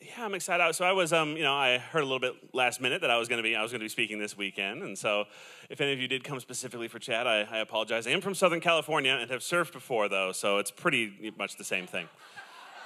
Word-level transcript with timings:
yeah, 0.00 0.24
I'm 0.24 0.34
excited. 0.34 0.74
So 0.74 0.84
I 0.84 0.92
was, 0.92 1.12
um, 1.12 1.36
you 1.36 1.42
know, 1.42 1.54
I 1.54 1.78
heard 1.78 2.00
a 2.00 2.06
little 2.06 2.20
bit 2.20 2.34
last 2.54 2.80
minute 2.80 3.02
that 3.02 3.10
I 3.10 3.18
was 3.18 3.28
going 3.28 3.36
to 3.36 3.42
be, 3.42 3.54
I 3.54 3.62
was 3.62 3.70
going 3.70 3.80
to 3.80 3.84
be 3.84 3.90
speaking 3.90 4.18
this 4.18 4.36
weekend, 4.36 4.82
and 4.82 4.96
so 4.96 5.24
if 5.68 5.80
any 5.80 5.92
of 5.92 6.00
you 6.00 6.08
did 6.08 6.24
come 6.24 6.40
specifically 6.40 6.88
for 6.88 6.98
Chad, 6.98 7.26
I, 7.26 7.46
I 7.50 7.58
apologize. 7.58 8.06
I 8.06 8.10
am 8.10 8.20
from 8.20 8.34
Southern 8.34 8.60
California 8.60 9.12
and 9.12 9.30
have 9.30 9.40
surfed 9.40 9.72
before, 9.72 10.08
though, 10.08 10.32
so 10.32 10.58
it's 10.58 10.70
pretty 10.70 11.32
much 11.38 11.56
the 11.56 11.64
same 11.64 11.86
thing. 11.86 12.08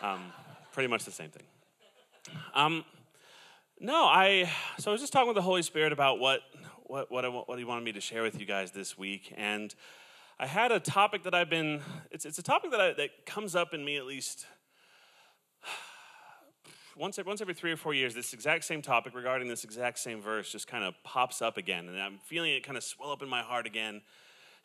Um, 0.03 0.33
pretty 0.73 0.89
much 0.89 1.05
the 1.05 1.13
same 1.13 1.31
thing. 1.31 1.45
Um, 2.55 2.85
no, 3.81 4.05
I. 4.05 4.51
So 4.79 4.91
I 4.91 4.93
was 4.93 5.01
just 5.01 5.13
talking 5.13 5.29
with 5.29 5.37
the 5.37 5.43
Holy 5.43 5.63
Spirit 5.63 5.93
about 5.93 6.19
what 6.19 6.41
what 6.85 7.11
what, 7.11 7.49
what 7.49 7.59
he 7.59 7.65
wanted 7.65 7.85
me 7.85 7.93
to 7.93 8.01
share 8.01 8.23
with 8.23 8.39
you 8.39 8.47
guys 8.47 8.73
this 8.73 8.99
week, 8.99 9.33
and 9.37 9.75
I 10.39 10.47
had 10.47 10.73
a 10.73 10.81
topic 10.81 11.23
that 11.25 11.35
I've 11.35 11.49
been. 11.49 11.81
It's 12.11 12.25
it's 12.25 12.39
a 12.39 12.43
topic 12.43 12.73
that 12.73 12.81
I, 12.81 12.93
that 12.95 13.25
comes 13.25 13.55
up 13.55 13.73
in 13.73 13.85
me 13.85 13.97
at 13.97 14.05
least 14.05 14.47
once 16.97 17.19
once 17.25 17.41
every 17.41 17.55
three 17.55 17.71
or 17.71 17.77
four 17.77 17.95
years. 17.95 18.15
This 18.15 18.33
exact 18.33 18.65
same 18.65 18.83
topic 18.83 19.15
regarding 19.15 19.47
this 19.47 19.63
exact 19.63 20.01
same 20.01 20.21
verse 20.21 20.51
just 20.51 20.67
kind 20.67 20.83
of 20.83 20.95
pops 21.05 21.41
up 21.41 21.57
again, 21.57 21.89
and 21.89 22.01
I'm 22.01 22.19
feeling 22.19 22.53
it 22.53 22.65
kind 22.65 22.77
of 22.77 22.83
swell 22.83 23.13
up 23.13 23.23
in 23.23 23.29
my 23.29 23.43
heart 23.43 23.67
again 23.67 24.03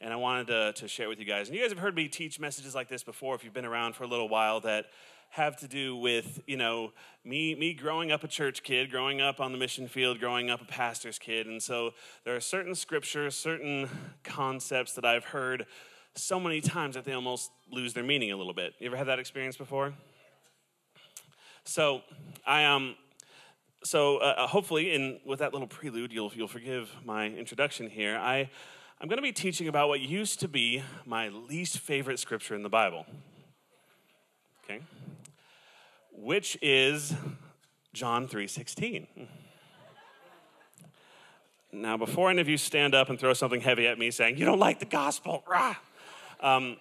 and 0.02 0.14
I 0.14 0.16
wanted 0.16 0.48
to, 0.48 0.74
to 0.74 0.88
share 0.88 1.10
with 1.10 1.20
you 1.20 1.26
guys. 1.26 1.50
And 1.50 1.58
you 1.58 1.62
guys 1.62 1.72
have 1.72 1.80
heard 1.80 1.94
me 1.94 2.08
teach 2.08 2.40
messages 2.40 2.74
like 2.74 2.88
this 2.88 3.04
before 3.04 3.36
if 3.36 3.44
you've 3.44 3.54
been 3.54 3.66
around 3.66 3.96
for 3.96 4.06
a 4.06 4.08
little 4.08 4.30
while 4.30 4.62
that 4.62 4.86
have 5.30 5.56
to 5.58 5.68
do 5.68 5.96
with 5.96 6.42
you 6.48 6.58
know 6.58 6.92
me 7.24 7.54
me 7.54 7.74
growing 7.74 8.12
up 8.12 8.24
a 8.24 8.28
church 8.28 8.64
kid 8.64 8.90
growing 8.90 9.22
up 9.22 9.40
on 9.40 9.52
the 9.52 9.58
mission 9.58 9.88
field 9.88 10.20
growing 10.20 10.50
up 10.50 10.62
a 10.62 10.66
pastor's 10.66 11.20
kid. 11.20 11.46
And 11.48 11.62
so 11.62 11.92
there 12.26 12.36
are 12.36 12.40
certain 12.40 12.74
scriptures 12.74 13.36
certain 13.36 13.88
concepts 14.24 14.94
that 14.94 15.06
i've 15.06 15.26
heard 15.26 15.66
so 16.16 16.40
many 16.40 16.60
times 16.62 16.96
that 16.96 17.06
they 17.06 17.14
almost 17.14 17.52
lose 17.72 17.94
their 17.94 18.04
meaning 18.04 18.32
a 18.32 18.36
little 18.36 18.54
bit. 18.54 18.74
You 18.80 18.88
ever 18.88 18.98
had 18.98 19.08
that 19.08 19.20
experience 19.20 19.56
before? 19.56 19.94
So 21.64 22.02
i 22.46 22.66
um 22.66 22.96
so 23.84 24.18
uh, 24.18 24.34
uh 24.38 24.48
hopefully 24.48 24.94
in 24.94 25.20
with 25.26 25.40
that 25.40 25.54
little 25.54 25.68
prelude 25.68 26.12
you'll 26.12 26.32
you'll 26.34 26.48
forgive 26.48 26.90
my 27.06 27.28
introduction 27.28 27.88
here. 27.88 28.18
I 28.18 28.50
i'm 29.00 29.08
going 29.08 29.18
to 29.18 29.24
be 29.24 29.32
teaching 29.32 29.68
about 29.68 29.90
what 29.90 30.00
used 30.00 30.40
to 30.40 30.48
be 30.48 30.82
my 31.06 31.30
least 31.30 31.78
favorite 31.78 32.18
scripture 32.18 32.56
in 32.56 32.64
the 32.64 32.70
bible. 32.70 33.06
Okay 34.64 34.82
which 36.22 36.58
is 36.62 37.14
John 37.94 38.28
3:16. 38.28 39.08
Now, 41.72 41.98
before 41.98 42.30
any 42.32 42.42
of 42.42 42.50
you 42.50 42.58
stand 42.58 42.96
up 42.96 43.10
and 43.10 43.20
throw 43.20 43.34
something 43.34 43.62
heavy 43.62 43.86
at 43.86 44.00
me 44.00 44.10
saying, 44.10 44.38
you 44.38 44.46
don't 44.46 44.60
like 44.60 44.80
the 44.80 44.86
gospel, 44.86 45.44
rah, 45.48 45.76
um, 46.40 46.78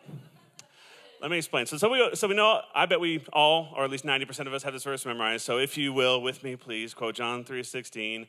let 1.20 1.30
me 1.30 1.36
explain. 1.36 1.66
So, 1.66 1.76
so, 1.76 1.90
we, 1.90 2.14
so 2.14 2.26
we 2.26 2.34
know, 2.34 2.62
I 2.74 2.86
bet 2.86 2.98
we 2.98 3.22
all, 3.32 3.74
or 3.76 3.84
at 3.84 3.90
least 3.90 4.06
90% 4.06 4.46
of 4.46 4.54
us, 4.54 4.62
have 4.62 4.72
this 4.72 4.84
verse 4.84 5.04
memorized. 5.04 5.44
So 5.44 5.58
if 5.58 5.76
you 5.76 5.92
will, 5.92 6.22
with 6.22 6.42
me, 6.42 6.56
please, 6.56 6.94
quote 6.94 7.16
John 7.16 7.44
3.16. 7.44 8.28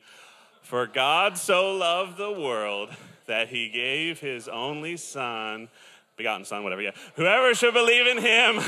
For 0.60 0.86
God 0.86 1.38
so 1.38 1.74
loved 1.74 2.18
the 2.18 2.32
world 2.32 2.90
that 3.26 3.48
he 3.48 3.70
gave 3.70 4.20
his 4.20 4.48
only 4.48 4.98
son, 4.98 5.68
begotten 6.16 6.44
son, 6.44 6.62
whatever, 6.62 6.82
yeah. 6.82 6.90
Whoever 7.14 7.54
should 7.54 7.72
believe 7.72 8.06
in 8.06 8.18
him 8.18 8.60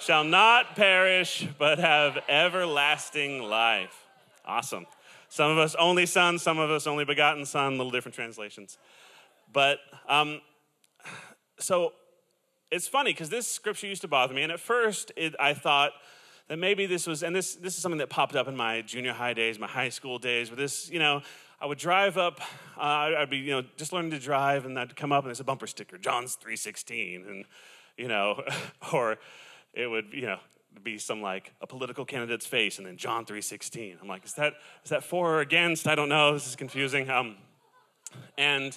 shall 0.00 0.24
not 0.24 0.76
perish, 0.76 1.46
but 1.58 1.78
have 1.78 2.18
everlasting 2.28 3.42
life. 3.42 4.06
Awesome. 4.44 4.86
Some 5.28 5.50
of 5.50 5.58
us 5.58 5.74
only 5.76 6.06
son, 6.06 6.38
some 6.38 6.58
of 6.58 6.70
us 6.70 6.86
only 6.86 7.04
begotten 7.04 7.44
son, 7.44 7.76
little 7.76 7.90
different 7.90 8.14
translations. 8.14 8.78
But 9.52 9.78
um, 10.08 10.40
so 11.58 11.92
it's 12.70 12.88
funny 12.88 13.12
because 13.12 13.30
this 13.30 13.46
scripture 13.46 13.86
used 13.86 14.02
to 14.02 14.08
bother 14.08 14.34
me, 14.34 14.42
and 14.42 14.52
at 14.52 14.60
first 14.60 15.12
it, 15.16 15.34
I 15.40 15.54
thought 15.54 15.92
that 16.48 16.58
maybe 16.58 16.86
this 16.86 17.06
was, 17.06 17.22
and 17.22 17.34
this 17.34 17.54
this 17.54 17.76
is 17.76 17.82
something 17.82 17.98
that 17.98 18.10
popped 18.10 18.36
up 18.36 18.48
in 18.48 18.56
my 18.56 18.82
junior 18.82 19.12
high 19.12 19.32
days, 19.32 19.58
my 19.58 19.66
high 19.66 19.88
school 19.88 20.18
days, 20.18 20.50
where 20.50 20.56
this, 20.56 20.90
you 20.90 20.98
know, 20.98 21.22
I 21.60 21.66
would 21.66 21.78
drive 21.78 22.18
up, 22.18 22.40
uh, 22.76 23.14
I'd 23.18 23.30
be, 23.30 23.38
you 23.38 23.52
know, 23.52 23.62
just 23.76 23.92
learning 23.92 24.10
to 24.10 24.18
drive, 24.18 24.66
and 24.66 24.78
I'd 24.78 24.94
come 24.96 25.12
up 25.12 25.24
and 25.24 25.30
there's 25.30 25.40
a 25.40 25.44
bumper 25.44 25.66
sticker, 25.66 25.96
John's 25.98 26.34
316, 26.34 27.24
and 27.26 27.44
you 27.96 28.08
know, 28.08 28.42
or 28.92 29.18
it 29.74 29.86
would, 29.86 30.06
you 30.12 30.26
know, 30.26 30.38
be 30.82 30.98
some 30.98 31.22
like 31.22 31.52
a 31.60 31.66
political 31.66 32.04
candidate's 32.04 32.46
face 32.46 32.78
and 32.78 32.86
then 32.86 32.96
John 32.96 33.24
3:16. 33.24 34.00
I'm 34.00 34.08
like, 34.08 34.24
is 34.24 34.34
that 34.34 34.54
is 34.84 34.90
that 34.90 35.04
for 35.04 35.36
or 35.36 35.40
against? 35.40 35.86
I 35.86 35.94
don't 35.94 36.08
know. 36.08 36.32
This 36.32 36.46
is 36.46 36.56
confusing. 36.56 37.10
Um, 37.10 37.36
and 38.38 38.76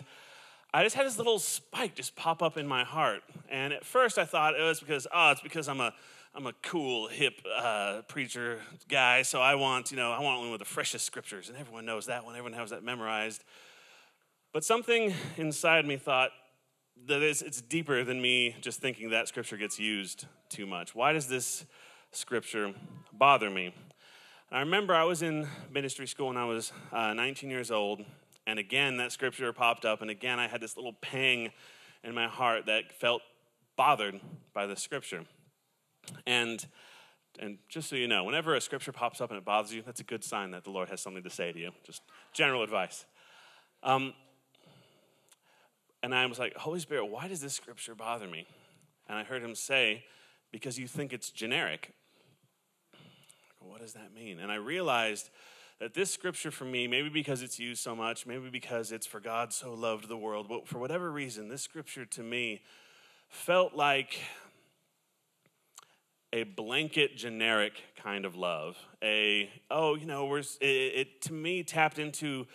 I 0.74 0.84
just 0.84 0.96
had 0.96 1.06
this 1.06 1.18
little 1.18 1.40
spike 1.40 1.96
just 1.96 2.16
pop 2.16 2.41
up 2.44 2.58
in 2.58 2.68
my 2.68 2.84
heart. 2.84 3.22
And 3.50 3.74
at 3.74 3.85
first 3.85 4.18
I 4.18 4.25
thought 4.25 4.56
it 4.59 4.63
was 4.63 4.80
because, 4.80 5.08
oh, 5.13 5.31
it's 5.31 5.41
because 5.41 5.68
I'm 5.68 5.81
a 5.81 5.94
I'm 6.35 6.46
a 6.46 6.53
cool, 6.62 7.08
hip 7.08 7.41
uh, 7.52 8.03
preacher 8.08 8.59
guy, 8.88 9.24
so 9.24 9.41
I 9.41 9.56
want, 9.56 9.90
you 9.90 9.97
know, 9.97 10.12
I 10.12 10.19
want 10.19 10.41
one 10.41 10.52
with 10.52 10.59
the 10.59 10.66
freshest 10.66 11.03
scriptures, 11.03 11.50
and 11.50 11.58
everyone 11.58 11.84
knows 11.84 12.06
that 12.06 12.25
one. 12.25 12.35
Everyone 12.35 12.53
has 12.53 12.69
that 12.69 12.84
memorized. 12.84 13.44
But 14.53 14.64
something 14.64 15.16
inside 15.38 15.88
me 15.88 15.97
thought, 15.97 16.29
that 17.06 17.22
it's, 17.22 17.41
it's 17.41 17.62
deeper 17.62 18.03
than 18.03 18.22
me 18.22 18.56
just 18.62 18.81
thinking 18.81 19.09
that 19.12 19.28
scripture 19.28 19.58
gets 19.58 19.80
used 19.80 20.25
too 20.50 20.66
much. 20.66 20.96
Why 20.96 21.13
does 21.13 21.28
this 21.28 21.66
scripture 22.12 22.74
bother 23.13 23.50
me? 23.50 23.74
I 24.52 24.59
remember 24.59 24.96
I 24.96 25.03
was 25.03 25.22
in 25.22 25.47
ministry 25.72 26.08
school 26.08 26.28
when 26.28 26.38
I 26.38 26.46
was 26.46 26.72
uh, 26.91 27.13
19 27.13 27.50
years 27.50 27.69
old, 27.69 28.03
and 28.46 28.59
again 28.59 28.97
that 28.97 29.12
scripture 29.12 29.52
popped 29.53 29.85
up, 29.85 30.02
and 30.02 30.09
again 30.09 30.40
I 30.40 30.47
had 30.47 30.62
this 30.62 30.75
little 30.75 30.94
pang 30.94 31.52
in 32.03 32.16
my 32.16 32.28
heart 32.28 32.66
that 32.66 32.91
felt 32.91 33.22
bothered 33.75 34.19
by 34.53 34.66
the 34.66 34.75
scripture. 34.75 35.25
And 36.25 36.66
and 37.40 37.59
just 37.69 37.90
so 37.90 37.96
you 37.96 38.08
know, 38.08 38.24
whenever 38.24 38.56
a 38.56 38.62
scripture 38.62 38.91
pops 38.91 39.22
up 39.22 39.29
and 39.29 39.38
it 39.38 39.46
bothers 39.46 39.72
you, 39.72 39.84
that's 39.85 40.00
a 40.00 40.03
good 40.03 40.24
sign 40.24 40.52
that 40.52 40.64
the 40.64 40.72
Lord 40.72 40.90
has 40.90 41.02
something 41.02 41.22
to 41.22 41.29
say 41.29 41.52
to 41.52 41.59
you. 41.59 41.72
Just 41.85 42.02
general 42.34 42.64
advice. 42.64 43.06
Um, 43.84 44.14
and 46.03 46.13
I 46.13 46.25
was 46.25 46.40
like, 46.40 46.56
Holy 46.56 46.80
Spirit, 46.80 47.06
why 47.06 47.28
does 47.28 47.41
this 47.41 47.53
scripture 47.53 47.96
bother 47.96 48.28
me? 48.28 48.47
And 49.08 49.18
I 49.18 49.24
heard 49.24 49.41
him 49.41 49.56
say, 49.56 50.03
Because 50.52 50.78
you 50.78 50.88
think 50.88 51.13
it's 51.13 51.30
generic. 51.30 51.94
What 53.59 53.81
does 53.81 53.94
that 53.94 54.13
mean? 54.13 54.40
And 54.40 54.52
I 54.52 54.56
realized 54.56 55.30
that 55.80 55.94
this 55.94 56.12
scripture 56.12 56.52
for 56.52 56.66
me, 56.66 56.88
maybe 56.88 57.09
because 57.09 57.41
it's 57.41 57.59
used 57.59 57.81
so 57.81 57.96
much, 57.96 58.25
maybe 58.25 58.50
because 58.50 58.91
it's 58.91 59.06
for 59.06 59.19
God 59.19 59.53
so 59.53 59.74
loved 59.74 60.08
the 60.08 60.18
world, 60.18 60.47
but 60.50 60.68
for 60.68 60.80
whatever 60.80 61.12
reason, 61.12 61.50
this 61.50 61.62
scripture 61.62 62.06
to 62.06 62.24
me 62.24 62.62
felt 63.29 63.75
like 63.75 64.19
a 66.34 66.44
blanket 66.44 67.16
generic 67.16 67.74
kind 67.96 68.25
of 68.25 68.35
love. 68.35 68.78
A, 69.03 69.50
oh, 69.69 69.96
you 69.96 70.06
know, 70.06 70.25
we're, 70.25 70.40
it, 70.40 70.62
it 70.62 71.22
to 71.24 71.34
me 71.34 71.64
tapped 71.64 72.00
into 72.00 72.47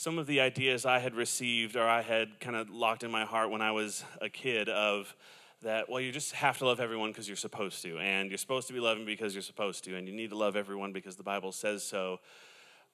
some 0.00 0.18
of 0.18 0.26
the 0.26 0.40
ideas 0.40 0.86
I 0.86 0.98
had 0.98 1.14
received 1.14 1.76
or 1.76 1.86
I 1.86 2.00
had 2.00 2.40
kind 2.40 2.56
of 2.56 2.70
locked 2.70 3.04
in 3.04 3.10
my 3.10 3.26
heart 3.26 3.50
when 3.50 3.60
I 3.60 3.72
was 3.72 4.02
a 4.22 4.30
kid 4.30 4.70
of 4.70 5.14
that, 5.60 5.90
well, 5.90 6.00
you 6.00 6.10
just 6.10 6.32
have 6.32 6.56
to 6.56 6.64
love 6.64 6.80
everyone 6.80 7.10
because 7.10 7.28
you're 7.28 7.36
supposed 7.36 7.82
to, 7.82 7.98
and 7.98 8.30
you're 8.30 8.38
supposed 8.38 8.66
to 8.68 8.72
be 8.72 8.80
loving 8.80 9.04
because 9.04 9.34
you're 9.34 9.42
supposed 9.42 9.84
to, 9.84 9.96
and 9.98 10.08
you 10.08 10.14
need 10.14 10.30
to 10.30 10.38
love 10.38 10.56
everyone 10.56 10.94
because 10.94 11.16
the 11.16 11.22
Bible 11.22 11.52
says 11.52 11.82
so. 11.82 12.18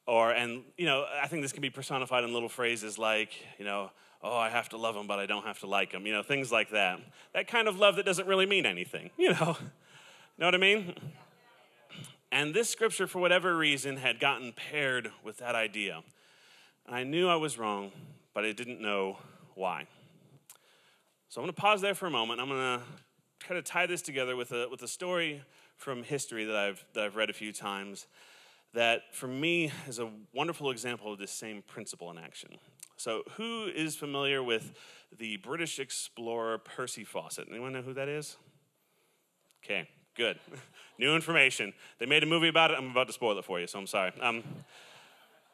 Or, 0.09 0.33
and, 0.33 0.65
you 0.77 0.85
know, 0.85 1.07
I 1.23 1.29
think 1.29 1.43
this 1.43 1.53
can 1.53 1.63
be 1.63 1.71
personified 1.71 2.25
in 2.25 2.33
little 2.33 2.49
phrases 2.49 2.99
like, 2.99 3.31
you 3.57 3.65
know, 3.65 3.93
oh, 4.21 4.37
I 4.37 4.49
have 4.49 4.69
to 4.71 4.77
love 4.77 4.97
them, 4.97 5.07
but 5.07 5.21
I 5.21 5.27
don't 5.27 5.45
have 5.45 5.61
to 5.61 5.69
like 5.69 5.93
them, 5.93 6.07
you 6.07 6.13
know, 6.13 6.25
things 6.25 6.51
like 6.51 6.71
that. 6.71 6.99
That 7.35 7.47
kind 7.47 7.69
of 7.69 7.79
love 7.79 7.95
that 7.97 8.05
doesn't 8.05 8.27
really 8.27 8.47
mean 8.47 8.67
anything, 8.67 9.11
you 9.17 9.31
know. 9.31 9.57
know 10.39 10.47
what 10.47 10.57
I 10.57 10.59
mean? 10.59 10.93
And 12.33 12.53
this 12.53 12.69
scripture, 12.69 13.07
for 13.07 13.21
whatever 13.21 13.57
reason, 13.57 13.99
had 13.99 14.19
gotten 14.19 14.53
paired 14.53 15.13
with 15.23 15.37
that 15.37 15.55
idea. 15.55 16.03
I 16.89 17.03
knew 17.03 17.29
I 17.29 17.37
was 17.37 17.59
wrong, 17.59 17.91
but 18.33 18.45
I 18.45 18.53
didn't 18.53 18.81
know 18.81 19.19
why. 19.55 19.87
So 21.29 21.41
I'm 21.41 21.47
going 21.47 21.55
to 21.55 21.61
pause 21.61 21.81
there 21.81 21.95
for 21.95 22.07
a 22.07 22.11
moment. 22.11 22.41
I'm 22.41 22.49
going 22.49 22.79
to 22.79 22.85
kind 23.41 23.59
of 23.59 23.65
tie 23.65 23.87
this 23.87 24.03
together 24.03 24.37
with 24.37 24.53
a, 24.53 24.69
with 24.71 24.83
a 24.83 24.89
story 24.89 25.43
from 25.77 26.05
history 26.05 26.45
that 26.45 26.57
I've, 26.57 26.85
that 26.95 27.05
I've 27.05 27.17
read 27.17 27.29
a 27.29 27.33
few 27.33 27.53
times 27.53 28.07
that 28.75 29.15
for 29.15 29.27
me 29.27 29.73
is 29.89 29.99
a 29.99 30.11
wonderful 30.33 30.71
example 30.71 31.13
of 31.13 31.19
this 31.19 31.33
same 31.33 31.63
principle 31.63 32.11
in 32.11 32.19
action. 32.19 32.51
So, 32.97 33.23
who 33.37 33.67
is 33.67 33.97
familiar 33.97 34.43
with 34.43 34.73
the 35.19 35.37
British 35.39 35.79
explorer 35.79 36.59
Percy 36.59 37.05
Fawcett? 37.05 37.49
Anyone 37.51 37.73
know 37.73 37.83
who 37.83 37.95
that 37.95 38.09
is? 38.09 38.37
Okay, 39.65 39.89
good. 40.17 40.39
New 40.99 41.15
information. 41.15 41.75
They 41.99 42.07
made 42.07 42.23
a 42.23 42.27
movie 42.27 42.49
about 42.49 42.71
it. 42.71 42.79
I'm 42.79 42.91
about 42.91 43.09
to 43.09 43.13
spoil 43.13 43.39
it 43.39 43.45
for 43.45 43.61
you, 43.61 43.67
so 43.67 43.79
I'm 43.79 43.87
sorry. 43.87 44.13
Um, 44.21 44.43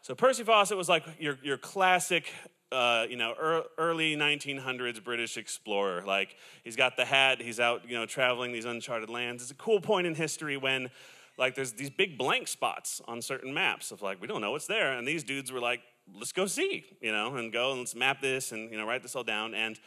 so 0.03 0.17
Percy 0.17 0.43
Fawcett 0.43 0.77
was 0.77 0.89
like 0.89 1.05
your, 1.21 1.39
your 1.45 1.57
classic, 1.57 2.29
uh, 2.73 3.07
you 3.09 3.17
know, 3.17 3.35
er, 3.41 3.63
early 3.79 4.17
1900s 4.17 5.03
British 5.03 5.37
explorer. 5.37 6.03
Like 6.05 6.35
he's 6.65 6.75
got 6.75 6.97
the 6.97 7.05
hat, 7.05 7.41
he's 7.41 7.61
out, 7.61 7.89
you 7.89 7.97
know, 7.97 8.05
traveling 8.05 8.51
these 8.51 8.65
uncharted 8.65 9.09
lands. 9.09 9.45
It's 9.45 9.53
a 9.53 9.57
cool 9.57 9.81
point 9.81 10.09
in 10.09 10.17
history 10.17 10.57
when, 10.57 10.91
like, 11.39 11.55
there's 11.55 11.73
these 11.73 11.89
big 11.89 12.19
blank 12.19 12.49
spots 12.49 13.01
on 13.07 13.23
certain 13.23 13.55
maps 13.55 13.93
of 13.93 14.03
like 14.03 14.21
we 14.21 14.27
don't 14.27 14.41
know 14.41 14.51
what's 14.51 14.67
there, 14.67 14.93
and 14.93 15.07
these 15.07 15.23
dudes 15.23 15.53
were 15.53 15.61
like, 15.61 15.81
let's 16.17 16.33
go 16.33 16.47
see, 16.47 16.85
you 17.01 17.13
know, 17.13 17.37
and 17.37 17.53
go 17.53 17.71
and 17.71 17.81
let's 17.81 17.95
map 17.95 18.21
this 18.21 18.51
and 18.51 18.73
you 18.73 18.77
know 18.77 18.87
write 18.87 19.03
this 19.03 19.15
all 19.17 19.25
down 19.25 19.55
and. 19.55 19.79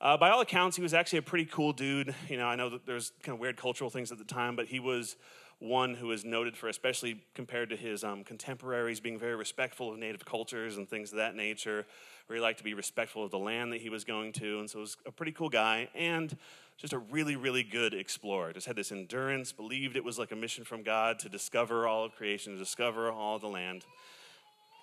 Uh, 0.00 0.16
by 0.16 0.30
all 0.30 0.40
accounts, 0.40 0.74
he 0.74 0.82
was 0.82 0.94
actually 0.94 1.20
a 1.20 1.22
pretty 1.22 1.44
cool 1.44 1.72
dude. 1.72 2.12
You 2.28 2.36
know, 2.36 2.46
I 2.46 2.56
know 2.56 2.68
that 2.70 2.84
there's 2.84 3.12
kind 3.22 3.36
of 3.36 3.40
weird 3.40 3.56
cultural 3.56 3.88
things 3.88 4.10
at 4.10 4.18
the 4.18 4.24
time, 4.24 4.56
but 4.56 4.66
he 4.66 4.80
was 4.80 5.14
one 5.62 5.94
who 5.94 6.10
is 6.10 6.24
noted 6.24 6.56
for, 6.56 6.68
especially 6.68 7.22
compared 7.34 7.70
to 7.70 7.76
his 7.76 8.02
um, 8.02 8.24
contemporaries, 8.24 9.00
being 9.00 9.18
very 9.18 9.36
respectful 9.36 9.92
of 9.92 9.98
native 9.98 10.24
cultures 10.24 10.76
and 10.76 10.88
things 10.88 11.12
of 11.12 11.18
that 11.18 11.34
nature. 11.34 11.86
Where 12.26 12.36
he 12.36 12.42
liked 12.42 12.58
to 12.58 12.64
be 12.64 12.74
respectful 12.74 13.24
of 13.24 13.30
the 13.30 13.38
land 13.38 13.72
that 13.72 13.80
he 13.80 13.88
was 13.88 14.04
going 14.04 14.32
to, 14.34 14.60
and 14.60 14.70
so 14.70 14.80
was 14.80 14.96
a 15.06 15.10
pretty 15.10 15.32
cool 15.32 15.48
guy 15.48 15.88
and 15.94 16.36
just 16.78 16.92
a 16.92 16.98
really, 16.98 17.36
really 17.36 17.62
good 17.62 17.94
explorer. 17.94 18.52
Just 18.52 18.66
had 18.66 18.76
this 18.76 18.92
endurance, 18.92 19.52
believed 19.52 19.96
it 19.96 20.04
was 20.04 20.18
like 20.18 20.32
a 20.32 20.36
mission 20.36 20.64
from 20.64 20.82
God 20.82 21.18
to 21.20 21.28
discover 21.28 21.86
all 21.86 22.04
of 22.04 22.14
creation, 22.14 22.52
to 22.52 22.58
discover 22.58 23.10
all 23.10 23.38
the 23.38 23.48
land. 23.48 23.84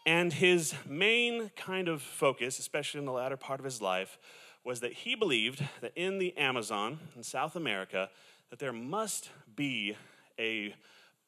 And 0.05 0.31
his 0.31 0.73
main 0.87 1.51
kind 1.55 1.87
of 1.87 2.01
focus, 2.01 2.59
especially 2.59 2.99
in 2.99 3.05
the 3.05 3.11
latter 3.11 3.37
part 3.37 3.59
of 3.59 3.65
his 3.65 3.81
life, 3.81 4.17
was 4.63 4.79
that 4.79 4.93
he 4.93 5.15
believed 5.15 5.65
that 5.81 5.91
in 5.95 6.19
the 6.19 6.37
Amazon 6.37 6.99
in 7.15 7.23
South 7.23 7.55
America, 7.55 8.09
that 8.49 8.59
there 8.59 8.73
must 8.73 9.29
be 9.55 9.95
a 10.39 10.73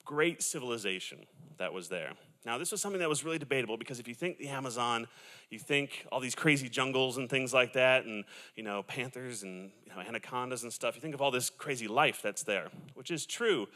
great 0.06 0.42
civilization 0.42 1.20
that 1.58 1.74
was 1.74 1.90
there. 1.90 2.14
Now, 2.44 2.58
this 2.58 2.72
was 2.72 2.82
something 2.82 3.00
that 3.00 3.10
was 3.10 3.24
really 3.24 3.38
debatable 3.38 3.78
because 3.78 4.00
if 4.00 4.08
you 4.08 4.16
think 4.16 4.40
the 4.40 4.48
Amazon, 4.48 5.08
you 5.52 5.60
think 5.60 6.08
all 6.12 6.20
these 6.20 6.34
crazy 6.34 6.70
jungles 6.70 7.18
and 7.18 7.30
things 7.30 7.54
like 7.54 7.74
that, 7.74 8.06
and 8.06 8.24
you 8.56 8.64
know 8.64 8.82
panthers 8.82 9.44
and 9.44 9.72
you 9.86 9.94
know, 9.94 10.02
anacondas 10.02 10.64
and 10.64 10.74
stuff. 10.74 10.96
You 10.96 11.02
think 11.02 11.14
of 11.14 11.22
all 11.22 11.30
this 11.30 11.52
crazy 11.52 11.88
life 11.88 12.22
that's 12.24 12.42
there, 12.42 12.70
which 12.96 13.12
is 13.12 13.28
true, 13.28 13.68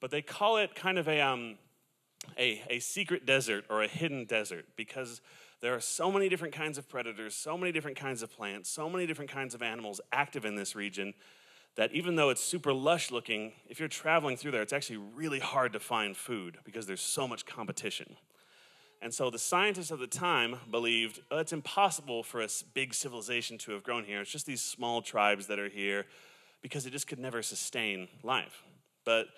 but 0.00 0.10
they 0.10 0.20
call 0.20 0.56
it 0.56 0.74
kind 0.74 0.98
of 0.98 1.06
a 1.06 1.20
um, 1.20 1.58
a, 2.36 2.60
a 2.68 2.80
secret 2.80 3.24
desert 3.24 3.64
or 3.70 3.82
a 3.82 3.88
hidden 3.88 4.24
desert 4.24 4.66
because 4.74 5.20
there 5.60 5.74
are 5.74 5.80
so 5.80 6.10
many 6.10 6.28
different 6.28 6.54
kinds 6.54 6.76
of 6.76 6.88
predators, 6.88 7.36
so 7.36 7.56
many 7.56 7.70
different 7.70 7.96
kinds 7.96 8.22
of 8.22 8.32
plants, 8.32 8.68
so 8.68 8.90
many 8.90 9.06
different 9.06 9.30
kinds 9.30 9.54
of 9.54 9.62
animals 9.62 10.00
active 10.12 10.44
in 10.44 10.56
this 10.56 10.74
region 10.74 11.14
that 11.76 11.92
even 11.92 12.16
though 12.16 12.30
it's 12.30 12.42
super 12.42 12.72
lush 12.72 13.10
looking, 13.10 13.52
if 13.68 13.78
you're 13.78 13.88
traveling 13.88 14.36
through 14.36 14.50
there, 14.50 14.62
it's 14.62 14.72
actually 14.72 14.96
really 14.96 15.38
hard 15.38 15.72
to 15.72 15.80
find 15.80 16.16
food 16.16 16.58
because 16.64 16.86
there's 16.86 17.00
so 17.00 17.28
much 17.28 17.46
competition. 17.46 18.16
And 19.00 19.14
so 19.14 19.30
the 19.30 19.38
scientists 19.38 19.90
of 19.90 20.00
the 20.00 20.08
time 20.08 20.56
believed 20.70 21.20
oh, 21.30 21.38
it's 21.38 21.52
impossible 21.52 22.22
for 22.22 22.40
a 22.42 22.48
big 22.74 22.94
civilization 22.94 23.56
to 23.58 23.72
have 23.72 23.84
grown 23.84 24.04
here. 24.04 24.20
It's 24.20 24.30
just 24.30 24.46
these 24.46 24.62
small 24.62 25.02
tribes 25.02 25.46
that 25.46 25.58
are 25.58 25.68
here 25.68 26.06
because 26.62 26.86
it 26.86 26.90
just 26.90 27.06
could 27.06 27.20
never 27.20 27.42
sustain 27.42 28.08
life. 28.24 28.62
But 29.04 29.28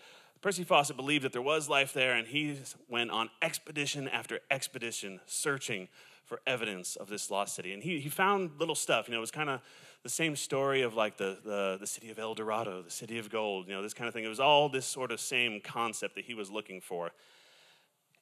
Percy 0.40 0.64
Fawcett 0.64 0.96
believed 0.96 1.24
that 1.24 1.32
there 1.32 1.42
was 1.42 1.68
life 1.68 1.92
there, 1.92 2.16
and 2.16 2.26
he 2.26 2.56
went 2.88 3.10
on 3.10 3.28
expedition 3.42 4.08
after 4.08 4.40
expedition 4.50 5.20
searching 5.26 5.88
for 6.30 6.40
evidence 6.46 6.94
of 6.94 7.08
this 7.08 7.28
lost 7.28 7.56
city. 7.56 7.74
And 7.74 7.82
he, 7.82 7.98
he 7.98 8.08
found 8.08 8.52
little 8.60 8.76
stuff. 8.76 9.08
You 9.08 9.12
know, 9.12 9.18
it 9.18 9.20
was 9.20 9.32
kind 9.32 9.50
of 9.50 9.60
the 10.04 10.08
same 10.08 10.36
story 10.36 10.82
of 10.82 10.94
like 10.94 11.16
the, 11.16 11.38
the, 11.44 11.76
the 11.80 11.88
city 11.88 12.08
of 12.08 12.20
El 12.20 12.34
Dorado, 12.34 12.82
the 12.82 12.90
city 12.90 13.18
of 13.18 13.28
gold, 13.30 13.66
you 13.66 13.74
know, 13.74 13.82
this 13.82 13.94
kind 13.94 14.06
of 14.06 14.14
thing. 14.14 14.24
It 14.24 14.28
was 14.28 14.38
all 14.38 14.68
this 14.68 14.86
sort 14.86 15.10
of 15.10 15.18
same 15.18 15.60
concept 15.60 16.14
that 16.14 16.24
he 16.24 16.34
was 16.34 16.48
looking 16.48 16.80
for. 16.80 17.10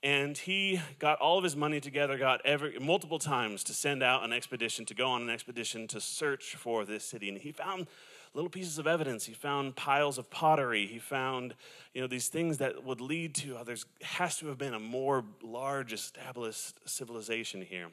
And 0.02 0.38
he 0.38 0.80
got 0.98 1.18
all 1.18 1.36
of 1.36 1.44
his 1.44 1.54
money 1.54 1.80
together, 1.80 2.16
got 2.16 2.40
every, 2.46 2.78
multiple 2.78 3.18
times 3.18 3.62
to 3.64 3.74
send 3.74 4.02
out 4.02 4.24
an 4.24 4.32
expedition, 4.32 4.86
to 4.86 4.94
go 4.94 5.06
on 5.08 5.20
an 5.20 5.28
expedition 5.28 5.86
to 5.88 6.00
search 6.00 6.56
for 6.56 6.86
this 6.86 7.04
city. 7.04 7.28
And 7.28 7.36
he 7.36 7.52
found 7.52 7.88
little 8.34 8.50
pieces 8.50 8.78
of 8.78 8.86
evidence. 8.86 9.26
He 9.26 9.34
found 9.34 9.76
piles 9.76 10.18
of 10.18 10.30
pottery. 10.30 10.86
He 10.86 10.98
found, 10.98 11.54
you 11.94 12.00
know, 12.00 12.06
these 12.06 12.28
things 12.28 12.58
that 12.58 12.84
would 12.84 13.00
lead 13.00 13.34
to 13.36 13.58
oh, 13.58 13.64
there's 13.64 13.86
has 14.02 14.38
to 14.38 14.46
have 14.46 14.58
been 14.58 14.74
a 14.74 14.80
more 14.80 15.24
large 15.42 15.92
established 15.92 16.88
civilization 16.88 17.62
here. 17.62 17.88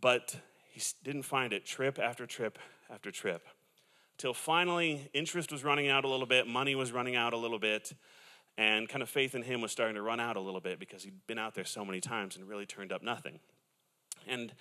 But 0.00 0.36
he 0.70 0.80
didn't 1.02 1.22
find 1.22 1.52
it 1.52 1.66
trip 1.66 1.98
after 1.98 2.26
trip 2.26 2.58
after 2.90 3.10
trip. 3.10 3.46
Till 4.16 4.34
finally, 4.34 5.10
interest 5.12 5.52
was 5.52 5.62
running 5.62 5.88
out 5.88 6.04
a 6.04 6.08
little 6.08 6.26
bit, 6.26 6.46
money 6.46 6.74
was 6.74 6.90
running 6.90 7.14
out 7.14 7.32
a 7.32 7.36
little 7.36 7.58
bit, 7.58 7.92
and 8.56 8.88
kind 8.88 9.02
of 9.02 9.08
faith 9.08 9.34
in 9.34 9.42
him 9.42 9.60
was 9.60 9.70
starting 9.70 9.94
to 9.94 10.02
run 10.02 10.18
out 10.18 10.36
a 10.36 10.40
little 10.40 10.60
bit 10.60 10.80
because 10.80 11.04
he'd 11.04 11.26
been 11.28 11.38
out 11.38 11.54
there 11.54 11.64
so 11.64 11.84
many 11.84 12.00
times 12.00 12.36
and 12.36 12.48
really 12.48 12.66
turned 12.66 12.92
up 12.92 13.02
nothing. 13.02 13.38
And 14.26 14.52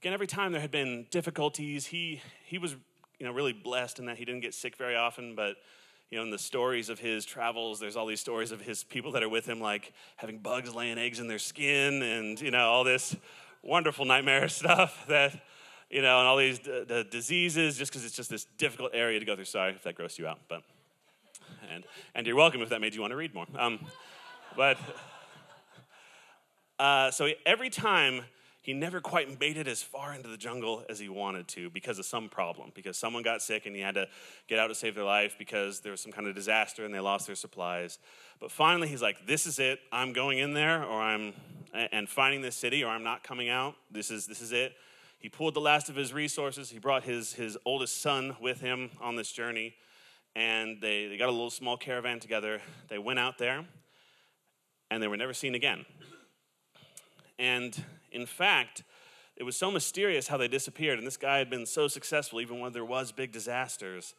again, 0.00 0.12
every 0.12 0.26
time 0.26 0.52
there 0.52 0.60
had 0.60 0.72
been 0.72 1.06
difficulties, 1.10 1.86
he, 1.86 2.20
he 2.44 2.58
was 2.58 2.74
you 3.18 3.26
know, 3.26 3.32
really 3.32 3.52
blessed 3.52 3.98
in 3.98 4.06
that 4.06 4.18
he 4.18 4.24
didn't 4.24 4.40
get 4.40 4.54
sick 4.54 4.76
very 4.76 4.96
often, 4.96 5.34
but 5.34 5.56
you 6.10 6.18
know, 6.18 6.24
in 6.24 6.30
the 6.30 6.38
stories 6.38 6.88
of 6.88 7.00
his 7.00 7.24
travels, 7.24 7.80
there's 7.80 7.96
all 7.96 8.06
these 8.06 8.20
stories 8.20 8.52
of 8.52 8.60
his 8.60 8.84
people 8.84 9.12
that 9.12 9.22
are 9.22 9.28
with 9.28 9.46
him, 9.46 9.60
like 9.60 9.92
having 10.16 10.38
bugs 10.38 10.72
laying 10.74 10.98
eggs 10.98 11.18
in 11.18 11.26
their 11.26 11.38
skin 11.38 12.02
and, 12.02 12.40
you 12.40 12.50
know, 12.50 12.68
all 12.68 12.84
this 12.84 13.16
wonderful 13.62 14.04
nightmare 14.04 14.48
stuff 14.48 15.04
that, 15.08 15.32
you 15.90 16.02
know, 16.02 16.18
and 16.18 16.28
all 16.28 16.36
these 16.36 16.60
d- 16.60 17.04
diseases 17.10 17.76
just 17.76 17.90
because 17.90 18.04
it's 18.04 18.14
just 18.14 18.30
this 18.30 18.44
difficult 18.56 18.92
area 18.94 19.18
to 19.18 19.26
go 19.26 19.34
through. 19.34 19.44
Sorry 19.46 19.72
if 19.72 19.82
that 19.82 19.96
grossed 19.96 20.18
you 20.18 20.28
out, 20.28 20.38
but, 20.48 20.62
and, 21.72 21.84
and 22.14 22.26
you're 22.26 22.36
welcome 22.36 22.62
if 22.62 22.68
that 22.68 22.80
made 22.80 22.94
you 22.94 23.00
want 23.00 23.10
to 23.10 23.16
read 23.16 23.34
more. 23.34 23.46
Um, 23.58 23.80
but, 24.56 24.78
uh, 26.78 27.10
so 27.10 27.30
every 27.44 27.70
time 27.70 28.22
he 28.66 28.72
never 28.72 29.00
quite 29.00 29.38
made 29.38 29.56
it 29.56 29.68
as 29.68 29.80
far 29.80 30.12
into 30.12 30.28
the 30.28 30.36
jungle 30.36 30.84
as 30.88 30.98
he 30.98 31.08
wanted 31.08 31.46
to 31.46 31.70
because 31.70 32.00
of 32.00 32.04
some 32.04 32.28
problem, 32.28 32.72
because 32.74 32.98
someone 32.98 33.22
got 33.22 33.40
sick 33.40 33.64
and 33.64 33.76
he 33.76 33.80
had 33.80 33.94
to 33.94 34.08
get 34.48 34.58
out 34.58 34.66
to 34.66 34.74
save 34.74 34.96
their 34.96 35.04
life 35.04 35.36
because 35.38 35.78
there 35.78 35.92
was 35.92 36.00
some 36.00 36.10
kind 36.10 36.26
of 36.26 36.34
disaster 36.34 36.84
and 36.84 36.92
they 36.92 36.98
lost 36.98 37.28
their 37.28 37.36
supplies. 37.36 38.00
But 38.40 38.50
finally, 38.50 38.88
he's 38.88 39.00
like, 39.00 39.24
This 39.24 39.46
is 39.46 39.60
it. 39.60 39.78
I'm 39.92 40.12
going 40.12 40.38
in 40.38 40.52
there 40.52 40.82
or 40.82 41.00
I'm 41.00 41.32
and 41.72 42.08
finding 42.08 42.42
this 42.42 42.56
city 42.56 42.82
or 42.82 42.88
I'm 42.88 43.04
not 43.04 43.22
coming 43.22 43.48
out. 43.48 43.76
This 43.88 44.10
is 44.10 44.26
this 44.26 44.42
is 44.42 44.50
it. 44.50 44.72
He 45.20 45.28
pulled 45.28 45.54
the 45.54 45.60
last 45.60 45.88
of 45.88 45.94
his 45.94 46.12
resources. 46.12 46.68
He 46.68 46.80
brought 46.80 47.04
his, 47.04 47.34
his 47.34 47.56
oldest 47.64 48.02
son 48.02 48.34
with 48.40 48.60
him 48.60 48.90
on 49.00 49.14
this 49.14 49.30
journey. 49.30 49.74
And 50.34 50.80
they, 50.80 51.06
they 51.06 51.16
got 51.16 51.28
a 51.28 51.32
little 51.32 51.50
small 51.50 51.76
caravan 51.76 52.18
together. 52.18 52.60
They 52.88 52.98
went 52.98 53.20
out 53.20 53.38
there 53.38 53.64
and 54.90 55.00
they 55.00 55.06
were 55.06 55.16
never 55.16 55.34
seen 55.34 55.54
again. 55.54 55.86
And 57.38 57.80
in 58.16 58.26
fact, 58.26 58.82
it 59.36 59.42
was 59.42 59.56
so 59.56 59.70
mysterious 59.70 60.28
how 60.28 60.38
they 60.38 60.48
disappeared, 60.48 60.98
and 60.98 61.06
this 61.06 61.18
guy 61.18 61.36
had 61.38 61.50
been 61.50 61.66
so 61.66 61.86
successful, 61.86 62.40
even 62.40 62.58
when 62.58 62.72
there 62.72 62.84
was 62.84 63.12
big 63.12 63.30
disasters, 63.30 64.14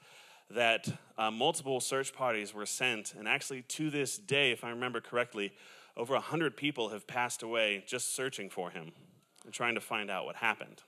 that 0.52 0.88
uh, 1.18 1.32
multiple 1.32 1.80
search 1.80 2.14
parties 2.14 2.54
were 2.54 2.68
sent. 2.68 3.16
And 3.18 3.28
actually, 3.28 3.64
to 3.64 3.90
this 3.90 4.18
day, 4.18 4.52
if 4.52 4.64
I 4.64 4.70
remember 4.70 5.02
correctly, 5.02 5.52
over 5.98 6.14
100 6.14 6.56
people 6.56 6.90
have 6.90 7.08
passed 7.08 7.42
away 7.42 7.84
just 7.88 8.16
searching 8.16 8.52
for 8.52 8.70
him 8.70 8.92
and 9.44 9.52
trying 9.52 9.74
to 9.74 9.82
find 9.82 10.12
out 10.12 10.26
what 10.26 10.36
happened. 10.36 10.84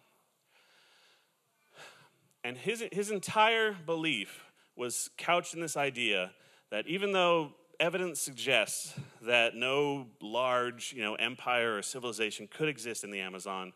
And 2.43 2.55
his, 2.57 2.85
his 2.91 3.09
entire 3.09 3.75
belief 3.85 4.45
was 4.75 5.09
couched 5.17 5.55
in 5.55 5.61
this 5.61 5.75
idea 5.75 6.31
that 6.69 6.87
even 6.87 7.11
though 7.11 7.53
evidence 7.79 8.19
suggests 8.19 8.93
that 9.21 9.55
no 9.55 10.07
large 10.21 10.93
you 10.93 11.01
know, 11.01 11.15
empire 11.15 11.77
or 11.77 11.81
civilization 11.81 12.47
could 12.47 12.69
exist 12.69 13.03
in 13.03 13.11
the 13.11 13.19
Amazon. 13.19 13.73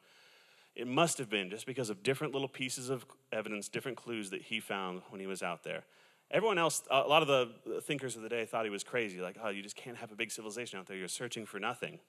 It 0.76 0.88
must 0.88 1.18
have 1.20 1.30
been 1.30 1.50
just 1.50 1.66
because 1.66 1.90
of 1.90 2.04
different 2.04 2.34
little 2.34 2.48
pieces 2.48 2.90
of 2.90 3.06
evidence, 3.32 3.70
different 3.70 3.98
clues 3.98 4.32
that 4.32 4.42
he 4.42 4.60
found 4.60 5.02
when 5.10 5.22
he 5.22 5.28
was 5.28 5.44
out 5.44 5.64
there. 5.64 5.84
Everyone 6.32 6.58
else, 6.58 6.82
a 6.90 7.02
lot 7.02 7.22
of 7.22 7.28
the 7.28 7.82
thinkers 7.82 8.16
of 8.16 8.24
the 8.24 8.30
day 8.30 8.46
thought 8.46 8.66
he 8.66 8.72
was 8.72 8.84
crazy, 8.84 9.22
like, 9.22 9.38
oh, 9.44 9.50
you 9.50 9.62
just 9.62 9.76
can't 9.76 9.98
have 9.98 10.12
a 10.12 10.16
big 10.16 10.32
civilization 10.32 10.80
out 10.80 10.88
there. 10.88 10.98
You're 10.98 11.08
searching 11.08 11.46
for 11.46 11.60
nothing. 11.60 12.00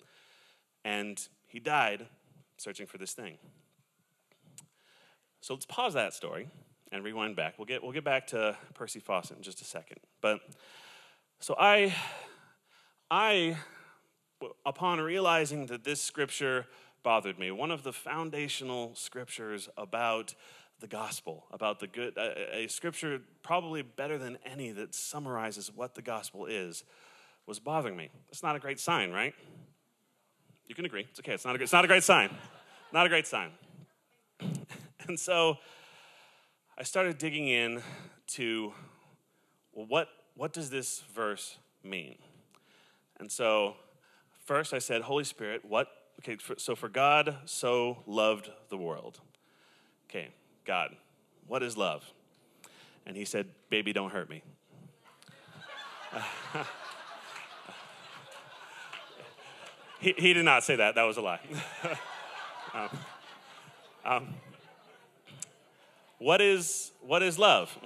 And 0.83 1.21
he 1.47 1.61
died 1.61 2.07
searching 2.57 2.87
for 2.87 2.97
this 2.97 3.13
thing. 3.13 3.37
So 5.43 5.53
let's 5.53 5.67
pause 5.67 5.93
that 5.93 6.15
story 6.15 6.49
and 6.91 7.05
rewind 7.05 7.37
back. 7.37 7.59
We'll 7.59 7.67
get, 7.67 7.83
we'll 7.83 7.93
get 7.93 8.05
back 8.05 8.29
to 8.29 8.57
Percy 8.73 9.01
Fawcett 9.01 9.37
in 9.37 9.43
just 9.43 9.61
a 9.61 9.65
second. 9.65 9.99
But 10.23 10.41
so 11.45 11.55
I, 11.59 11.95
I, 13.11 13.59
upon 14.65 14.99
realizing 15.03 15.67
that 15.67 15.85
this 15.85 16.01
scripture 16.01 16.65
bothered 17.03 17.39
me, 17.39 17.51
one 17.51 17.71
of 17.71 17.83
the 17.83 17.93
foundational 17.93 18.95
scriptures 18.95 19.69
about 19.77 20.35
the 20.81 20.87
gospel, 20.87 21.45
about 21.53 21.81
the 21.81 21.87
good, 21.87 22.17
a, 22.17 22.61
a 22.61 22.67
scripture 22.69 23.21
probably 23.43 23.83
better 23.83 24.17
than 24.17 24.39
any 24.47 24.71
that 24.71 24.95
summarizes 24.95 25.71
what 25.71 25.95
the 25.95 26.01
gospel 26.01 26.47
is, 26.47 26.83
was 27.45 27.59
bothering 27.59 27.95
me. 27.95 28.09
It's 28.31 28.43
not 28.43 28.57
a 28.57 28.59
great 28.59 28.81
sign, 28.81 29.11
right? 29.11 29.35
You 30.67 30.75
can 30.75 30.87
agree. 30.87 31.07
It's 31.11 31.21
okay. 31.21 31.35
It's 31.35 31.45
not 31.45 31.57
a, 31.57 31.63
it's 31.63 31.75
not 31.75 31.85
a 31.85 31.89
great 31.89 32.05
sign. 32.05 32.31
Not 32.91 33.05
a 33.05 33.11
great 33.11 33.27
sign. 33.27 33.51
And 35.07 35.21
so 35.21 35.59
I 36.79 36.85
started 36.85 37.19
digging 37.19 37.49
in 37.49 37.83
to 38.29 38.73
well, 39.75 39.85
what, 39.87 40.09
what 40.37 40.53
does 40.53 40.71
this 40.71 41.03
verse 41.15 41.59
mean? 41.83 42.17
And 43.19 43.31
so 43.31 43.77
first 44.45 44.75
I 44.75 44.79
said, 44.79 45.03
Holy 45.03 45.25
Spirit, 45.25 45.65
what? 45.65 45.89
Okay, 46.21 46.37
so 46.59 46.75
for 46.75 46.89
God 46.89 47.37
so 47.45 47.99
loved 48.07 48.51
the 48.69 48.77
world. 48.77 49.21
Okay, 50.09 50.29
God, 50.65 50.95
what 51.47 51.63
is 51.63 51.77
love? 51.77 52.05
And 53.07 53.17
he 53.17 53.25
said, 53.25 53.47
Baby, 53.69 53.93
don't 53.93 54.11
hurt 54.11 54.31
me. 54.31 54.43
he, 60.01 60.15
he 60.17 60.33
did 60.33 60.45
not 60.45 60.63
say 60.63 60.77
that, 60.77 60.95
that 60.95 61.03
was 61.03 61.17
a 61.17 61.21
lie. 61.21 61.41
um, 62.75 62.89
um, 64.05 64.29
what, 66.19 66.41
is, 66.41 66.93
what 67.01 67.23
is 67.23 67.39
love? 67.39 67.77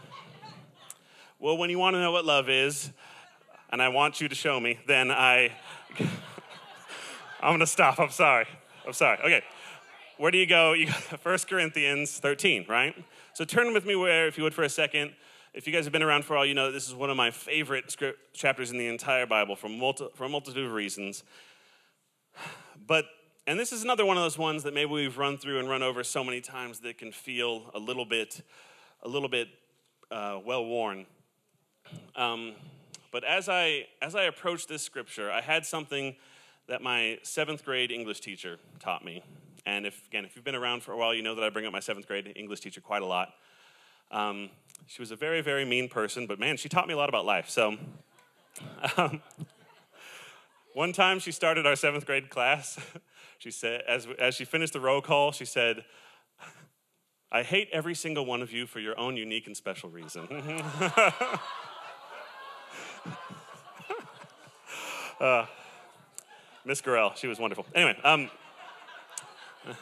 Well, 1.40 1.56
when 1.56 1.70
you 1.70 1.78
want 1.78 1.94
to 1.94 2.00
know 2.00 2.10
what 2.10 2.24
love 2.24 2.48
is, 2.48 2.90
and 3.70 3.80
I 3.80 3.90
want 3.90 4.20
you 4.20 4.28
to 4.28 4.34
show 4.34 4.58
me, 4.58 4.80
then 4.88 5.12
I. 5.12 5.52
I'm 7.40 7.50
going 7.50 7.60
to 7.60 7.66
stop. 7.66 8.00
I'm 8.00 8.10
sorry. 8.10 8.46
I'm 8.84 8.92
sorry. 8.92 9.18
Okay. 9.20 9.44
Where 10.16 10.32
do 10.32 10.38
you 10.38 10.46
go? 10.46 10.72
You 10.72 10.88
1 10.90 11.38
Corinthians 11.48 12.18
13, 12.18 12.66
right? 12.68 12.92
So 13.34 13.44
turn 13.44 13.72
with 13.72 13.86
me 13.86 13.94
where, 13.94 14.26
if 14.26 14.36
you 14.36 14.42
would, 14.42 14.52
for 14.52 14.64
a 14.64 14.68
second. 14.68 15.12
If 15.54 15.64
you 15.68 15.72
guys 15.72 15.84
have 15.84 15.92
been 15.92 16.02
around 16.02 16.24
for 16.24 16.36
all, 16.36 16.44
you 16.44 16.54
know 16.54 16.72
this 16.72 16.88
is 16.88 16.94
one 16.94 17.08
of 17.08 17.16
my 17.16 17.30
favorite 17.30 17.94
chapters 18.32 18.72
in 18.72 18.78
the 18.78 18.88
entire 18.88 19.24
Bible 19.24 19.54
for, 19.54 19.68
multi, 19.68 20.08
for 20.16 20.24
a 20.24 20.28
multitude 20.28 20.66
of 20.66 20.72
reasons. 20.72 21.22
But, 22.84 23.04
and 23.46 23.60
this 23.60 23.72
is 23.72 23.84
another 23.84 24.04
one 24.04 24.16
of 24.16 24.24
those 24.24 24.38
ones 24.38 24.64
that 24.64 24.74
maybe 24.74 24.90
we've 24.90 25.18
run 25.18 25.38
through 25.38 25.60
and 25.60 25.68
run 25.68 25.84
over 25.84 26.02
so 26.02 26.24
many 26.24 26.40
times 26.40 26.80
that 26.80 26.98
can 26.98 27.12
feel 27.12 27.70
a 27.74 27.78
little 27.78 28.04
bit, 28.04 28.42
a 29.04 29.08
little 29.08 29.28
bit 29.28 29.46
uh, 30.10 30.40
well 30.44 30.64
worn. 30.64 31.06
Um, 32.16 32.54
but 33.10 33.24
as 33.24 33.48
I 33.48 33.86
as 34.02 34.14
I 34.14 34.24
approached 34.24 34.68
this 34.68 34.82
scripture, 34.82 35.30
I 35.30 35.40
had 35.40 35.64
something 35.64 36.16
that 36.66 36.82
my 36.82 37.18
seventh 37.22 37.64
grade 37.64 37.90
English 37.90 38.20
teacher 38.20 38.58
taught 38.80 39.04
me. 39.04 39.22
And 39.66 39.86
if 39.86 40.06
again, 40.08 40.24
if 40.24 40.36
you've 40.36 40.44
been 40.44 40.54
around 40.54 40.82
for 40.82 40.92
a 40.92 40.96
while, 40.96 41.14
you 41.14 41.22
know 41.22 41.34
that 41.34 41.44
I 41.44 41.50
bring 41.50 41.66
up 41.66 41.72
my 41.72 41.80
seventh 41.80 42.06
grade 42.06 42.32
English 42.36 42.60
teacher 42.60 42.80
quite 42.80 43.02
a 43.02 43.06
lot. 43.06 43.34
Um, 44.10 44.50
she 44.86 45.02
was 45.02 45.10
a 45.10 45.16
very 45.16 45.40
very 45.40 45.64
mean 45.64 45.88
person, 45.88 46.26
but 46.26 46.38
man, 46.38 46.56
she 46.56 46.68
taught 46.68 46.86
me 46.86 46.94
a 46.94 46.96
lot 46.96 47.08
about 47.08 47.24
life. 47.24 47.48
So. 47.48 47.76
Um, 48.96 49.22
one 50.74 50.92
time 50.92 51.18
she 51.18 51.32
started 51.32 51.66
our 51.66 51.76
seventh 51.76 52.06
grade 52.06 52.30
class. 52.30 52.78
She 53.38 53.52
said, 53.52 53.82
as, 53.86 54.08
as 54.18 54.34
she 54.34 54.44
finished 54.44 54.72
the 54.72 54.80
roll 54.80 55.00
call, 55.00 55.30
she 55.30 55.44
said, 55.44 55.84
I 57.30 57.44
hate 57.44 57.68
every 57.72 57.94
single 57.94 58.26
one 58.26 58.42
of 58.42 58.52
you 58.52 58.66
for 58.66 58.80
your 58.80 58.98
own 58.98 59.16
unique 59.16 59.46
and 59.46 59.56
special 59.56 59.88
reason. 59.88 60.26
uh, 65.20 65.46
Miss 66.64 66.80
Gorell, 66.82 67.16
she 67.16 67.26
was 67.26 67.38
wonderful. 67.38 67.66
Anyway, 67.74 67.96
um, 68.04 68.30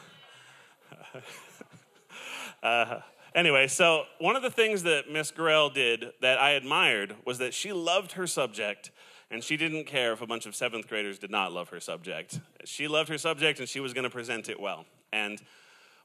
uh, 2.63 2.99
anyway, 3.35 3.67
so 3.67 4.03
one 4.19 4.35
of 4.35 4.41
the 4.41 4.49
things 4.49 4.83
that 4.83 5.11
Miss 5.11 5.31
Gorell 5.31 5.73
did 5.73 6.11
that 6.21 6.39
I 6.39 6.51
admired 6.51 7.15
was 7.25 7.37
that 7.39 7.53
she 7.53 7.71
loved 7.73 8.13
her 8.13 8.27
subject 8.27 8.91
and 9.29 9.43
she 9.43 9.57
didn't 9.57 9.85
care 9.85 10.13
if 10.13 10.21
a 10.21 10.27
bunch 10.27 10.45
of 10.45 10.55
seventh 10.55 10.87
graders 10.87 11.19
did 11.19 11.31
not 11.31 11.51
love 11.51 11.69
her 11.69 11.79
subject. 11.79 12.39
She 12.63 12.87
loved 12.87 13.09
her 13.09 13.17
subject 13.17 13.59
and 13.59 13.67
she 13.67 13.79
was 13.79 13.93
going 13.93 14.05
to 14.05 14.09
present 14.09 14.47
it 14.47 14.59
well. 14.59 14.85
And 15.11 15.41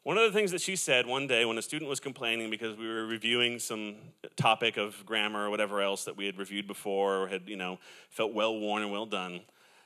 one 0.04 0.18
of 0.18 0.24
the 0.24 0.36
things 0.36 0.50
that 0.50 0.60
she 0.60 0.74
said 0.74 1.06
one 1.06 1.26
day 1.26 1.44
when 1.44 1.58
a 1.58 1.62
student 1.62 1.88
was 1.88 2.00
complaining 2.00 2.50
because 2.50 2.76
we 2.76 2.88
were 2.88 3.06
reviewing 3.06 3.58
some 3.58 3.94
topic 4.36 4.76
of 4.76 5.06
grammar 5.06 5.46
or 5.46 5.50
whatever 5.50 5.80
else 5.80 6.04
that 6.04 6.16
we 6.16 6.26
had 6.26 6.38
reviewed 6.38 6.66
before 6.66 7.18
or 7.18 7.28
had, 7.28 7.42
you 7.46 7.56
know, 7.56 7.78
felt 8.10 8.32
well 8.32 8.58
worn 8.58 8.82
and 8.82 8.90
well 8.90 9.06
done, 9.06 9.40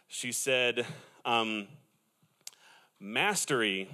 she 0.09 0.33
said, 0.33 0.87
um, 1.25 1.67
Mastery 2.99 3.91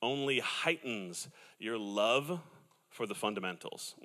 only 0.00 0.40
heightens 0.40 1.28
your 1.58 1.76
love 1.76 2.40
for 2.90 3.06
the 3.06 3.14
fundamentals. 3.14 3.94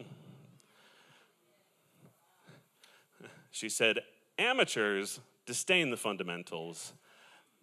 She 3.55 3.69
said, 3.69 3.99
Amateurs 4.39 5.19
disdain 5.45 5.91
the 5.91 5.95
fundamentals, 5.95 6.93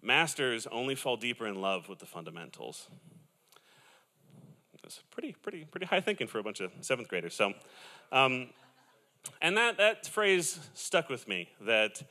masters 0.00 0.68
only 0.68 0.94
fall 0.94 1.16
deeper 1.16 1.48
in 1.48 1.60
love 1.60 1.88
with 1.88 1.98
the 1.98 2.06
fundamentals. 2.06 2.86
Pretty, 5.10 5.34
pretty, 5.42 5.64
pretty 5.64 5.86
high 5.86 6.00
thinking 6.00 6.26
for 6.26 6.38
a 6.38 6.42
bunch 6.42 6.60
of 6.60 6.72
seventh 6.80 7.08
graders. 7.08 7.34
So, 7.34 7.52
um, 8.10 8.48
and 9.42 9.56
that, 9.56 9.76
that 9.78 10.06
phrase 10.06 10.58
stuck 10.74 11.08
with 11.08 11.28
me 11.28 11.48
that 11.60 12.02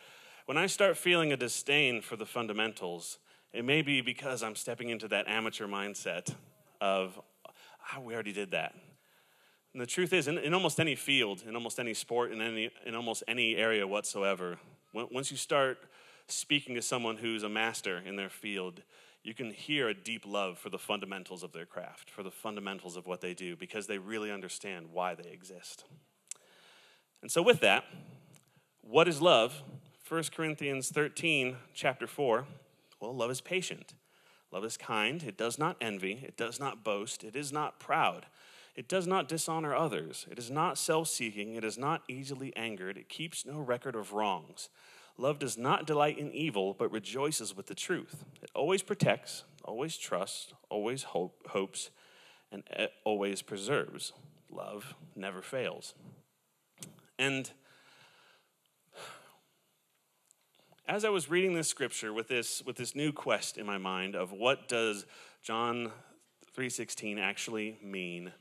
when 0.45 0.57
I 0.57 0.67
start 0.67 0.97
feeling 0.97 1.31
a 1.31 1.37
disdain 1.37 2.01
for 2.01 2.15
the 2.15 2.25
fundamentals, 2.25 3.17
it 3.53 3.65
may 3.65 3.81
be 3.81 4.01
because 4.01 4.43
I'm 4.43 4.55
stepping 4.55 4.89
into 4.89 5.07
that 5.09 5.27
amateur 5.27 5.67
mindset 5.67 6.33
of, 6.81 7.19
oh, 7.95 8.01
we 8.01 8.13
already 8.13 8.33
did 8.33 8.51
that. 8.51 8.75
And 9.73 9.81
the 9.81 9.85
truth 9.85 10.13
is, 10.13 10.27
in, 10.27 10.37
in, 10.37 10.53
almost 10.53 10.79
any 10.79 10.95
field, 10.95 11.43
in 11.47 11.55
almost 11.55 11.79
any 11.79 11.93
sport, 11.93 12.31
in, 12.31 12.41
any, 12.41 12.71
in 12.85 12.95
almost 12.95 13.23
any 13.27 13.55
area 13.55 13.85
whatsoever, 13.85 14.57
once 14.93 15.29
you 15.29 15.37
start 15.37 15.77
speaking 16.27 16.75
to 16.75 16.81
someone 16.81 17.17
who's 17.17 17.43
a 17.43 17.49
master 17.49 18.01
in 18.03 18.15
their 18.15 18.29
field, 18.29 18.81
you 19.23 19.33
can 19.33 19.51
hear 19.51 19.89
a 19.89 19.93
deep 19.93 20.25
love 20.25 20.57
for 20.57 20.69
the 20.69 20.77
fundamentals 20.77 21.43
of 21.43 21.51
their 21.51 21.65
craft, 21.65 22.09
for 22.09 22.23
the 22.23 22.31
fundamentals 22.31 22.95
of 22.95 23.05
what 23.05 23.21
they 23.21 23.33
do, 23.33 23.55
because 23.55 23.87
they 23.87 23.97
really 23.97 24.31
understand 24.31 24.87
why 24.91 25.15
they 25.15 25.29
exist. 25.29 25.83
And 27.21 27.29
so, 27.29 27.41
with 27.41 27.59
that, 27.59 27.83
what 28.81 29.07
is 29.07 29.21
love? 29.21 29.61
1 30.07 30.23
Corinthians 30.35 30.89
13, 30.89 31.57
chapter 31.73 32.07
4. 32.07 32.45
Well, 32.99 33.15
love 33.15 33.29
is 33.29 33.41
patient. 33.41 33.93
Love 34.51 34.65
is 34.65 34.77
kind. 34.77 35.21
It 35.21 35.37
does 35.37 35.59
not 35.59 35.77
envy. 35.79 36.21
It 36.23 36.35
does 36.35 36.59
not 36.59 36.83
boast. 36.83 37.23
It 37.23 37.35
is 37.35 37.51
not 37.51 37.79
proud. 37.79 38.25
It 38.75 38.87
does 38.87 39.05
not 39.05 39.27
dishonor 39.27 39.75
others. 39.75 40.25
It 40.31 40.39
is 40.39 40.49
not 40.49 40.77
self 40.77 41.09
seeking. 41.09 41.55
It 41.55 41.63
is 41.63 41.77
not 41.77 42.03
easily 42.07 42.55
angered. 42.55 42.97
It 42.97 43.09
keeps 43.09 43.45
no 43.45 43.59
record 43.59 43.95
of 43.95 44.13
wrongs. 44.13 44.69
Love 45.19 45.37
does 45.37 45.57
not 45.57 45.85
delight 45.85 46.17
in 46.17 46.31
evil, 46.31 46.73
but 46.73 46.89
rejoices 46.93 47.53
with 47.53 47.67
the 47.67 47.75
truth. 47.75 48.23
It 48.41 48.49
always 48.55 48.81
protects, 48.81 49.43
always 49.65 49.97
trusts, 49.97 50.53
always 50.69 51.03
hope, 51.03 51.45
hopes, 51.49 51.91
and 52.53 52.63
always 53.03 53.41
preserves. 53.41 54.13
Love 54.49 54.95
never 55.17 55.41
fails. 55.41 55.93
And 57.19 57.51
as 60.87 61.03
I 61.03 61.09
was 61.09 61.29
reading 61.29 61.53
this 61.53 61.67
scripture 61.67 62.13
with 62.13 62.29
this, 62.29 62.63
with 62.65 62.77
this 62.77 62.95
new 62.95 63.11
quest 63.11 63.57
in 63.57 63.65
my 63.65 63.77
mind 63.77 64.15
of 64.15 64.31
what 64.31 64.69
does 64.69 65.05
John 65.43 65.91
3.16 66.57 67.19
actually 67.19 67.77
mean, 67.83 68.31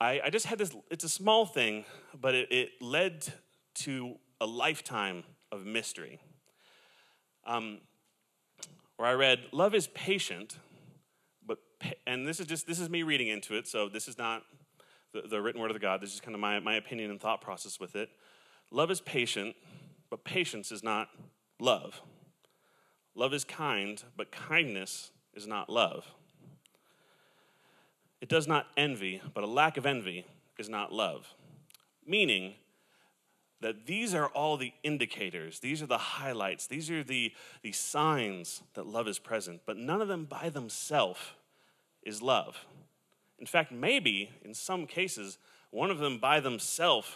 I, 0.00 0.22
I 0.24 0.30
just 0.30 0.46
had 0.46 0.56
this, 0.56 0.74
it's 0.90 1.04
a 1.04 1.08
small 1.10 1.44
thing, 1.44 1.84
but 2.18 2.34
it, 2.34 2.50
it 2.50 2.70
led 2.80 3.30
to 3.74 4.16
a 4.40 4.46
lifetime 4.46 5.24
of 5.52 5.64
mystery. 5.64 6.18
Um, 7.46 7.78
where 8.96 9.08
I 9.08 9.12
read, 9.12 9.40
Love 9.52 9.74
is 9.74 9.86
patient, 9.88 10.58
but, 11.46 11.58
and 12.06 12.26
this 12.26 12.40
is 12.40 12.46
just, 12.46 12.66
this 12.66 12.80
is 12.80 12.90
me 12.90 13.04
reading 13.04 13.28
into 13.28 13.54
it, 13.54 13.68
so 13.68 13.88
this 13.88 14.08
is 14.08 14.18
not 14.18 14.42
the, 15.12 15.22
the 15.22 15.40
written 15.40 15.60
word 15.60 15.70
of 15.70 15.74
the 15.74 15.80
God. 15.80 16.00
This 16.00 16.14
is 16.14 16.20
kind 16.20 16.34
of 16.34 16.40
my, 16.40 16.58
my 16.58 16.74
opinion 16.74 17.10
and 17.10 17.20
thought 17.20 17.40
process 17.40 17.78
with 17.78 17.94
it. 17.94 18.08
Love 18.70 18.90
is 18.90 19.00
patient, 19.00 19.54
but 20.10 20.24
patience 20.24 20.72
is 20.72 20.82
not 20.82 21.08
love. 21.60 22.00
Love 23.14 23.34
is 23.34 23.44
kind, 23.44 24.02
but 24.16 24.32
kindness 24.32 25.10
is 25.34 25.46
not 25.46 25.68
love. 25.68 26.06
It 28.22 28.28
does 28.28 28.46
not 28.46 28.66
envy, 28.76 29.20
but 29.34 29.44
a 29.44 29.46
lack 29.46 29.76
of 29.76 29.84
envy 29.84 30.24
is 30.58 30.68
not 30.68 30.92
love. 30.92 31.34
Meaning, 32.06 32.54
that 33.62 33.86
these 33.86 34.14
are 34.14 34.26
all 34.28 34.56
the 34.56 34.72
indicators, 34.82 35.60
these 35.60 35.82
are 35.82 35.86
the 35.86 35.98
highlights, 35.98 36.66
these 36.66 36.90
are 36.90 37.02
the, 37.02 37.32
the 37.62 37.72
signs 37.72 38.62
that 38.74 38.86
love 38.86 39.08
is 39.08 39.18
present, 39.18 39.62
but 39.64 39.76
none 39.76 40.02
of 40.02 40.08
them 40.08 40.24
by 40.24 40.48
themselves 40.48 41.20
is 42.02 42.20
love. 42.20 42.66
In 43.38 43.46
fact, 43.46 43.72
maybe 43.72 44.30
in 44.44 44.54
some 44.54 44.86
cases, 44.86 45.38
one 45.70 45.90
of 45.90 45.98
them 45.98 46.18
by 46.18 46.40
themselves 46.40 47.08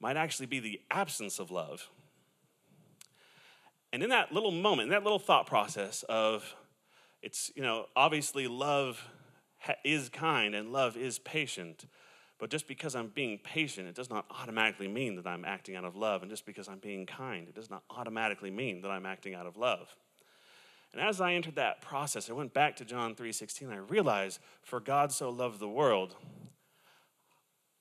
might 0.00 0.16
actually 0.16 0.46
be 0.46 0.60
the 0.60 0.80
absence 0.90 1.38
of 1.38 1.50
love. 1.50 1.90
And 3.92 4.02
in 4.02 4.10
that 4.10 4.32
little 4.32 4.52
moment, 4.52 4.86
in 4.86 4.90
that 4.90 5.02
little 5.02 5.18
thought 5.18 5.46
process 5.46 6.04
of, 6.08 6.54
it's, 7.22 7.50
you 7.54 7.62
know, 7.62 7.86
obviously 7.96 8.46
love 8.46 9.04
is 9.84 10.08
kind 10.08 10.54
and 10.54 10.72
love 10.72 10.96
is 10.96 11.18
patient. 11.18 11.86
But 12.40 12.48
just 12.48 12.66
because 12.66 12.96
I'm 12.96 13.08
being 13.08 13.38
patient, 13.38 13.86
it 13.86 13.94
does 13.94 14.08
not 14.08 14.24
automatically 14.30 14.88
mean 14.88 15.16
that 15.16 15.26
I'm 15.26 15.44
acting 15.44 15.76
out 15.76 15.84
of 15.84 15.94
love. 15.94 16.22
And 16.22 16.30
just 16.30 16.46
because 16.46 16.68
I'm 16.68 16.78
being 16.78 17.04
kind, 17.04 17.46
it 17.46 17.54
does 17.54 17.68
not 17.68 17.82
automatically 17.90 18.50
mean 18.50 18.80
that 18.80 18.90
I'm 18.90 19.04
acting 19.04 19.34
out 19.34 19.46
of 19.46 19.58
love. 19.58 19.94
And 20.92 21.02
as 21.02 21.20
I 21.20 21.34
entered 21.34 21.56
that 21.56 21.82
process, 21.82 22.30
I 22.30 22.32
went 22.32 22.54
back 22.54 22.76
to 22.76 22.84
John 22.84 23.14
3:16. 23.14 23.70
I 23.70 23.76
realized, 23.76 24.40
for 24.62 24.80
God 24.80 25.12
so 25.12 25.28
loved 25.28 25.60
the 25.60 25.68
world. 25.68 26.16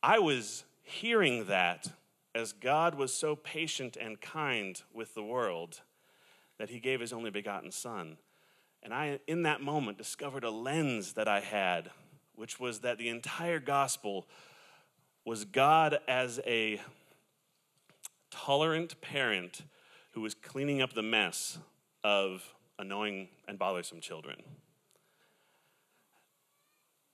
I 0.03 0.19
was 0.19 0.65
hearing 0.83 1.45
that 1.45 1.93
as 2.35 2.51
God 2.51 2.95
was 2.95 3.13
so 3.13 3.35
patient 3.35 3.95
and 3.95 4.19
kind 4.19 4.81
with 4.93 5.15
the 5.15 5.23
world 5.23 5.81
that 6.57 6.69
he 6.69 6.79
gave 6.79 6.99
his 6.99 7.13
only 7.13 7.31
begotten 7.31 7.71
son. 7.71 8.17
And 8.83 8.93
I 8.93 9.19
in 9.25 9.43
that 9.43 9.61
moment 9.61 9.97
discovered 9.97 10.43
a 10.43 10.51
lens 10.51 11.13
that 11.13 11.29
I 11.29 11.39
had, 11.39 11.91
which 12.35 12.59
was 12.59 12.81
that 12.81 12.97
the 12.97 13.09
entire 13.09 13.59
gospel 13.59 14.27
was 15.29 15.45
God 15.45 15.99
as 16.07 16.39
a 16.47 16.81
tolerant 18.31 18.99
parent 18.99 19.61
who 20.13 20.21
was 20.21 20.33
cleaning 20.33 20.81
up 20.81 20.93
the 20.93 21.03
mess 21.03 21.59
of 22.03 22.55
annoying 22.79 23.27
and 23.47 23.59
bothersome 23.59 24.01
children. 24.01 24.37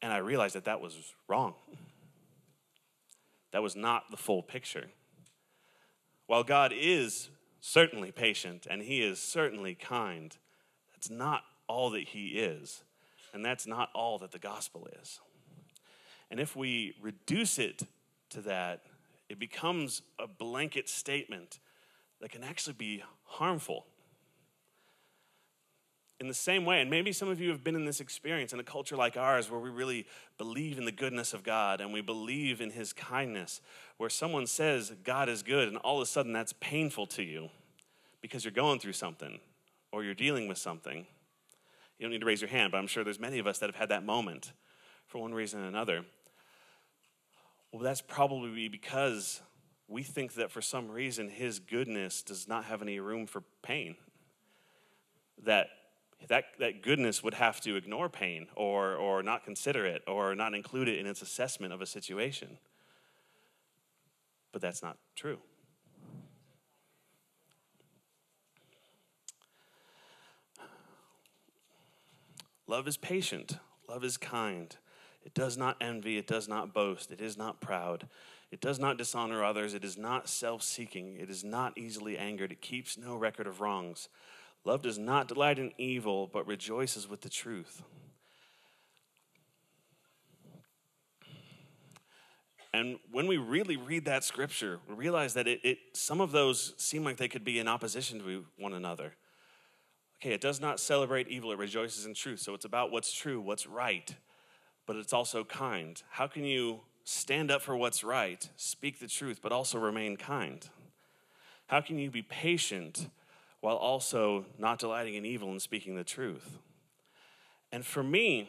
And 0.02 0.14
I 0.14 0.20
realized 0.20 0.56
that 0.56 0.64
that 0.64 0.80
was 0.80 0.96
wrong. 1.28 1.56
That 3.52 3.62
was 3.62 3.76
not 3.76 4.10
the 4.12 4.16
full 4.16 4.42
picture. 4.42 4.86
While 6.26 6.46
God 6.46 6.72
is 6.74 7.28
certainly 7.60 8.14
patient 8.14 8.66
and 8.70 8.82
He 8.82 9.02
is 9.02 9.20
certainly 9.20 9.76
kind, 9.76 10.38
that's 10.94 11.10
not 11.10 11.42
all 11.68 11.90
that 11.90 12.08
He 12.08 12.28
is. 12.28 12.82
And 13.34 13.44
that's 13.44 13.68
not 13.68 13.90
all 13.94 14.20
that 14.20 14.32
the 14.32 14.40
gospel 14.40 14.88
is. 15.02 15.20
And 16.32 16.40
if 16.40 16.56
we 16.56 16.96
reduce 17.02 17.60
it 17.60 17.84
to 18.36 18.42
that, 18.42 18.84
it 19.28 19.40
becomes 19.40 20.02
a 20.20 20.28
blanket 20.28 20.88
statement 20.88 21.60
that 22.22 22.32
can 22.32 22.44
actually 22.44 22.74
be 22.74 23.04
harmful 23.24 23.86
in 26.20 26.28
the 26.28 26.34
same 26.34 26.64
way, 26.64 26.80
and 26.80 26.90
maybe 26.90 27.12
some 27.12 27.28
of 27.28 27.42
you 27.42 27.50
have 27.50 27.64
been 27.64 27.76
in 27.76 27.84
this 27.84 28.00
experience 28.00 28.54
in 28.54 28.60
a 28.60 28.64
culture 28.64 28.96
like 28.96 29.18
ours 29.18 29.52
where 29.52 29.60
we 29.60 29.70
really 29.70 30.06
believe 30.38 30.78
in 30.78 30.86
the 30.86 30.92
goodness 30.92 31.34
of 31.34 31.44
God 31.44 31.82
and 31.82 31.92
we 31.92 32.00
believe 32.00 32.62
in 32.62 32.72
His 32.72 32.94
kindness, 32.94 33.60
where 33.98 34.10
someone 34.10 34.48
says 34.48 34.94
God 35.04 35.28
is 35.28 35.44
good, 35.44 35.68
and 35.68 35.78
all 35.78 35.98
of 35.98 36.04
a 36.04 36.06
sudden 36.06 36.32
that's 36.32 36.54
painful 36.54 37.06
to 37.08 37.24
you 37.24 37.50
because 38.22 38.46
you're 38.46 38.54
going 38.54 38.80
through 38.80 38.94
something 38.94 39.40
or 39.92 40.04
you're 40.04 40.14
dealing 40.14 40.48
with 40.48 40.58
something. 40.58 41.06
You 42.00 42.06
don't 42.06 42.12
need 42.12 42.22
to 42.22 42.26
raise 42.26 42.42
your 42.42 42.50
hand, 42.50 42.72
but 42.72 42.78
I'm 42.78 42.88
sure 42.88 43.04
there's 43.04 43.20
many 43.20 43.40
of 43.40 43.48
us 43.48 43.60
that 43.60 43.68
have 43.68 43.76
had 43.76 43.90
that 43.90 44.06
moment 44.06 44.54
for 45.08 45.20
one 45.20 45.34
reason 45.34 45.62
or 45.62 45.68
another. 45.68 46.06
Well, 47.76 47.84
that's 47.84 48.00
probably 48.00 48.70
because 48.70 49.42
we 49.90 50.02
think 50.02 50.36
that 50.36 50.50
for 50.50 50.62
some 50.62 50.90
reason 50.90 51.28
His 51.28 51.60
goodness 51.60 52.24
does 52.24 52.48
not 52.48 52.64
have 52.64 52.82
any 52.82 53.02
room 53.02 53.28
for 53.28 53.44
pain. 53.64 53.98
That 55.44 55.68
that, 56.30 56.46
that 56.60 56.82
goodness 56.82 57.22
would 57.22 57.34
have 57.34 57.60
to 57.62 57.76
ignore 57.76 58.08
pain 58.08 58.48
or, 58.56 58.96
or 58.96 59.22
not 59.24 59.44
consider 59.44 59.86
it 59.86 60.04
or 60.08 60.36
not 60.36 60.54
include 60.54 60.88
it 60.88 61.00
in 61.00 61.06
its 61.06 61.22
assessment 61.22 61.74
of 61.74 61.82
a 61.82 61.86
situation. 61.86 62.60
But 64.54 64.62
that's 64.62 64.82
not 64.82 64.98
true. 65.14 65.40
Love 72.68 72.88
is 72.88 72.96
patient, 72.96 73.58
love 73.90 74.06
is 74.06 74.16
kind. 74.16 74.78
It 75.26 75.34
does 75.34 75.58
not 75.58 75.78
envy, 75.82 76.18
it 76.18 76.28
does 76.28 76.48
not 76.48 76.74
boast, 76.74 77.12
it 77.12 77.20
is 77.20 77.36
not 77.36 77.60
proud. 77.60 78.08
It 78.52 78.62
does 78.62 78.80
not 78.80 78.98
dishonor 78.98 79.44
others, 79.44 79.74
it 79.74 79.84
is 79.84 79.98
not 79.98 80.30
self 80.30 80.62
seeking, 80.62 81.18
it 81.20 81.30
is 81.30 81.44
not 81.44 81.78
easily 81.78 82.18
angered, 82.18 82.52
it 82.52 82.62
keeps 82.62 82.98
no 82.98 83.16
record 83.16 83.48
of 83.48 83.60
wrongs. 83.60 84.08
Love 84.64 84.84
does 84.84 84.98
not 84.98 85.28
delight 85.28 85.60
in 85.60 85.72
evil, 85.78 86.28
but 86.32 86.48
rejoices 86.48 87.10
with 87.10 87.22
the 87.22 87.30
truth. 87.30 87.82
And 92.72 93.00
when 93.12 93.26
we 93.26 93.38
really 93.38 93.78
read 93.78 94.06
that 94.06 94.24
scripture, 94.24 94.80
we 94.88 94.96
realize 94.96 95.34
that 95.36 95.48
it, 95.48 95.62
it, 95.64 95.78
some 95.94 96.20
of 96.20 96.32
those 96.32 96.74
seem 96.78 97.06
like 97.06 97.16
they 97.18 97.30
could 97.30 97.46
be 97.46 97.58
in 97.58 97.68
opposition 97.68 98.20
to 98.20 98.46
one 98.58 98.74
another. 98.74 99.14
Okay, 100.22 100.34
it 100.34 100.42
does 100.42 100.60
not 100.60 100.80
celebrate 100.80 101.30
evil, 101.30 101.52
it 101.52 101.58
rejoices 101.58 102.06
in 102.06 102.14
truth. 102.14 102.42
So 102.42 102.54
it's 102.54 102.66
about 102.66 102.92
what's 102.92 103.14
true, 103.14 103.40
what's 103.40 103.66
right, 103.66 104.14
but 104.86 104.96
it's 104.96 105.14
also 105.14 105.44
kind. 105.44 106.02
How 106.12 106.28
can 106.28 106.44
you 106.44 106.82
stand 107.04 107.52
up 107.52 107.62
for 107.62 107.76
what's 107.76 108.04
right, 108.04 108.50
speak 108.56 109.00
the 109.00 109.08
truth, 109.08 109.40
but 109.42 109.52
also 109.52 109.80
remain 109.80 110.18
kind? 110.18 110.68
How 111.68 111.82
can 111.82 111.98
you 111.98 112.12
be 112.12 112.22
patient 112.22 113.08
while 113.66 113.78
also 113.78 114.46
not 114.60 114.78
delighting 114.78 115.16
in 115.16 115.26
evil 115.26 115.50
and 115.50 115.60
speaking 115.60 115.96
the 115.96 116.04
truth. 116.04 116.60
And 117.72 117.84
for 117.84 118.04
me, 118.04 118.48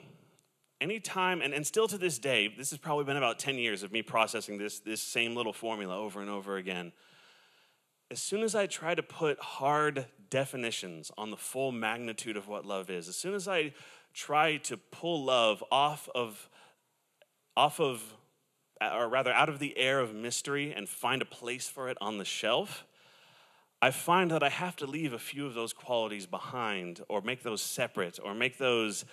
anytime, 0.78 1.40
and, 1.40 1.54
and 1.54 1.66
still 1.66 1.88
to 1.88 1.96
this 1.96 2.18
day, 2.18 2.52
this 2.54 2.68
has 2.68 2.78
probably 2.78 3.04
been 3.04 3.16
about 3.16 3.38
10 3.38 3.54
years 3.54 3.82
of 3.82 3.92
me 3.92 4.02
processing 4.02 4.58
this, 4.58 4.78
this 4.80 5.00
same 5.00 5.34
little 5.34 5.54
formula 5.54 5.98
over 5.98 6.20
and 6.20 6.28
over 6.28 6.58
again. 6.58 6.92
As 8.10 8.20
soon 8.20 8.42
as 8.42 8.54
I 8.54 8.66
try 8.66 8.94
to 8.94 9.02
put 9.02 9.40
hard 9.40 10.04
definitions 10.28 11.10
on 11.16 11.30
the 11.30 11.38
full 11.38 11.72
magnitude 11.72 12.36
of 12.36 12.46
what 12.46 12.66
love 12.66 12.90
is, 12.90 13.08
as 13.08 13.16
soon 13.16 13.32
as 13.32 13.48
I 13.48 13.72
try 14.16 14.56
to 14.56 14.76
pull 14.76 15.24
love 15.24 15.62
off 15.70 16.08
of, 16.14 16.48
off 17.56 17.78
of, 17.78 18.02
or 18.80 19.08
rather 19.08 19.30
out 19.30 19.48
of 19.48 19.58
the 19.58 19.76
air 19.76 20.00
of 20.00 20.14
mystery 20.14 20.72
and 20.72 20.88
find 20.88 21.20
a 21.20 21.26
place 21.26 21.68
for 21.68 21.88
it 21.88 21.98
on 22.00 22.18
the 22.18 22.24
shelf, 22.24 22.86
I 23.82 23.90
find 23.90 24.30
that 24.30 24.42
I 24.42 24.48
have 24.48 24.74
to 24.76 24.86
leave 24.86 25.12
a 25.12 25.18
few 25.18 25.46
of 25.46 25.52
those 25.52 25.74
qualities 25.74 26.24
behind 26.24 27.02
or 27.08 27.20
make 27.20 27.42
those 27.42 27.60
separate 27.60 28.18
or 28.22 28.34
make 28.34 28.56
those 28.56 29.04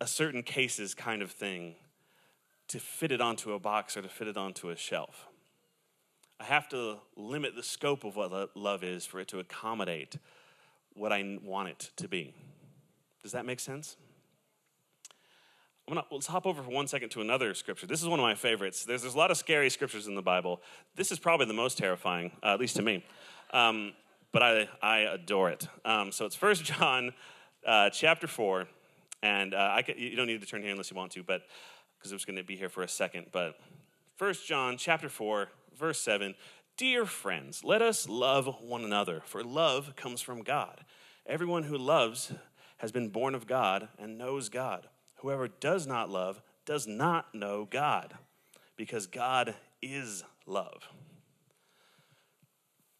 a 0.00 0.06
certain 0.06 0.44
cases 0.44 0.94
kind 0.94 1.20
of 1.20 1.32
thing 1.32 1.74
to 2.68 2.78
fit 2.78 3.10
it 3.10 3.20
onto 3.20 3.52
a 3.52 3.58
box 3.58 3.96
or 3.96 4.02
to 4.02 4.08
fit 4.08 4.28
it 4.28 4.36
onto 4.36 4.70
a 4.70 4.76
shelf. 4.76 5.26
I 6.38 6.44
have 6.44 6.68
to 6.68 6.98
limit 7.16 7.56
the 7.56 7.62
scope 7.62 8.04
of 8.04 8.16
what 8.16 8.56
love 8.56 8.84
is 8.84 9.04
for 9.04 9.20
it 9.20 9.28
to 9.28 9.40
accommodate 9.40 10.16
what 10.94 11.12
I 11.12 11.38
want 11.42 11.68
it 11.68 11.90
to 11.96 12.08
be. 12.08 12.34
Does 13.22 13.32
that 13.32 13.44
make 13.44 13.60
sense? 13.60 13.96
Gonna, 15.92 16.06
let's 16.10 16.26
hop 16.26 16.46
over 16.46 16.62
for 16.62 16.70
one 16.70 16.86
second 16.86 17.10
to 17.10 17.20
another 17.20 17.52
scripture. 17.52 17.86
This 17.86 18.00
is 18.00 18.08
one 18.08 18.18
of 18.18 18.22
my 18.22 18.34
favorites. 18.34 18.86
There's, 18.86 19.02
there's 19.02 19.12
a 19.12 19.18
lot 19.18 19.30
of 19.30 19.36
scary 19.36 19.68
scriptures 19.68 20.06
in 20.06 20.14
the 20.14 20.22
Bible. 20.22 20.62
This 20.96 21.12
is 21.12 21.18
probably 21.18 21.44
the 21.44 21.52
most 21.52 21.76
terrifying, 21.76 22.32
uh, 22.42 22.54
at 22.54 22.60
least 22.60 22.76
to 22.76 22.82
me. 22.82 23.04
Um, 23.52 23.92
but 24.32 24.42
I, 24.42 24.68
I 24.80 24.98
adore 25.00 25.50
it. 25.50 25.68
Um, 25.84 26.10
so 26.10 26.24
it's 26.24 26.34
First 26.34 26.64
John 26.64 27.12
uh, 27.66 27.90
chapter 27.90 28.26
4. 28.26 28.66
And 29.22 29.52
uh, 29.52 29.58
I 29.58 29.84
you 29.94 30.16
don't 30.16 30.28
need 30.28 30.40
to 30.40 30.46
turn 30.46 30.62
here 30.62 30.70
unless 30.70 30.90
you 30.90 30.96
want 30.96 31.12
to, 31.12 31.22
but 31.22 31.42
because 31.98 32.10
I'm 32.10 32.16
just 32.16 32.26
going 32.26 32.38
to 32.38 32.42
be 32.42 32.56
here 32.56 32.70
for 32.70 32.82
a 32.82 32.88
second. 32.88 33.26
But 33.30 33.60
First 34.16 34.46
John 34.46 34.78
chapter 34.78 35.10
4, 35.10 35.48
verse 35.78 36.00
7 36.00 36.34
Dear 36.78 37.04
friends, 37.04 37.64
let 37.64 37.82
us 37.82 38.08
love 38.08 38.46
one 38.62 38.82
another, 38.82 39.20
for 39.26 39.44
love 39.44 39.94
comes 39.94 40.22
from 40.22 40.42
God. 40.42 40.86
Everyone 41.26 41.64
who 41.64 41.76
loves 41.76 42.32
has 42.78 42.90
been 42.90 43.10
born 43.10 43.34
of 43.34 43.46
God 43.46 43.88
and 43.98 44.16
knows 44.16 44.48
God. 44.48 44.88
Whoever 45.22 45.46
does 45.46 45.86
not 45.86 46.10
love 46.10 46.42
does 46.66 46.88
not 46.88 47.32
know 47.32 47.64
God, 47.70 48.12
because 48.76 49.06
God 49.06 49.54
is 49.80 50.24
love. 50.46 50.88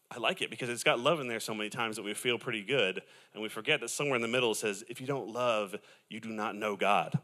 I 0.09 0.19
like 0.19 0.41
it 0.41 0.49
because 0.49 0.69
it's 0.69 0.85
got 0.85 1.01
love 1.01 1.19
in 1.19 1.27
there 1.27 1.41
so 1.41 1.53
many 1.53 1.69
times 1.69 1.97
that 1.97 2.03
we 2.03 2.13
feel 2.13 2.39
pretty 2.39 2.63
good, 2.63 3.01
and 3.33 3.43
we 3.43 3.49
forget 3.49 3.81
that 3.81 3.89
somewhere 3.89 4.15
in 4.15 4.21
the 4.21 4.29
middle 4.29 4.53
says, 4.53 4.85
If 4.87 5.01
you 5.01 5.07
don't 5.07 5.33
love, 5.33 5.75
you 6.07 6.21
do 6.21 6.29
not 6.29 6.55
know 6.55 6.77
God. 6.77 7.19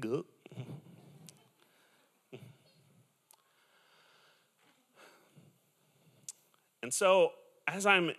good. 0.00 0.24
And 6.82 6.92
so, 6.92 7.30
as 7.68 7.86
I'm 7.86 8.10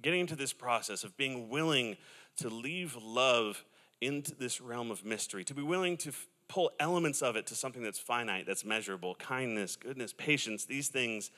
getting 0.00 0.20
into 0.20 0.36
this 0.36 0.54
process 0.54 1.04
of 1.04 1.14
being 1.18 1.50
willing 1.50 1.98
to 2.38 2.48
leave 2.48 2.96
love 2.96 3.64
into 4.00 4.34
this 4.34 4.60
realm 4.60 4.90
of 4.90 5.04
mystery, 5.04 5.44
to 5.44 5.54
be 5.54 5.62
willing 5.62 5.96
to 5.98 6.10
f- 6.10 6.26
pull 6.48 6.70
elements 6.80 7.20
of 7.20 7.36
it 7.36 7.46
to 7.46 7.54
something 7.54 7.82
that's 7.82 7.98
finite, 7.98 8.46
that's 8.46 8.64
measurable 8.64 9.14
kindness, 9.16 9.76
goodness, 9.76 10.12
patience, 10.16 10.64
these 10.64 10.88
things, 10.88 11.30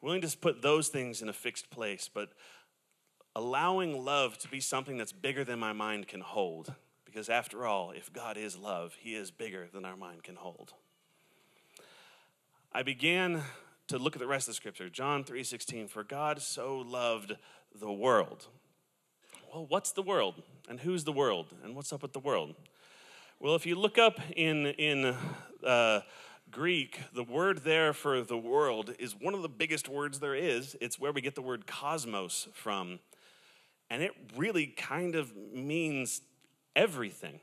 willing 0.00 0.20
to 0.20 0.36
put 0.38 0.62
those 0.62 0.88
things 0.88 1.22
in 1.22 1.28
a 1.28 1.32
fixed 1.32 1.70
place, 1.70 2.10
but 2.12 2.30
allowing 3.34 4.04
love 4.04 4.38
to 4.38 4.48
be 4.48 4.60
something 4.60 4.96
that's 4.96 5.12
bigger 5.12 5.44
than 5.44 5.58
my 5.58 5.72
mind 5.72 6.08
can 6.08 6.20
hold. 6.20 6.74
Because 7.04 7.28
after 7.28 7.66
all, 7.66 7.92
if 7.92 8.12
God 8.12 8.36
is 8.36 8.58
love, 8.58 8.96
He 9.00 9.14
is 9.14 9.30
bigger 9.30 9.68
than 9.72 9.84
our 9.84 9.96
mind 9.96 10.22
can 10.22 10.36
hold. 10.36 10.72
I 12.72 12.82
began 12.82 13.42
to 13.88 13.98
look 13.98 14.16
at 14.16 14.20
the 14.20 14.26
rest 14.26 14.48
of 14.48 14.52
the 14.52 14.56
scripture. 14.56 14.88
John 14.88 15.22
3:16, 15.24 15.88
for 15.88 16.02
God 16.02 16.42
so 16.42 16.78
loved 16.78 17.36
the 17.74 17.92
world 17.92 18.48
well, 19.52 19.66
what's 19.66 19.92
the 19.92 20.02
world? 20.02 20.42
And 20.68 20.80
who's 20.80 21.04
the 21.04 21.12
world? 21.12 21.46
And 21.64 21.74
what's 21.74 21.92
up 21.92 22.02
with 22.02 22.12
the 22.12 22.20
world? 22.20 22.54
Well, 23.38 23.54
if 23.54 23.66
you 23.66 23.74
look 23.74 23.98
up 23.98 24.18
in, 24.34 24.66
in 24.66 25.16
uh, 25.64 26.00
Greek, 26.50 27.00
the 27.14 27.22
word 27.22 27.58
there 27.58 27.92
for 27.92 28.22
the 28.22 28.38
world 28.38 28.94
is 28.98 29.14
one 29.14 29.34
of 29.34 29.42
the 29.42 29.48
biggest 29.48 29.88
words 29.88 30.20
there 30.20 30.34
is. 30.34 30.76
It's 30.80 30.98
where 30.98 31.12
we 31.12 31.20
get 31.20 31.34
the 31.34 31.42
word 31.42 31.66
cosmos 31.66 32.48
from. 32.54 32.98
And 33.90 34.02
it 34.02 34.12
really 34.36 34.66
kind 34.66 35.14
of 35.14 35.34
means 35.36 36.22
everything. 36.74 37.40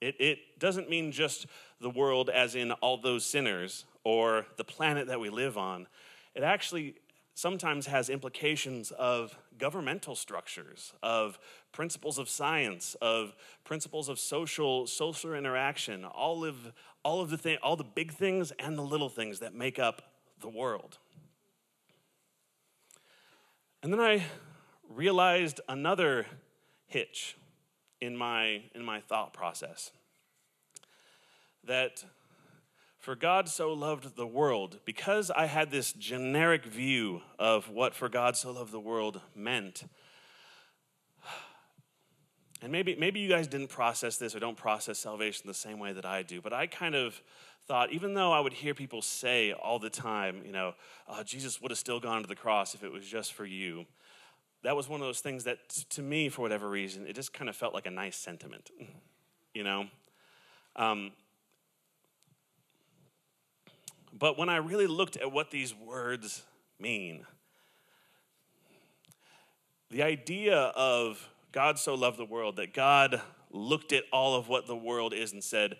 It, 0.00 0.16
it 0.20 0.38
doesn't 0.58 0.90
mean 0.90 1.12
just 1.12 1.46
the 1.80 1.90
world 1.90 2.28
as 2.28 2.54
in 2.54 2.72
all 2.72 2.98
those 2.98 3.24
sinners 3.24 3.84
or 4.04 4.46
the 4.56 4.64
planet 4.64 5.08
that 5.08 5.18
we 5.18 5.30
live 5.30 5.56
on. 5.58 5.86
It 6.34 6.42
actually 6.42 6.96
sometimes 7.36 7.86
has 7.86 8.08
implications 8.08 8.90
of 8.92 9.36
governmental 9.58 10.16
structures, 10.16 10.94
of 11.02 11.38
principles 11.70 12.16
of 12.18 12.30
science, 12.30 12.96
of 13.02 13.36
principles 13.62 14.08
of 14.08 14.18
social 14.18 14.86
social 14.86 15.34
interaction, 15.34 16.04
all 16.06 16.46
of 16.46 16.72
all 17.04 17.20
of 17.20 17.28
the 17.28 17.36
thing, 17.36 17.58
all 17.62 17.76
the 17.76 17.84
big 17.84 18.10
things 18.10 18.52
and 18.58 18.76
the 18.76 18.82
little 18.82 19.10
things 19.10 19.40
that 19.40 19.54
make 19.54 19.78
up 19.78 20.14
the 20.40 20.48
world. 20.48 20.96
And 23.82 23.92
then 23.92 24.00
I 24.00 24.24
realized 24.88 25.60
another 25.68 26.24
hitch 26.86 27.36
in 28.00 28.16
my 28.16 28.62
in 28.74 28.82
my 28.82 29.00
thought 29.00 29.34
process 29.34 29.90
that 31.64 32.02
for 33.06 33.14
God 33.14 33.48
so 33.48 33.72
loved 33.72 34.16
the 34.16 34.26
world, 34.26 34.80
because 34.84 35.30
I 35.30 35.46
had 35.46 35.70
this 35.70 35.92
generic 35.92 36.64
view 36.64 37.22
of 37.38 37.70
what 37.70 37.94
for 37.94 38.08
God 38.08 38.36
so 38.36 38.50
loved 38.50 38.72
the 38.72 38.80
world 38.80 39.20
meant. 39.32 39.84
And 42.60 42.72
maybe, 42.72 42.96
maybe 42.96 43.20
you 43.20 43.28
guys 43.28 43.46
didn't 43.46 43.68
process 43.68 44.16
this 44.16 44.34
or 44.34 44.40
don't 44.40 44.56
process 44.56 44.98
salvation 44.98 45.46
the 45.46 45.54
same 45.54 45.78
way 45.78 45.92
that 45.92 46.04
I 46.04 46.24
do, 46.24 46.40
but 46.40 46.52
I 46.52 46.66
kind 46.66 46.96
of 46.96 47.22
thought, 47.68 47.92
even 47.92 48.14
though 48.14 48.32
I 48.32 48.40
would 48.40 48.54
hear 48.54 48.74
people 48.74 49.02
say 49.02 49.52
all 49.52 49.78
the 49.78 49.88
time, 49.88 50.42
you 50.44 50.50
know, 50.50 50.74
oh, 51.06 51.22
Jesus 51.22 51.62
would 51.62 51.70
have 51.70 51.78
still 51.78 52.00
gone 52.00 52.22
to 52.22 52.28
the 52.28 52.34
cross 52.34 52.74
if 52.74 52.82
it 52.82 52.90
was 52.90 53.06
just 53.06 53.34
for 53.34 53.46
you, 53.46 53.86
that 54.64 54.74
was 54.74 54.88
one 54.88 55.00
of 55.00 55.06
those 55.06 55.20
things 55.20 55.44
that, 55.44 55.68
to 55.90 56.02
me, 56.02 56.28
for 56.28 56.42
whatever 56.42 56.68
reason, 56.68 57.06
it 57.06 57.14
just 57.14 57.32
kind 57.32 57.48
of 57.48 57.54
felt 57.54 57.72
like 57.72 57.86
a 57.86 57.90
nice 57.92 58.16
sentiment, 58.16 58.68
you 59.54 59.62
know? 59.62 59.86
Um, 60.74 61.12
but 64.18 64.38
when 64.38 64.48
I 64.48 64.56
really 64.56 64.86
looked 64.86 65.16
at 65.16 65.32
what 65.32 65.50
these 65.50 65.74
words 65.74 66.42
mean, 66.78 67.26
the 69.90 70.02
idea 70.02 70.56
of 70.56 71.28
God 71.52 71.78
so 71.78 71.94
loved 71.94 72.18
the 72.18 72.24
world 72.24 72.56
that 72.56 72.74
God 72.74 73.20
looked 73.50 73.92
at 73.92 74.04
all 74.12 74.34
of 74.34 74.48
what 74.48 74.66
the 74.66 74.76
world 74.76 75.14
is 75.14 75.32
and 75.32 75.42
said, 75.42 75.76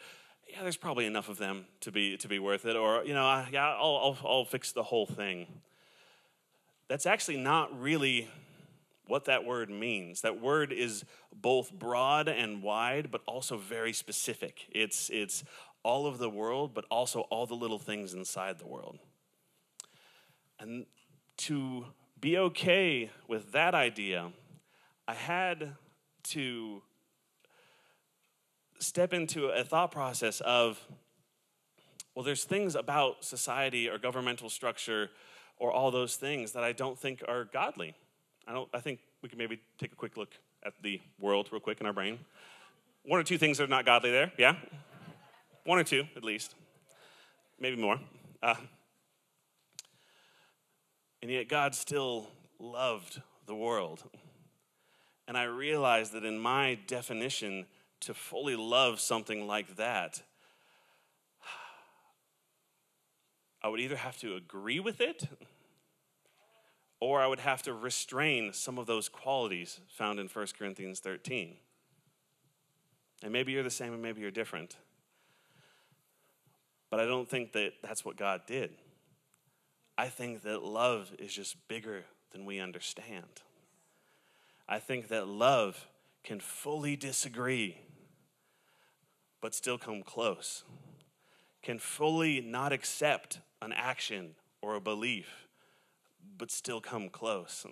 yeah, 0.49 0.63
there's 0.63 0.77
probably 0.77 1.07
enough 1.07 1.29
of 1.29 1.39
them 1.39 1.67
to 1.81 1.91
be, 1.91 2.17
to 2.19 2.29
be 2.29 2.39
worth 2.39 2.65
it, 2.67 2.77
or, 2.77 3.05
you 3.05 3.15
know, 3.15 3.45
yeah, 3.51 3.69
I'll, 3.69 3.97
I'll, 3.97 4.19
I'll 4.25 4.45
fix 4.45 4.73
the 4.73 4.85
whole 4.85 5.07
thing. 5.07 5.47
That's 6.89 7.05
actually 7.05 7.39
not 7.39 7.79
really 7.81 8.29
what 9.09 9.25
that 9.27 9.45
word 9.45 9.71
means. 9.71 10.21
That 10.21 10.41
word 10.41 10.73
is 10.73 11.05
both 11.35 11.73
broad 11.73 12.29
and 12.29 12.63
wide, 12.63 13.11
but 13.11 13.23
also 13.27 13.57
very 13.57 13.93
specific. 13.93 14.67
It's, 14.71 15.11
it's 15.11 15.45
all 15.87 16.09
of 16.09 16.19
the 16.19 16.29
world, 16.29 16.75
but 16.75 16.85
also 16.91 17.21
all 17.31 17.47
the 17.47 17.55
little 17.55 17.79
things 17.79 18.13
inside 18.13 18.59
the 18.59 18.67
world. 18.67 18.99
And 20.59 20.85
to 21.37 21.87
be 22.21 22.37
okay 22.39 23.09
with 23.29 23.53
that 23.53 23.73
idea, 23.73 24.33
I 25.07 25.15
had 25.15 25.77
to 26.31 26.83
step 28.81 29.13
into 29.13 29.47
a 29.47 29.63
thought 29.63 29.93
process 29.93 30.41
of 30.41 30.85
well, 32.17 32.25
there's 32.25 32.45
things 32.45 32.75
about 32.75 33.25
society 33.25 33.89
or 33.89 33.97
governmental 33.99 34.51
structure 34.51 35.11
or 35.59 35.71
all 35.71 35.93
those 35.93 36.17
things 36.17 36.53
that 36.53 36.65
I 36.65 36.73
don't 36.73 36.99
think 36.99 37.23
are 37.29 37.45
godly. 37.45 37.95
I 38.49 38.53
don't 38.55 38.69
I 38.75 38.81
think 38.81 38.99
we 39.23 39.29
can 39.29 39.39
maybe 39.39 39.61
take 39.79 39.93
a 39.93 39.97
quick 39.97 40.17
look 40.17 40.33
at 40.65 40.73
the 40.83 41.01
world 41.21 41.49
real 41.53 41.61
quick 41.61 41.81
in 41.81 41.87
our 41.87 41.93
brain. 41.93 42.19
One 43.05 43.21
or 43.21 43.23
two 43.23 43.39
things 43.39 43.59
that 43.59 43.65
are 43.65 43.69
not 43.69 43.87
godly 43.87 44.11
there, 44.11 44.33
yeah? 44.37 44.57
One 45.67 45.81
or 45.81 45.85
two, 45.85 46.05
at 46.15 46.23
least. 46.23 46.55
Maybe 47.59 47.77
more. 47.77 47.99
Uh, 48.41 48.55
and 51.21 51.29
yet, 51.29 51.49
God 51.49 51.75
still 51.75 52.29
loved 52.61 53.21
the 53.47 53.55
world. 53.55 54.05
And 55.27 55.37
I 55.37 55.43
realized 55.43 56.13
that 56.13 56.25
in 56.25 56.39
my 56.39 56.79
definition, 56.87 57.67
to 57.99 58.15
fully 58.15 58.55
love 58.55 59.01
something 59.01 59.49
like 59.49 59.75
that, 59.75 60.23
I 63.61 63.67
would 63.67 63.81
either 63.81 63.97
have 63.97 64.17
to 64.19 64.37
agree 64.37 64.79
with 64.79 65.01
it 65.01 65.27
or 67.01 67.21
I 67.21 67.27
would 67.27 67.41
have 67.41 67.63
to 67.63 67.73
restrain 67.73 68.53
some 68.53 68.79
of 68.79 68.87
those 68.87 69.09
qualities 69.09 69.81
found 69.89 70.21
in 70.21 70.29
1 70.29 70.47
Corinthians 70.57 71.01
13. 71.01 71.57
And 73.25 73.33
maybe 73.33 73.51
you're 73.51 73.65
the 73.65 73.71
same 73.71 73.93
and 73.93 74.01
maybe 74.01 74.21
you're 74.21 74.31
different. 74.31 74.77
But 76.91 77.01
I 77.01 77.07
don't 77.07 77.29
think 77.29 77.53
that 77.53 77.73
that's 77.83 78.05
what 78.05 78.17
God 78.17 78.43
did. 78.47 78.71
I 79.99 80.09
think 80.09 80.43
that 80.43 80.63
love 80.63 81.13
is 81.19 81.33
just 81.33 81.57
bigger 81.69 82.05
than 82.33 82.45
we 82.45 82.61
understand. 82.61 83.43
I 84.69 84.79
think 84.79 85.09
that 85.09 85.27
love 85.27 85.89
can 86.23 86.41
fully 86.41 86.97
disagree, 86.97 87.79
but 89.41 89.55
still 89.55 89.79
come 89.79 90.03
close, 90.03 90.65
can 91.63 91.79
fully 91.79 92.41
not 92.41 92.73
accept 92.73 93.41
an 93.63 93.73
action 93.73 94.35
or 94.61 94.75
a 94.75 94.81
belief, 94.81 95.49
but 96.37 96.51
still 96.51 96.81
come 96.81 97.09
close, 97.09 97.65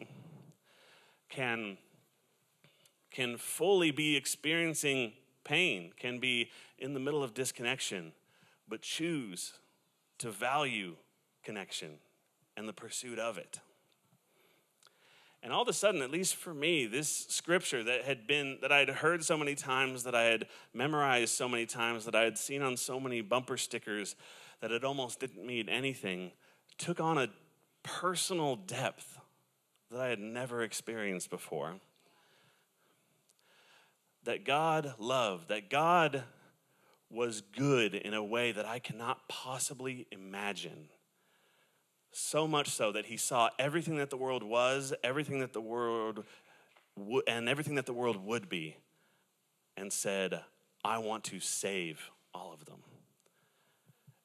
can, 1.29 1.77
can 3.11 3.37
fully 3.37 3.91
be 3.91 4.17
experiencing 4.17 5.13
pain, 5.43 5.93
can 5.99 6.21
be 6.21 6.51
in 6.79 6.95
the 6.95 7.01
middle 7.01 7.23
of 7.23 7.35
disconnection 7.35 8.13
but 8.69 8.83
choose 8.83 9.55
to 10.19 10.31
value 10.31 10.97
connection 11.43 11.99
and 12.57 12.69
the 12.69 12.73
pursuit 12.73 13.19
of 13.19 13.39
it. 13.39 13.61
And 15.43 15.53
all 15.53 15.61
of 15.61 15.69
a 15.69 15.75
sudden, 15.75 16.01
at 16.01 16.11
least 16.11 16.37
for 16.37 16.55
me, 16.55 16.87
this 16.87 17.27
scripture 17.29 17.85
that 17.85 18.05
had 18.05 18.27
been, 18.27 18.57
that 18.63 18.73
I 18.73 18.79
had 18.79 18.89
heard 18.89 19.23
so 19.23 19.37
many 19.37 19.55
times, 19.55 20.05
that 20.05 20.15
I 20.15 20.23
had 20.23 20.47
memorized 20.73 21.35
so 21.35 21.47
many 21.49 21.67
times, 21.67 22.07
that 22.07 22.15
I 22.15 22.23
had 22.23 22.39
seen 22.39 22.63
on 22.63 22.79
so 22.79 22.99
many 22.99 23.21
bumper 23.21 23.59
stickers, 23.59 24.17
that 24.61 24.73
it 24.73 24.85
almost 24.85 25.21
didn't 25.21 25.47
mean 25.47 25.69
anything, 25.69 26.33
took 26.79 26.99
on 26.99 27.19
a 27.19 27.29
personal 27.83 28.57
depth 28.57 29.19
that 29.91 30.01
I 30.01 30.09
had 30.09 30.19
never 30.19 30.63
experienced 30.63 31.29
before. 31.29 31.75
That 34.23 34.47
God 34.47 34.95
loved, 34.99 35.49
that 35.49 35.69
God 35.69 36.25
was 37.15 37.41
good 37.41 37.95
in 37.95 38.13
a 38.13 38.23
way 38.23 38.53
that 38.53 38.67
I 38.67 38.79
cannot 38.79 39.29
possibly 39.29 40.07
imagine. 40.11 40.89
So 42.13 42.47
much 42.47 42.69
so 42.69 42.93
that 42.93 43.07
he 43.07 43.17
saw 43.17 43.51
everything 43.59 43.97
that 43.97 44.11
the 44.11 44.17
world 44.17 44.43
was, 44.43 44.93
everything 45.03 45.41
that 45.41 45.53
the 45.53 45.61
world 45.61 46.25
would, 46.97 47.25
and 47.27 47.49
everything 47.49 47.77
that 47.77 47.87
the 47.87 47.93
world 47.93 48.25
would 48.25 48.49
be, 48.49 48.77
and 49.77 49.93
said, 49.93 50.41
I 50.85 50.99
want 50.99 51.25
to 51.25 51.41
save 51.41 52.11
all 52.35 52.53
of 52.53 52.67
them. 52.67 52.83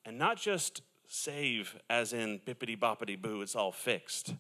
And 0.06 0.18
not 0.18 0.38
just 0.38 0.82
save 1.08 1.76
as 1.90 2.14
in 2.14 2.40
bippity 2.46 2.78
boppity 2.78 3.20
boo, 3.20 3.42
it's 3.42 3.56
all 3.56 3.72
fixed, 3.72 4.34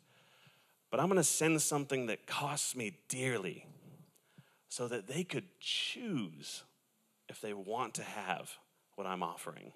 but 0.91 0.99
I'm 0.99 1.07
gonna 1.07 1.23
send 1.23 1.61
something 1.61 2.07
that 2.07 2.27
costs 2.27 2.75
me 2.75 2.97
dearly 3.07 3.65
so 4.69 4.87
that 4.87 5.07
they 5.07 5.23
could 5.23 5.45
choose 5.59 6.63
if 7.29 7.39
they 7.39 7.53
want 7.53 7.93
to 7.93 8.03
have 8.03 8.51
what 8.95 9.07
I'm 9.07 9.23
offering 9.23 9.71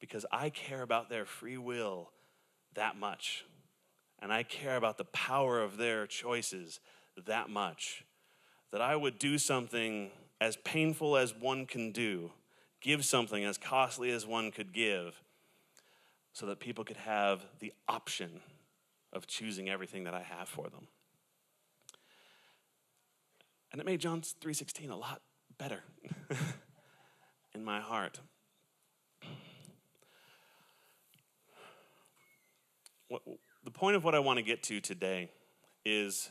because 0.00 0.24
I 0.30 0.50
care 0.50 0.82
about 0.82 1.10
their 1.10 1.24
free 1.24 1.58
will 1.58 2.10
that 2.74 2.96
much. 2.96 3.44
And 4.22 4.32
I 4.32 4.42
care 4.42 4.76
about 4.76 4.98
the 4.98 5.04
power 5.04 5.60
of 5.60 5.76
their 5.76 6.06
choices 6.06 6.80
that 7.26 7.50
much 7.50 8.04
that 8.70 8.80
I 8.80 8.94
would 8.94 9.18
do 9.18 9.36
something 9.36 10.10
as 10.40 10.56
painful 10.56 11.16
as 11.16 11.34
one 11.34 11.66
can 11.66 11.90
do, 11.90 12.30
give 12.80 13.04
something 13.04 13.44
as 13.44 13.58
costly 13.58 14.10
as 14.10 14.26
one 14.26 14.52
could 14.52 14.72
give, 14.72 15.20
so 16.32 16.46
that 16.46 16.60
people 16.60 16.84
could 16.84 16.96
have 16.98 17.44
the 17.58 17.72
option 17.88 18.40
of 19.12 19.26
choosing 19.26 19.68
everything 19.68 20.04
that 20.04 20.14
I 20.14 20.22
have 20.22 20.48
for 20.48 20.68
them. 20.68 20.86
And 23.72 23.80
it 23.80 23.84
made 23.84 24.00
John 24.00 24.22
3:16 24.22 24.90
a 24.90 24.96
lot 24.96 25.20
better 25.60 25.82
in 27.54 27.62
my 27.62 27.80
heart. 27.80 28.18
What, 33.08 33.20
the 33.62 33.70
point 33.70 33.94
of 33.94 34.02
what 34.02 34.14
I 34.14 34.20
want 34.20 34.38
to 34.38 34.42
get 34.42 34.62
to 34.64 34.80
today 34.80 35.28
is 35.84 36.30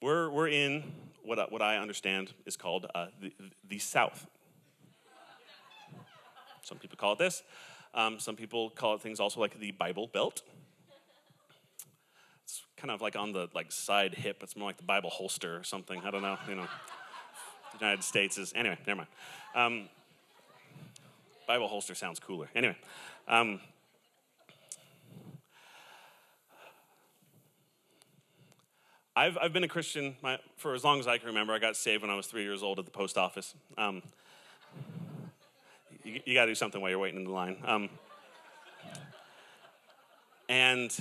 we're, 0.00 0.30
we're 0.30 0.48
in 0.48 0.84
what, 1.22 1.52
what 1.52 1.60
I 1.60 1.76
understand 1.76 2.32
is 2.46 2.56
called 2.56 2.86
uh, 2.94 3.08
the, 3.20 3.30
the 3.68 3.78
South. 3.78 4.26
Some 6.62 6.78
people 6.78 6.96
call 6.96 7.12
it 7.12 7.18
this. 7.18 7.42
Um, 7.92 8.18
some 8.18 8.36
people 8.36 8.70
call 8.70 8.94
it 8.94 9.02
things 9.02 9.20
also 9.20 9.38
like 9.38 9.58
the 9.60 9.72
Bible 9.72 10.06
Belt. 10.06 10.42
It's 12.44 12.62
kind 12.78 12.90
of 12.90 13.02
like 13.02 13.16
on 13.16 13.32
the 13.32 13.48
like 13.54 13.70
side 13.70 14.14
hip. 14.14 14.38
It's 14.42 14.56
more 14.56 14.68
like 14.68 14.78
the 14.78 14.84
Bible 14.84 15.10
holster 15.10 15.56
or 15.56 15.64
something. 15.64 16.00
I 16.04 16.10
don't 16.10 16.22
know. 16.22 16.38
You 16.48 16.54
know, 16.54 16.68
United 17.80 18.04
States 18.04 18.38
is 18.38 18.52
anyway. 18.54 18.78
Never 18.86 18.98
mind. 18.98 19.08
Um, 19.54 19.88
Bible 21.46 21.68
holster 21.68 21.94
sounds 21.94 22.20
cooler. 22.20 22.48
Anyway. 22.54 22.76
Um, 23.26 23.60
I've, 29.16 29.36
I've 29.36 29.52
been 29.52 29.64
a 29.64 29.68
Christian 29.68 30.16
my, 30.22 30.38
for 30.56 30.74
as 30.74 30.84
long 30.84 31.00
as 31.00 31.06
I 31.06 31.18
can 31.18 31.26
remember. 31.26 31.52
I 31.52 31.58
got 31.58 31.76
saved 31.76 32.02
when 32.02 32.10
I 32.10 32.14
was 32.14 32.26
three 32.26 32.42
years 32.42 32.62
old 32.62 32.78
at 32.78 32.84
the 32.84 32.90
post 32.90 33.18
office. 33.18 33.54
Um, 33.76 34.02
you, 36.04 36.20
you 36.24 36.34
got 36.34 36.44
to 36.44 36.50
do 36.52 36.54
something 36.54 36.80
while 36.80 36.90
you're 36.90 36.98
waiting 36.98 37.18
in 37.18 37.24
the 37.24 37.30
line. 37.30 37.56
Um, 37.64 37.90
and 40.48 40.96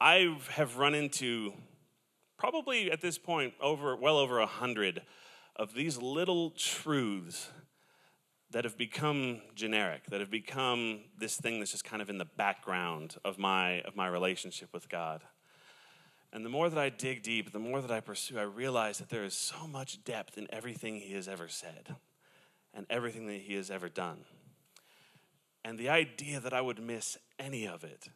I 0.00 0.36
have 0.50 0.76
run 0.76 0.94
into 0.94 1.52
probably 2.40 2.90
at 2.90 3.02
this 3.02 3.18
point 3.18 3.52
over 3.60 3.94
well 3.94 4.16
over 4.16 4.38
a 4.38 4.46
hundred 4.46 5.02
of 5.56 5.74
these 5.74 5.98
little 5.98 6.50
truths 6.52 7.50
that 8.50 8.64
have 8.64 8.78
become 8.78 9.42
generic, 9.54 10.06
that 10.06 10.20
have 10.20 10.30
become 10.30 11.00
this 11.18 11.36
thing 11.36 11.58
that's 11.58 11.70
just 11.70 11.84
kind 11.84 12.00
of 12.00 12.08
in 12.08 12.16
the 12.16 12.24
background 12.24 13.16
of 13.26 13.38
my 13.38 13.82
of 13.82 13.94
my 13.94 14.08
relationship 14.08 14.72
with 14.72 14.88
God. 14.88 15.22
And 16.32 16.42
the 16.42 16.48
more 16.48 16.70
that 16.70 16.78
I 16.78 16.88
dig 16.88 17.22
deep, 17.22 17.52
the 17.52 17.58
more 17.58 17.82
that 17.82 17.90
I 17.90 18.00
pursue, 18.00 18.38
I 18.38 18.42
realize 18.42 18.98
that 18.98 19.10
there 19.10 19.24
is 19.24 19.34
so 19.34 19.66
much 19.66 20.02
depth 20.02 20.38
in 20.38 20.46
everything 20.50 20.96
He 20.96 21.12
has 21.12 21.28
ever 21.28 21.46
said 21.46 21.94
and 22.72 22.86
everything 22.88 23.26
that 23.26 23.42
He 23.42 23.54
has 23.56 23.70
ever 23.70 23.90
done. 23.90 24.20
And 25.62 25.78
the 25.78 25.90
idea 25.90 26.40
that 26.40 26.54
I 26.54 26.62
would 26.62 26.82
miss 26.82 27.18
any 27.38 27.68
of 27.68 27.84
it 27.84 28.08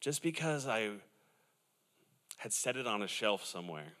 just 0.00 0.20
because 0.20 0.66
I 0.66 0.94
had 2.42 2.52
set 2.52 2.76
it 2.76 2.88
on 2.88 3.02
a 3.02 3.06
shelf 3.06 3.44
somewhere 3.44 3.92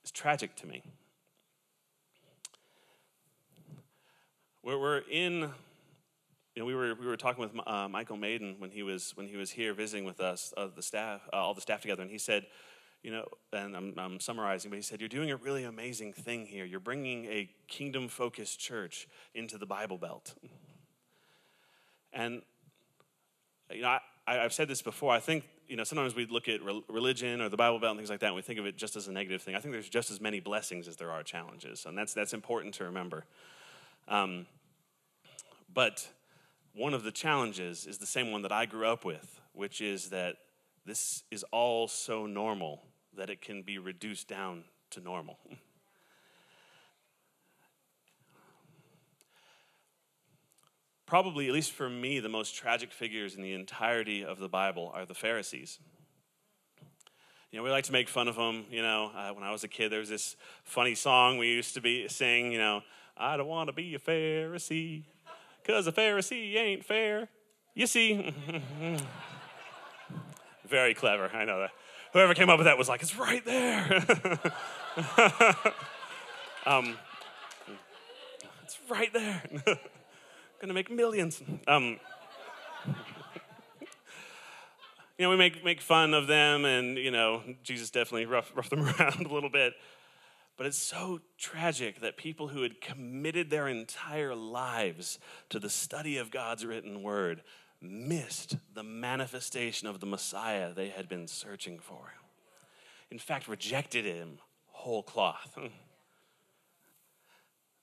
It's 0.00 0.10
tragic 0.10 0.56
to 0.56 0.66
me. 0.66 0.82
We're, 4.62 5.00
in 5.10 5.50
you 6.54 6.62
know, 6.62 6.64
we 6.64 6.74
were 6.74 6.94
we 6.94 7.06
were 7.06 7.18
talking 7.18 7.42
with 7.42 7.52
uh, 7.66 7.86
Michael 7.88 8.16
Maiden 8.16 8.56
when 8.58 8.70
he 8.70 8.82
was 8.82 9.12
when 9.14 9.26
he 9.26 9.36
was 9.36 9.50
here 9.50 9.74
visiting 9.74 10.06
with 10.06 10.20
us, 10.20 10.54
uh, 10.56 10.68
the 10.74 10.82
staff, 10.82 11.20
uh, 11.34 11.36
all 11.36 11.52
the 11.52 11.60
staff 11.60 11.82
together, 11.82 12.00
and 12.00 12.10
he 12.10 12.16
said, 12.16 12.46
you 13.02 13.10
know, 13.10 13.26
and 13.52 13.76
I'm, 13.76 13.94
I'm 13.98 14.18
summarizing, 14.18 14.70
but 14.70 14.76
he 14.76 14.82
said, 14.82 15.00
you're 15.00 15.08
doing 15.08 15.30
a 15.30 15.36
really 15.36 15.64
amazing 15.64 16.14
thing 16.14 16.46
here. 16.46 16.64
You're 16.64 16.80
bringing 16.80 17.26
a 17.26 17.50
kingdom 17.68 18.08
focused 18.08 18.58
church 18.58 19.06
into 19.34 19.58
the 19.58 19.66
Bible 19.66 19.98
Belt, 19.98 20.34
and 22.10 22.40
you 23.70 23.82
know, 23.82 23.88
I, 23.88 24.00
I've 24.26 24.54
said 24.54 24.68
this 24.68 24.80
before. 24.80 25.12
I 25.12 25.20
think 25.20 25.44
you 25.72 25.76
know 25.78 25.84
sometimes 25.84 26.14
we 26.14 26.26
look 26.26 26.50
at 26.50 26.60
religion 26.86 27.40
or 27.40 27.48
the 27.48 27.56
Bible 27.56 27.78
Belt 27.78 27.92
and 27.92 27.98
things 27.98 28.10
like 28.10 28.20
that, 28.20 28.26
and 28.26 28.36
we 28.36 28.42
think 28.42 28.58
of 28.58 28.66
it 28.66 28.76
just 28.76 28.94
as 28.94 29.08
a 29.08 29.12
negative 29.12 29.40
thing. 29.40 29.54
I 29.54 29.58
think 29.58 29.72
there's 29.72 29.88
just 29.88 30.10
as 30.10 30.20
many 30.20 30.38
blessings 30.38 30.86
as 30.86 30.96
there 30.96 31.10
are 31.10 31.22
challenges, 31.22 31.86
and 31.86 31.96
that's 31.96 32.12
that's 32.12 32.34
important 32.34 32.74
to 32.74 32.84
remember. 32.84 33.24
Um, 34.06 34.44
but 35.72 36.06
one 36.74 36.92
of 36.92 37.04
the 37.04 37.10
challenges 37.10 37.86
is 37.86 37.96
the 37.96 38.06
same 38.06 38.30
one 38.30 38.42
that 38.42 38.52
I 38.52 38.66
grew 38.66 38.86
up 38.86 39.06
with, 39.06 39.40
which 39.54 39.80
is 39.80 40.10
that 40.10 40.36
this 40.84 41.22
is 41.30 41.42
all 41.52 41.88
so 41.88 42.26
normal 42.26 42.82
that 43.16 43.30
it 43.30 43.40
can 43.40 43.62
be 43.62 43.78
reduced 43.78 44.28
down 44.28 44.64
to 44.90 45.00
normal. 45.00 45.38
Probably, 51.12 51.46
at 51.46 51.52
least 51.52 51.72
for 51.72 51.90
me, 51.90 52.20
the 52.20 52.30
most 52.30 52.54
tragic 52.54 52.90
figures 52.90 53.34
in 53.34 53.42
the 53.42 53.52
entirety 53.52 54.24
of 54.24 54.38
the 54.38 54.48
Bible 54.48 54.90
are 54.94 55.04
the 55.04 55.12
Pharisees. 55.12 55.78
You 57.50 57.58
know, 57.58 57.62
we 57.62 57.68
like 57.68 57.84
to 57.84 57.92
make 57.92 58.08
fun 58.08 58.28
of 58.28 58.36
them. 58.36 58.64
You 58.70 58.80
know, 58.80 59.10
uh, 59.14 59.28
when 59.34 59.44
I 59.44 59.52
was 59.52 59.62
a 59.62 59.68
kid, 59.68 59.92
there 59.92 59.98
was 59.98 60.08
this 60.08 60.36
funny 60.64 60.94
song 60.94 61.36
we 61.36 61.48
used 61.48 61.74
to 61.74 61.82
be 61.82 62.08
sing. 62.08 62.50
You 62.50 62.56
know, 62.56 62.80
I 63.14 63.36
don't 63.36 63.46
want 63.46 63.68
to 63.68 63.74
be 63.74 63.94
a 63.94 63.98
Pharisee 63.98 65.04
because 65.62 65.86
a 65.86 65.92
Pharisee 65.92 66.56
ain't 66.56 66.82
fair. 66.82 67.28
You 67.74 67.86
see, 67.86 68.34
very 70.66 70.94
clever. 70.94 71.30
I 71.34 71.44
know 71.44 71.60
that. 71.60 71.72
Whoever 72.14 72.32
came 72.32 72.48
up 72.48 72.56
with 72.58 72.64
that 72.64 72.78
was 72.78 72.88
like, 72.88 73.02
it's 73.02 73.18
right 73.18 73.44
there. 73.44 74.02
um, 76.64 76.96
it's 78.64 78.78
right 78.88 79.12
there. 79.12 79.42
Gonna 80.62 80.74
make 80.74 80.92
millions. 80.92 81.42
Um, 81.66 81.98
you 83.80 83.86
know, 85.18 85.30
we 85.30 85.36
make, 85.36 85.64
make 85.64 85.80
fun 85.80 86.14
of 86.14 86.28
them, 86.28 86.64
and, 86.64 86.96
you 86.96 87.10
know, 87.10 87.42
Jesus 87.64 87.90
definitely 87.90 88.26
roughed 88.26 88.54
them 88.70 88.82
around 88.82 89.26
a 89.26 89.34
little 89.34 89.50
bit. 89.50 89.74
But 90.56 90.66
it's 90.66 90.78
so 90.78 91.20
tragic 91.36 92.00
that 92.02 92.16
people 92.16 92.46
who 92.46 92.62
had 92.62 92.80
committed 92.80 93.50
their 93.50 93.66
entire 93.66 94.36
lives 94.36 95.18
to 95.48 95.58
the 95.58 95.68
study 95.68 96.16
of 96.16 96.30
God's 96.30 96.64
written 96.64 97.02
word 97.02 97.42
missed 97.80 98.56
the 98.72 98.84
manifestation 98.84 99.88
of 99.88 99.98
the 99.98 100.06
Messiah 100.06 100.72
they 100.72 100.90
had 100.90 101.08
been 101.08 101.26
searching 101.26 101.80
for. 101.80 102.14
In 103.10 103.18
fact, 103.18 103.48
rejected 103.48 104.04
him 104.04 104.38
whole 104.68 105.02
cloth. 105.02 105.58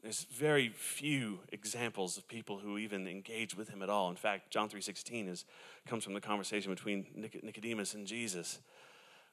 There's 0.02 0.24
very 0.24 0.70
few 0.70 1.40
examples 1.52 2.18
of 2.18 2.28
people 2.28 2.60
who 2.60 2.78
even 2.78 3.08
engage 3.08 3.56
with 3.56 3.70
him 3.70 3.82
at 3.82 3.90
all. 3.90 4.10
In 4.10 4.16
fact, 4.16 4.52
John 4.52 4.70
3:16 4.70 5.28
is 5.28 5.46
comes 5.86 6.04
from 6.04 6.14
the 6.14 6.22
conversation 6.22 6.74
between 6.74 7.06
Nicodemus 7.44 7.94
and 7.94 8.08
Jesus 8.08 8.60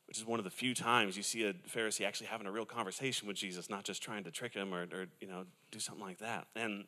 which 0.07 0.19
is 0.19 0.25
one 0.25 0.39
of 0.39 0.45
the 0.45 0.51
few 0.51 0.75
times 0.75 1.17
you 1.17 1.23
see 1.23 1.45
a 1.45 1.53
Pharisee 1.53 2.07
actually 2.07 2.29
having 2.29 2.47
a 2.47 2.53
real 2.53 2.65
conversation 2.65 3.27
with 3.27 3.37
Jesus, 3.37 3.69
not 3.69 3.85
just 3.85 4.03
trying 4.03 4.25
to 4.25 4.31
trick 4.31 4.55
him 4.55 4.73
or, 4.73 4.83
or 4.83 5.07
you 5.21 5.27
know, 5.27 5.45
do 5.71 5.79
something 5.79 6.05
like 6.05 6.19
that. 6.19 6.47
And 6.55 6.85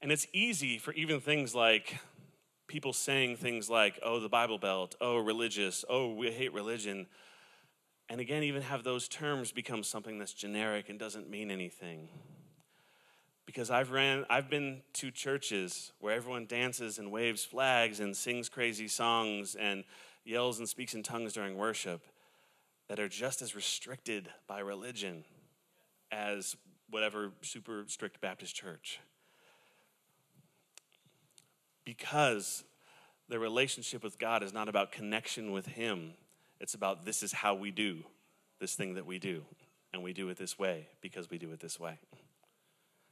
and 0.00 0.10
it's 0.10 0.26
easy 0.32 0.78
for 0.78 0.94
even 0.94 1.20
things 1.20 1.54
like 1.54 1.98
people 2.66 2.94
saying 2.94 3.36
things 3.36 3.68
like, 3.68 4.00
oh, 4.02 4.18
the 4.18 4.30
Bible 4.30 4.58
Belt, 4.58 4.94
oh, 4.98 5.18
religious, 5.18 5.84
oh, 5.90 6.14
we 6.14 6.32
hate 6.32 6.54
religion. 6.54 7.06
And 8.08 8.20
again, 8.20 8.42
even 8.42 8.62
have 8.62 8.84
those 8.84 9.08
terms 9.08 9.50
become 9.52 9.82
something 9.82 10.18
that's 10.18 10.34
generic 10.34 10.88
and 10.88 10.98
doesn't 10.98 11.30
mean 11.30 11.50
anything. 11.50 12.08
Because 13.46 13.70
I've 13.70 13.90
ran, 13.90 14.24
I've 14.28 14.50
been 14.50 14.82
to 14.94 15.10
churches 15.10 15.92
where 16.00 16.14
everyone 16.14 16.46
dances 16.46 16.98
and 16.98 17.10
waves 17.10 17.44
flags 17.44 18.00
and 18.00 18.16
sings 18.16 18.48
crazy 18.48 18.88
songs 18.88 19.54
and 19.54 19.84
yells 20.24 20.58
and 20.58 20.68
speaks 20.68 20.94
in 20.94 21.02
tongues 21.02 21.32
during 21.32 21.56
worship 21.56 22.02
that 22.88 22.98
are 22.98 23.08
just 23.08 23.42
as 23.42 23.54
restricted 23.54 24.28
by 24.46 24.60
religion 24.60 25.24
as 26.12 26.56
whatever 26.90 27.32
super 27.42 27.84
strict 27.88 28.20
Baptist 28.20 28.54
church. 28.54 29.00
Because 31.84 32.64
the 33.28 33.38
relationship 33.38 34.02
with 34.02 34.18
God 34.18 34.42
is 34.42 34.52
not 34.52 34.68
about 34.68 34.92
connection 34.92 35.52
with 35.52 35.66
Him, 35.66 36.14
it's 36.64 36.72
about 36.72 37.04
this 37.04 37.22
is 37.22 37.30
how 37.30 37.54
we 37.54 37.70
do 37.70 38.02
this 38.58 38.74
thing 38.74 38.94
that 38.94 39.04
we 39.04 39.18
do. 39.18 39.44
And 39.92 40.02
we 40.02 40.14
do 40.14 40.30
it 40.30 40.38
this 40.38 40.58
way 40.58 40.88
because 41.02 41.28
we 41.28 41.36
do 41.36 41.52
it 41.52 41.60
this 41.60 41.78
way. 41.78 41.98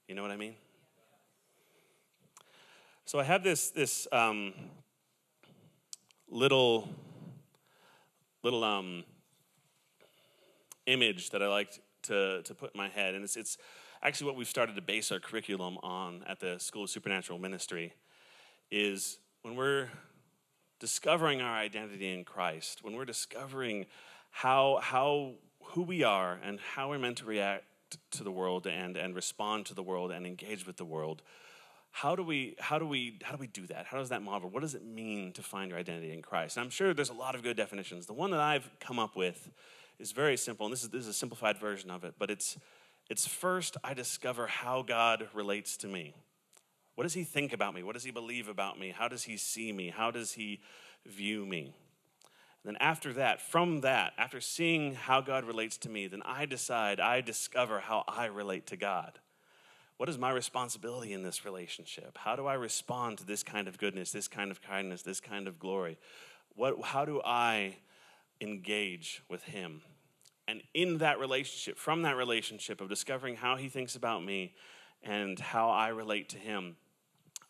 You 0.08 0.14
know 0.14 0.22
what 0.22 0.30
I 0.30 0.38
mean? 0.38 0.54
So 3.04 3.20
I 3.20 3.24
have 3.24 3.44
this, 3.44 3.68
this 3.68 4.08
um, 4.10 4.54
little 6.30 6.88
little 8.42 8.64
um, 8.64 9.04
image 10.86 11.28
that 11.30 11.42
I 11.42 11.48
like 11.48 11.78
to, 12.04 12.40
to 12.44 12.54
put 12.54 12.72
in 12.74 12.78
my 12.78 12.88
head. 12.88 13.14
And 13.14 13.22
it's, 13.22 13.36
it's 13.36 13.58
actually 14.02 14.28
what 14.28 14.36
we've 14.36 14.48
started 14.48 14.76
to 14.76 14.82
base 14.82 15.12
our 15.12 15.20
curriculum 15.20 15.76
on 15.82 16.24
at 16.26 16.40
the 16.40 16.58
School 16.58 16.84
of 16.84 16.90
Supernatural 16.90 17.38
Ministry 17.38 17.92
is 18.70 19.18
when 19.42 19.56
we're 19.56 19.90
discovering 20.82 21.40
our 21.40 21.54
identity 21.54 22.12
in 22.12 22.24
Christ, 22.24 22.82
when 22.82 22.96
we're 22.96 23.04
discovering 23.04 23.86
how, 24.32 24.80
how 24.82 25.34
who 25.62 25.82
we 25.82 26.02
are 26.02 26.40
and 26.42 26.58
how 26.74 26.90
we're 26.90 26.98
meant 26.98 27.18
to 27.18 27.24
react 27.24 27.66
to 28.10 28.24
the 28.24 28.32
world 28.32 28.66
and, 28.66 28.96
and 28.96 29.14
respond 29.14 29.64
to 29.66 29.74
the 29.74 29.82
world 29.82 30.10
and 30.10 30.26
engage 30.26 30.66
with 30.66 30.78
the 30.78 30.84
world, 30.84 31.22
how 31.92 32.16
do 32.16 32.24
we 32.24 32.56
how 32.58 32.80
do 32.80 32.86
we 32.86 33.20
how 33.22 33.30
do 33.30 33.38
we 33.38 33.46
do 33.46 33.64
that? 33.68 33.86
How 33.86 33.98
does 33.98 34.08
that 34.08 34.22
model 34.22 34.50
what 34.50 34.62
does 34.62 34.74
it 34.74 34.84
mean 34.84 35.32
to 35.34 35.42
find 35.42 35.70
your 35.70 35.78
identity 35.78 36.12
in 36.12 36.20
christ? 36.20 36.56
And 36.56 36.64
i'm 36.64 36.70
sure 36.70 36.92
there's 36.94 37.10
a 37.10 37.14
lot 37.14 37.36
of 37.36 37.44
good 37.44 37.56
definitions. 37.56 38.06
The 38.06 38.14
one 38.14 38.32
that 38.32 38.40
i've 38.40 38.68
come 38.80 38.98
up 38.98 39.14
with 39.14 39.50
is 40.00 40.10
very 40.10 40.36
simple 40.36 40.66
and 40.66 40.72
this 40.72 40.82
is, 40.82 40.88
this 40.88 41.02
is 41.02 41.08
a 41.08 41.12
simplified 41.12 41.58
version 41.58 41.90
of 41.90 42.02
it 42.02 42.14
but 42.18 42.30
it's 42.30 42.56
it's 43.10 43.28
first 43.28 43.76
i 43.84 43.92
discover 43.92 44.46
how 44.46 44.80
god 44.80 45.28
relates 45.34 45.76
to 45.76 45.86
me 45.86 46.14
what 46.94 47.04
does 47.04 47.14
he 47.14 47.24
think 47.24 47.52
about 47.52 47.74
me 47.74 47.82
what 47.82 47.94
does 47.94 48.04
he 48.04 48.10
believe 48.10 48.48
about 48.48 48.78
me 48.78 48.90
how 48.90 49.08
does 49.08 49.24
he 49.24 49.36
see 49.36 49.72
me 49.72 49.88
how 49.88 50.10
does 50.10 50.32
he 50.32 50.60
view 51.06 51.44
me 51.44 51.74
and 52.64 52.74
then 52.74 52.76
after 52.80 53.12
that 53.12 53.40
from 53.40 53.80
that 53.80 54.12
after 54.18 54.40
seeing 54.40 54.94
how 54.94 55.20
god 55.20 55.44
relates 55.44 55.76
to 55.76 55.88
me 55.88 56.06
then 56.06 56.22
i 56.24 56.46
decide 56.46 57.00
i 57.00 57.20
discover 57.20 57.80
how 57.80 58.04
i 58.08 58.26
relate 58.26 58.66
to 58.66 58.76
god 58.76 59.18
what 60.02 60.08
is 60.08 60.18
my 60.18 60.32
responsibility 60.32 61.12
in 61.12 61.22
this 61.22 61.44
relationship? 61.44 62.18
How 62.18 62.34
do 62.34 62.44
I 62.44 62.54
respond 62.54 63.18
to 63.18 63.24
this 63.24 63.44
kind 63.44 63.68
of 63.68 63.78
goodness, 63.78 64.10
this 64.10 64.26
kind 64.26 64.50
of 64.50 64.60
kindness, 64.60 65.02
this 65.02 65.20
kind 65.20 65.46
of 65.46 65.60
glory? 65.60 65.96
What, 66.56 66.82
how 66.82 67.04
do 67.04 67.22
I 67.24 67.76
engage 68.40 69.22
with 69.28 69.44
Him? 69.44 69.82
And 70.48 70.60
in 70.74 70.98
that 70.98 71.20
relationship, 71.20 71.78
from 71.78 72.02
that 72.02 72.16
relationship 72.16 72.80
of 72.80 72.88
discovering 72.88 73.36
how 73.36 73.54
He 73.54 73.68
thinks 73.68 73.94
about 73.94 74.24
me 74.24 74.54
and 75.02 75.38
how 75.38 75.70
I 75.70 75.88
relate 75.88 76.28
to 76.30 76.38
Him, 76.38 76.76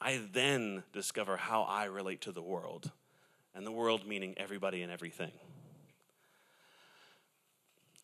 I 0.01 0.21
then 0.33 0.83
discover 0.93 1.37
how 1.37 1.63
I 1.63 1.85
relate 1.85 2.23
to 2.23 2.33
the 2.33 2.43
world. 2.43 2.91
And 3.55 3.67
the 3.67 3.73
world 3.73 4.07
meaning 4.07 4.35
everybody 4.39 4.83
and 4.83 4.91
everything. 4.91 5.33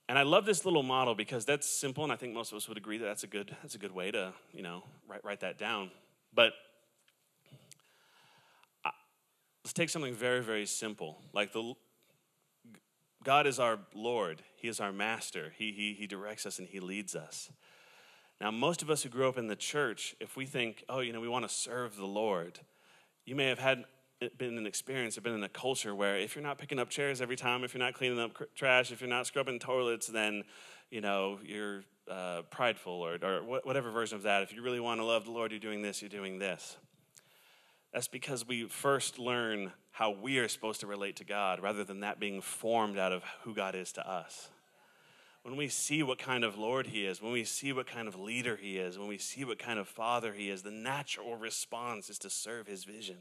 And 0.09 0.19
I 0.19 0.23
love 0.23 0.47
this 0.47 0.65
little 0.65 0.83
model 0.83 1.15
because 1.15 1.45
that's 1.45 1.69
simple, 1.69 2.03
and 2.03 2.13
I 2.13 2.17
think 2.17 2.33
most 2.33 2.51
of 2.53 2.57
us 2.57 2.69
would 2.69 2.79
agree 2.79 2.99
that 2.99 3.05
that's 3.05 3.25
a 3.25 3.27
good, 3.27 3.55
that's 3.63 3.75
a 3.75 3.79
good 3.79 3.93
way 3.93 4.11
to, 4.11 4.33
you 4.53 4.63
know, 4.63 4.83
write, 5.07 5.25
write 5.25 5.41
that 5.41 5.59
down. 5.59 5.91
But 6.35 6.53
let's 9.65 9.75
take 9.75 9.91
something 9.91 10.15
very, 10.15 10.43
very 10.43 10.65
simple. 10.65 11.19
Like 11.35 11.53
the 11.53 11.75
God 13.23 13.47
is 13.47 13.59
our 13.59 13.79
Lord, 13.95 14.43
He 14.57 14.69
is 14.69 14.81
our 14.81 14.93
master, 14.93 15.53
He, 15.59 15.73
he, 15.73 15.95
he 15.99 16.07
directs 16.07 16.47
us 16.47 16.59
and 16.59 16.67
He 16.67 16.81
leads 16.81 17.15
us. 17.15 17.51
Now, 18.41 18.51
most 18.51 18.83
of 18.83 18.91
us 18.91 19.03
who 19.03 19.09
grew 19.09 19.29
up 19.29 19.37
in 19.37 19.49
the 19.49 19.57
church, 19.57 20.15
if 20.21 20.37
we 20.37 20.47
think, 20.47 20.85
oh, 20.89 21.01
you 21.01 21.13
know, 21.13 21.21
we 21.21 21.29
want 21.29 21.49
to 21.49 21.53
serve 21.53 21.97
the 21.97 22.07
Lord, 22.07 22.61
you 23.25 23.35
may 23.35 23.47
have 23.47 23.59
had 23.59 23.85
been 24.37 24.57
an 24.57 24.67
experience 24.67 25.17
or 25.17 25.21
been 25.21 25.35
in 25.35 25.43
a 25.45 25.49
culture 25.49 25.95
where 25.95 26.17
if 26.17 26.35
you're 26.35 26.43
not 26.43 26.59
picking 26.59 26.79
up 26.79 26.89
chairs 26.89 27.21
every 27.21 27.37
time, 27.37 27.65
if 27.65 27.75
you're 27.75 27.83
not 27.83 27.95
cleaning 27.95 28.19
up 28.19 28.37
trash, 28.55 28.91
if 28.91 29.01
you're 29.01 29.11
not 29.11 29.27
scrubbing 29.27 29.59
toilets, 29.59 30.07
then 30.07 30.45
you 30.91 31.01
know 31.01 31.39
you're 31.45 31.83
uh, 32.11 32.43
prideful 32.51 32.93
or, 32.93 33.19
or 33.23 33.43
whatever 33.43 33.91
version 33.91 34.17
of 34.17 34.23
that. 34.23 34.43
If 34.43 34.53
you 34.53 34.63
really 34.63 34.81
want 34.81 35.01
to 35.01 35.05
love 35.05 35.25
the 35.25 35.31
Lord, 35.31 35.53
you're 35.53 35.61
doing 35.61 35.83
this, 35.83 36.01
you're 36.01 36.09
doing 36.09 36.39
this. 36.39 36.77
That's 37.93 38.09
because 38.09 38.47
we 38.47 38.65
first 38.65 39.19
learn 39.19 39.73
how 39.91 40.11
we 40.11 40.39
are 40.39 40.49
supposed 40.49 40.81
to 40.81 40.87
relate 40.87 41.17
to 41.17 41.25
God 41.25 41.61
rather 41.61 41.85
than 41.85 42.01
that 42.01 42.21
being 42.21 42.41
formed 42.41 42.99
out 42.99 43.13
of 43.13 43.25
who 43.43 43.55
God 43.55 43.75
is 43.75 43.93
to 43.93 44.09
us. 44.09 44.49
When 45.43 45.57
we 45.57 45.69
see 45.69 46.03
what 46.03 46.19
kind 46.19 46.45
of 46.45 46.59
Lord 46.59 46.89
He 46.89 47.07
is, 47.07 47.23
when 47.23 47.33
we 47.33 47.45
see 47.45 47.73
what 47.73 47.87
kind 47.87 48.09
of 48.09 48.19
leader 48.19 48.57
He 48.61 48.79
is, 48.79 48.99
when 48.99 49.09
we 49.09 49.19
see 49.19 49.45
what 49.45 49.59
kind 49.59 49.79
of 49.79 49.89
Father 49.89 50.33
He 50.33 50.51
is, 50.51 50.63
the 50.63 50.71
natural 50.71 51.37
response 51.37 52.11
is 52.11 52.19
to 52.19 52.31
serve 52.31 52.67
His 52.67 52.85
vision. 52.85 53.17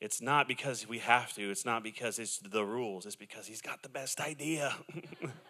It's 0.00 0.20
not 0.20 0.48
because 0.48 0.88
we 0.88 0.98
have 0.98 1.32
to, 1.34 1.50
it's 1.50 1.64
not 1.64 1.82
because 1.82 2.18
it's 2.18 2.38
the 2.38 2.64
rules, 2.64 3.06
it's 3.06 3.16
because 3.16 3.46
He's 3.46 3.60
got 3.60 3.82
the 3.82 3.88
best 3.88 4.20
idea. 4.20 4.74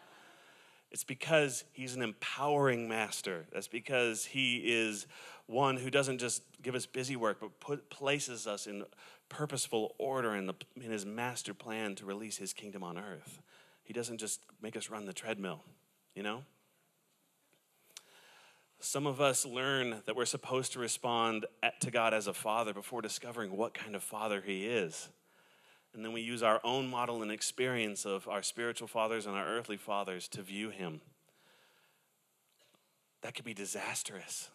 it's 0.90 1.04
because 1.04 1.64
He's 1.72 1.94
an 1.94 2.02
empowering 2.02 2.88
master. 2.88 3.46
That's 3.52 3.68
because 3.68 4.24
He 4.24 4.56
is 4.64 5.06
one 5.46 5.76
who 5.76 5.90
doesn't 5.90 6.18
just 6.18 6.42
give 6.62 6.74
us 6.74 6.86
busy 6.86 7.16
work, 7.16 7.38
but 7.40 7.60
put, 7.60 7.90
places 7.90 8.46
us 8.46 8.66
in 8.66 8.84
purposeful 9.28 9.94
order 9.98 10.34
in, 10.34 10.46
the, 10.46 10.54
in 10.80 10.90
his 10.90 11.04
master 11.04 11.54
plan 11.54 11.94
to 11.96 12.06
release 12.06 12.36
his 12.36 12.52
kingdom 12.52 12.82
on 12.82 12.98
earth. 12.98 13.40
He 13.84 13.92
doesn't 13.92 14.18
just 14.18 14.40
make 14.60 14.76
us 14.76 14.90
run 14.90 15.06
the 15.06 15.12
treadmill, 15.12 15.62
you 16.14 16.22
know? 16.22 16.42
Some 18.80 19.06
of 19.06 19.20
us 19.20 19.46
learn 19.46 20.02
that 20.06 20.16
we're 20.16 20.26
supposed 20.26 20.72
to 20.72 20.78
respond 20.78 21.46
at, 21.62 21.80
to 21.82 21.90
God 21.90 22.12
as 22.12 22.26
a 22.26 22.34
father 22.34 22.74
before 22.74 23.00
discovering 23.00 23.56
what 23.56 23.72
kind 23.72 23.94
of 23.94 24.02
father 24.02 24.42
he 24.44 24.66
is. 24.66 25.08
And 25.94 26.04
then 26.04 26.12
we 26.12 26.22
use 26.22 26.42
our 26.42 26.60
own 26.64 26.90
model 26.90 27.22
and 27.22 27.30
experience 27.30 28.04
of 28.04 28.26
our 28.28 28.42
spiritual 28.42 28.88
fathers 28.88 29.26
and 29.26 29.36
our 29.36 29.46
earthly 29.46 29.76
fathers 29.76 30.28
to 30.28 30.42
view 30.42 30.70
him. 30.70 31.00
That 33.22 33.34
could 33.34 33.44
be 33.44 33.54
disastrous 33.54 34.50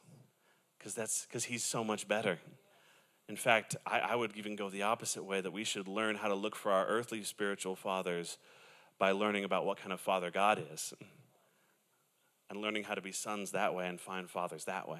because 0.77 0.93
that's 0.93 1.25
because 1.25 1.45
he's 1.45 1.63
so 1.63 1.83
much 1.83 2.07
better. 2.07 2.39
In 3.27 3.35
fact, 3.35 3.75
I, 3.85 3.99
I, 3.99 4.15
would 4.15 4.35
even 4.35 4.55
go 4.55 4.69
the 4.69 4.83
opposite 4.83 5.23
way 5.23 5.39
that 5.39 5.51
we 5.51 5.63
should 5.63 5.87
learn 5.87 6.15
how 6.15 6.27
to 6.27 6.35
look 6.35 6.55
for 6.55 6.71
our 6.71 6.87
earthly 6.87 7.23
spiritual 7.23 7.75
fathers 7.75 8.37
by 8.99 9.11
learning 9.11 9.45
about 9.45 9.65
what 9.65 9.77
kind 9.77 9.93
of 9.93 9.99
father 9.99 10.29
God 10.29 10.63
is 10.73 10.93
and 12.49 12.61
learning 12.61 12.83
how 12.83 12.93
to 12.93 13.01
be 13.01 13.11
sons 13.11 13.51
that 13.51 13.73
way 13.73 13.87
and 13.87 13.99
find 13.99 14.29
fathers 14.29 14.65
that 14.65 14.87
way. 14.87 14.99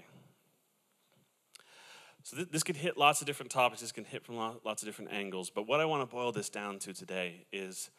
So, 2.23 2.37
th- 2.37 2.49
this 2.51 2.63
could 2.63 2.77
hit 2.77 2.97
lots 2.97 3.21
of 3.21 3.27
different 3.27 3.51
topics, 3.51 3.81
this 3.81 3.91
can 3.91 4.05
hit 4.05 4.25
from 4.25 4.35
lo- 4.35 4.61
lots 4.63 4.81
of 4.81 4.87
different 4.87 5.11
angles. 5.11 5.49
But 5.49 5.67
what 5.67 5.79
I 5.79 5.85
want 5.85 6.01
to 6.01 6.13
boil 6.13 6.31
this 6.31 6.49
down 6.49 6.79
to 6.79 6.93
today 6.93 7.45
is 7.51 7.89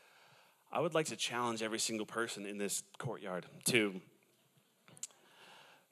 I 0.72 0.80
would 0.80 0.94
like 0.94 1.06
to 1.06 1.16
challenge 1.16 1.62
every 1.62 1.78
single 1.78 2.06
person 2.06 2.46
in 2.46 2.58
this 2.58 2.82
courtyard 2.98 3.46
to, 3.66 4.00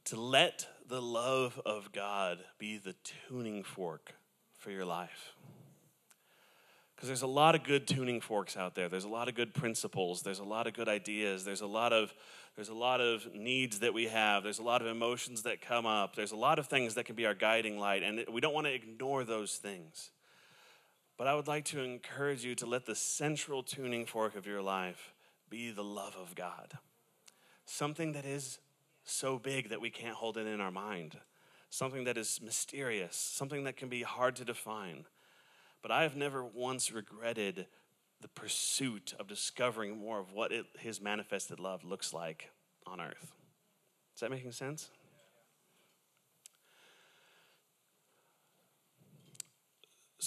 to 0.05 0.21
let 0.21 0.67
the 0.87 1.03
love 1.03 1.61
of 1.67 1.91
God 1.93 2.39
be 2.59 2.79
the 2.79 2.95
tuning 3.29 3.63
fork 3.63 4.15
for 4.57 4.71
your 4.71 4.85
life. 4.85 5.33
Because 6.99 7.11
there's 7.11 7.23
a 7.23 7.29
lot 7.29 7.55
of 7.55 7.63
good 7.63 7.87
tuning 7.87 8.21
forks 8.21 8.57
out 8.57 8.75
there. 8.75 8.89
There's 8.89 9.05
a 9.05 9.09
lot 9.09 9.29
of 9.29 9.37
good 9.37 9.55
principles. 9.55 10.23
There's 10.23 10.41
a 10.41 10.45
lot 10.45 10.67
of 10.67 10.75
good 10.75 10.89
ideas. 10.89 11.45
There's 11.45 11.61
a 11.61 11.67
lot 11.67 11.93
of 11.93 12.13
there's 12.57 12.71
a 12.71 12.75
lot 12.75 13.01
of 13.01 13.33
needs 13.37 13.79
that 13.79 13.95
we 13.95 14.09
have. 14.09 14.43
There's 14.43 14.59
a 14.59 14.65
lot 14.65 14.83
of 14.83 14.89
emotions 14.89 15.45
that 15.45 15.61
come 15.61 15.87
up. 15.87 16.17
There's 16.17 16.33
a 16.33 16.37
lot 16.37 16.59
of 16.59 16.67
things 16.67 16.95
that 16.95 17.05
can 17.05 17.15
be 17.15 17.25
our 17.25 17.35
guiding 17.35 17.79
light, 17.79 18.03
and 18.03 18.25
we 18.33 18.41
don't 18.41 18.53
want 18.53 18.67
to 18.67 18.75
ignore 18.75 19.23
those 19.23 19.55
things. 19.59 20.11
But 21.17 21.29
I 21.29 21.37
would 21.37 21.47
like 21.47 21.67
to 21.67 21.81
encourage 21.81 22.45
you 22.45 22.57
to 22.57 22.67
let 22.67 22.85
the 22.85 22.97
central 22.97 23.63
tuning 23.63 24.05
fork 24.05 24.35
of 24.35 24.45
your 24.45 24.61
life 24.61 25.15
be 25.49 25.71
the 25.71 25.85
love 25.85 26.17
of 26.21 26.35
God. 26.35 26.79
Something 27.65 28.11
that 28.11 28.25
is 28.25 28.59
so 29.05 29.39
big 29.39 29.69
that 29.69 29.81
we 29.81 29.91
can't 29.91 30.17
hold 30.17 30.37
it 30.37 30.49
in 30.49 30.61
our 30.61 30.73
mind, 30.73 31.17
something 31.71 32.03
that 32.03 32.19
is 32.19 32.41
mysterious, 32.43 33.15
something 33.15 33.63
that 33.63 33.77
can 33.77 33.89
be 33.89 34.03
hard 34.03 34.35
to 34.35 34.45
define. 34.45 35.05
But 35.83 35.91
I 35.91 36.03
have 36.03 36.17
never 36.17 36.45
once 36.45 36.93
regretted 36.93 37.67
the 38.21 38.29
pursuit 38.29 39.15
of 39.19 39.29
discovering 39.29 39.99
more 39.99 40.19
of 40.19 40.33
what 40.33 40.53
it, 40.53 40.67
his 40.79 41.01
manifested 41.01 41.61
love 41.61 41.85
looks 41.85 42.13
like 42.13 42.51
on 42.87 43.01
earth. 43.01 43.33
Is 44.15 44.21
that 44.21 44.31
making 44.31 44.53
sense? 44.53 44.91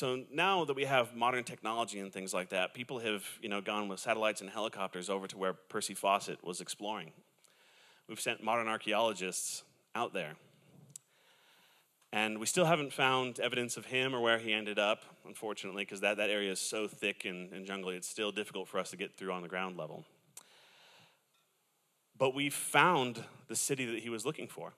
so 0.02 0.24
now 0.32 0.66
that 0.66 0.76
we 0.76 0.86
have 0.86 1.16
modern 1.16 1.44
technology 1.44 2.00
and 2.00 2.12
things 2.12 2.34
like 2.34 2.50
that, 2.50 2.74
people 2.74 2.98
have 2.98 3.24
you 3.40 3.50
know 3.50 3.62
gone 3.62 3.88
with 3.88 4.00
satellites 4.00 4.42
and 4.42 4.50
helicopters 4.50 5.12
over 5.12 5.28
to 5.28 5.38
where 5.38 5.54
Percy 5.54 5.94
Fawcett 5.94 6.44
was 6.44 6.60
exploring. 6.60 7.12
We've 8.10 8.20
sent 8.20 8.44
modern 8.44 8.68
archaeologists 8.68 9.64
out 9.94 10.12
there. 10.12 10.34
And 12.14 12.40
we 12.40 12.46
still 12.46 12.66
haven't 12.66 12.92
found 12.92 13.40
evidence 13.40 13.78
of 13.78 13.86
him 13.86 14.14
or 14.14 14.20
where 14.20 14.38
he 14.38 14.52
ended 14.52 14.78
up, 14.78 15.04
unfortunately, 15.26 15.84
because 15.84 16.02
that, 16.02 16.18
that 16.18 16.30
area 16.30 16.52
is 16.52 16.60
so 16.60 16.88
thick 16.88 17.24
and, 17.24 17.54
and 17.54 17.66
jungly, 17.66 17.96
it's 17.96 18.08
still 18.08 18.32
difficult 18.32 18.68
for 18.68 18.80
us 18.80 18.90
to 18.90 18.98
get 18.98 19.16
through 19.16 19.32
on 19.32 19.42
the 19.42 19.48
ground 19.48 19.78
level. 19.78 20.04
But 22.18 22.36
we 22.36 22.50
found 22.50 23.24
the 23.48 23.56
city 23.56 23.86
that 23.86 24.00
he 24.00 24.10
was 24.10 24.26
looking 24.26 24.48
for. 24.48 24.74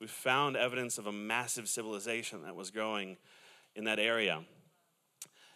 We 0.00 0.08
found 0.08 0.56
evidence 0.56 0.98
of 0.98 1.06
a 1.06 1.12
massive 1.12 1.68
civilization 1.68 2.42
that 2.42 2.56
was 2.56 2.72
growing 2.72 3.16
in 3.76 3.84
that 3.84 4.00
area. 4.00 4.44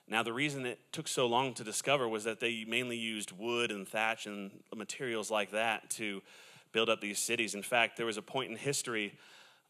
Now, 0.09 0.23
the 0.23 0.33
reason 0.33 0.65
it 0.65 0.79
took 0.93 1.09
so 1.09 1.27
long 1.27 1.53
to 1.55 1.65
discover 1.65 2.09
was 2.09 2.23
that 2.25 2.39
they 2.39 2.65
mainly 2.67 2.97
used 2.97 3.33
wood 3.33 3.73
and 3.73 3.89
thatch 3.89 4.27
and 4.27 4.53
materials 4.75 5.31
like 5.31 5.51
that 5.51 5.91
to 5.91 6.23
build 6.71 6.89
up 6.89 7.01
these 7.01 7.19
cities. 7.19 7.57
In 7.57 7.63
fact, 7.63 7.97
there 7.97 8.07
was 8.07 8.17
a 8.17 8.23
point 8.23 8.53
in 8.53 8.57
history 8.57 9.19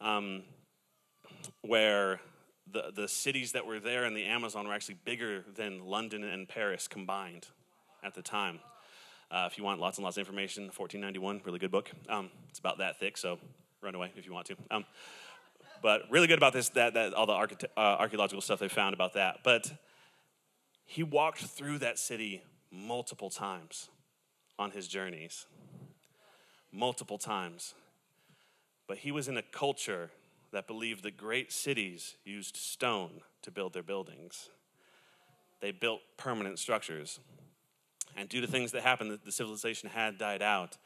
um, 0.03 0.43
where 1.63 2.21
the, 2.71 2.93
the 2.95 3.09
cities 3.09 3.53
that 3.53 3.67
were 3.67 3.81
there 3.81 4.05
in 4.05 4.15
the 4.15 4.25
Amazon 4.25 4.67
were 4.67 4.75
actually 4.75 4.99
bigger 5.05 5.45
than 5.55 5.85
London 5.85 6.25
and 6.25 6.49
Paris 6.49 6.89
combined 6.89 7.49
at 8.03 8.15
the 8.15 8.23
time. 8.23 8.61
Uh, 9.31 9.49
if 9.51 9.59
you 9.59 9.65
want 9.65 9.81
lots 9.81 9.99
and 9.99 10.05
lots 10.05 10.17
of 10.17 10.21
information, 10.21 10.65
1491, 10.65 11.43
really 11.45 11.59
good 11.59 11.71
book. 11.71 11.91
Um, 12.09 12.31
it's 12.49 12.59
about 12.59 12.79
that 12.79 12.99
thick, 12.99 13.17
so 13.17 13.39
run 13.83 13.95
away 13.95 14.13
if 14.17 14.27
you 14.27 14.33
want 14.33 14.47
to. 14.47 14.57
Um, 14.71 14.85
but 15.83 16.03
really 16.11 16.27
good 16.27 16.39
about 16.39 16.53
this, 16.53 16.69
that, 16.71 16.95
that 16.95 17.15
all 17.15 17.27
the 17.27 17.33
uh, 17.33 17.81
archaeological 17.81 18.41
stuff 18.41 18.59
they 18.59 18.69
found 18.69 18.95
about 18.95 19.15
that. 19.15 19.41
But 19.45 19.73
he 20.85 21.03
walked 21.03 21.41
through 21.41 21.79
that 21.79 21.99
city 21.99 22.43
multiple 22.71 23.31
times 23.31 23.89
on 24.59 24.71
his 24.71 24.89
journeys 24.89 25.47
multiple 26.77 27.19
times. 27.19 27.75
But 28.87 28.99
he 28.99 29.11
was 29.11 29.29
in 29.29 29.37
a 29.37 29.43
culture 29.43 30.11
that 30.57 30.67
believed 30.67 31.03
that 31.03 31.19
great 31.19 31.53
cities 31.53 32.17
used 32.25 32.57
stone 32.57 33.21
to 33.43 33.51
build 33.51 33.75
their 33.75 33.83
buildings. 33.83 34.49
They 35.61 35.71
built 35.71 36.01
permanent 36.17 36.59
structures. 36.59 37.21
And 38.17 38.27
due 38.27 38.41
to 38.41 38.47
things 38.47 38.73
that 38.73 38.83
happened, 38.83 39.19
the 39.23 39.33
civilization 39.33 39.91
had 39.91 40.17
died 40.17 40.41
out. 40.41 40.79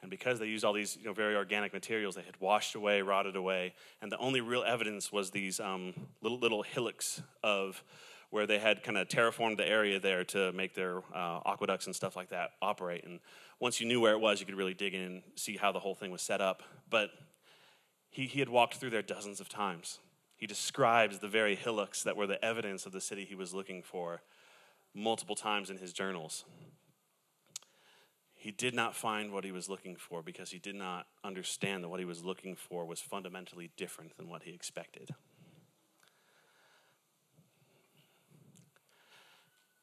And 0.00 0.10
because 0.10 0.38
they 0.38 0.46
used 0.46 0.64
all 0.64 0.72
these 0.72 0.96
you 0.96 1.04
know, 1.04 1.12
very 1.12 1.36
organic 1.36 1.74
materials, 1.74 2.14
they 2.14 2.22
had 2.22 2.40
washed 2.40 2.74
away, 2.74 3.02
rotted 3.02 3.36
away. 3.36 3.74
And 4.00 4.10
the 4.10 4.16
only 4.16 4.40
real 4.40 4.64
evidence 4.66 5.12
was 5.12 5.30
these 5.30 5.60
um, 5.60 5.92
little, 6.22 6.38
little 6.38 6.62
hillocks 6.62 7.20
of 7.42 7.84
where 8.30 8.46
they 8.46 8.58
had 8.58 8.82
kind 8.82 8.96
of 8.96 9.08
terraformed 9.08 9.58
the 9.58 9.68
area 9.68 10.00
there 10.00 10.24
to 10.24 10.52
make 10.52 10.74
their 10.74 11.02
uh, 11.14 11.40
aqueducts 11.44 11.84
and 11.84 11.94
stuff 11.94 12.16
like 12.16 12.30
that 12.30 12.52
operate. 12.62 13.04
And 13.04 13.20
once 13.60 13.78
you 13.78 13.86
knew 13.86 14.00
where 14.00 14.12
it 14.12 14.20
was, 14.20 14.40
you 14.40 14.46
could 14.46 14.56
really 14.56 14.72
dig 14.72 14.94
in 14.94 15.02
and 15.02 15.22
see 15.34 15.58
how 15.58 15.70
the 15.70 15.80
whole 15.80 15.94
thing 15.94 16.10
was 16.10 16.22
set 16.22 16.40
up. 16.40 16.62
But 16.88 17.10
he, 18.10 18.26
he 18.26 18.40
had 18.40 18.48
walked 18.48 18.74
through 18.74 18.90
there 18.90 19.02
dozens 19.02 19.40
of 19.40 19.48
times. 19.48 19.98
He 20.36 20.46
describes 20.46 21.18
the 21.18 21.28
very 21.28 21.56
hillocks 21.56 22.02
that 22.04 22.16
were 22.16 22.26
the 22.26 22.42
evidence 22.44 22.86
of 22.86 22.92
the 22.92 23.00
city 23.00 23.24
he 23.24 23.34
was 23.34 23.54
looking 23.54 23.82
for 23.82 24.22
multiple 24.94 25.36
times 25.36 25.70
in 25.70 25.78
his 25.78 25.92
journals. 25.92 26.44
He 28.34 28.52
did 28.52 28.72
not 28.72 28.94
find 28.94 29.32
what 29.32 29.44
he 29.44 29.50
was 29.50 29.68
looking 29.68 29.96
for 29.96 30.22
because 30.22 30.50
he 30.50 30.60
did 30.60 30.76
not 30.76 31.06
understand 31.24 31.82
that 31.82 31.88
what 31.88 31.98
he 31.98 32.06
was 32.06 32.24
looking 32.24 32.54
for 32.54 32.84
was 32.84 33.00
fundamentally 33.00 33.70
different 33.76 34.16
than 34.16 34.28
what 34.28 34.44
he 34.44 34.52
expected. 34.52 35.10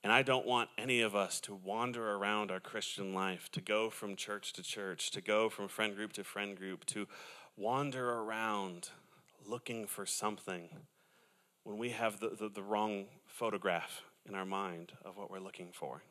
And 0.06 0.14
I 0.14 0.22
don't 0.22 0.46
want 0.46 0.70
any 0.78 1.02
of 1.02 1.16
us 1.16 1.42
to 1.42 1.56
wander 1.56 2.14
around 2.14 2.52
our 2.52 2.60
Christian 2.60 3.14
life, 3.14 3.50
to 3.54 3.60
go 3.60 3.90
from 3.90 4.16
church 4.16 4.54
to 4.54 4.62
church, 4.62 5.10
to 5.12 5.20
go 5.20 5.50
from 5.50 5.68
friend 5.68 5.96
group 5.96 6.14
to 6.14 6.24
friend 6.24 6.56
group, 6.56 6.86
to 6.86 7.08
wander 7.58 8.12
around 8.12 8.90
looking 9.46 9.86
for 9.86 10.06
something 10.06 10.70
when 11.64 11.78
we 11.78 11.90
have 11.90 12.20
the, 12.20 12.30
the, 12.30 12.50
the 12.50 12.62
wrong 12.62 13.06
photograph 13.26 14.04
in 14.28 14.36
our 14.36 14.46
mind 14.46 14.92
of 15.04 15.18
what 15.18 15.30
we're 15.30 15.40
looking 15.40 15.70
for. 15.72 16.02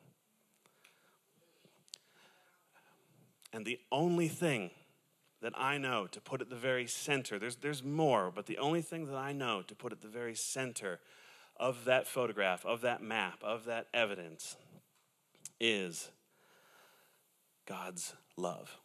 And 3.52 3.64
the 3.64 3.78
only 3.92 4.28
thing 4.28 4.70
that 5.42 5.52
I 5.56 5.78
know 5.78 6.06
to 6.06 6.20
put 6.20 6.40
at 6.40 6.50
the 6.50 6.56
very 6.56 6.86
center, 6.86 7.38
there's, 7.38 7.56
there's 7.56 7.84
more, 7.84 8.32
but 8.34 8.46
the 8.46 8.58
only 8.58 8.82
thing 8.82 9.06
that 9.06 9.16
I 9.16 9.32
know 9.32 9.62
to 9.62 9.74
put 9.74 9.92
at 9.92 10.00
the 10.00 10.08
very 10.08 10.34
center 10.34 11.00
of 11.56 11.84
that 11.84 12.06
photograph, 12.06 12.64
of 12.64 12.80
that 12.80 13.02
map, 13.02 13.42
of 13.42 13.66
that 13.66 13.86
evidence 13.94 14.56
is 15.60 16.10
God's 17.66 18.14
love. 18.36 18.78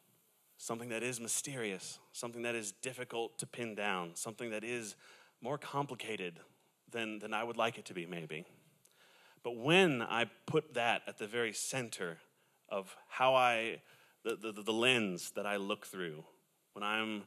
Something 0.62 0.90
that 0.90 1.04
is 1.04 1.22
mysterious, 1.22 2.00
something 2.12 2.42
that 2.42 2.54
is 2.54 2.74
difficult 2.74 3.40
to 3.40 3.48
pin 3.48 3.76
down, 3.76 4.12
something 4.16 4.50
that 4.50 4.66
is 4.66 4.98
more 5.42 5.58
complicated 5.58 6.42
than, 6.92 7.20
than 7.20 7.34
I 7.34 7.46
would 7.46 7.56
like 7.56 7.78
it 7.78 7.86
to 7.86 7.94
be, 7.94 8.06
maybe. 8.06 8.46
But 9.42 9.56
when 9.56 10.02
I 10.02 10.26
put 10.46 10.74
that 10.74 11.04
at 11.08 11.18
the 11.18 11.28
very 11.28 11.54
center 11.54 12.18
of 12.68 12.94
how 13.08 13.36
I, 13.36 13.80
the, 14.26 14.36
the, 14.36 14.52
the 14.62 14.74
lens 14.74 15.32
that 15.38 15.46
I 15.46 15.56
look 15.56 15.88
through, 15.88 16.26
when 16.74 16.84
I'm 16.84 17.24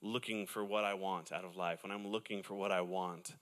looking 0.00 0.46
for 0.46 0.64
what 0.64 0.84
I 0.84 0.94
want 0.94 1.32
out 1.32 1.44
of 1.44 1.56
life, 1.56 1.82
when 1.82 1.90
I'm 1.90 2.06
looking 2.06 2.44
for 2.44 2.54
what 2.54 2.70
I 2.70 2.82
want, 2.82 3.34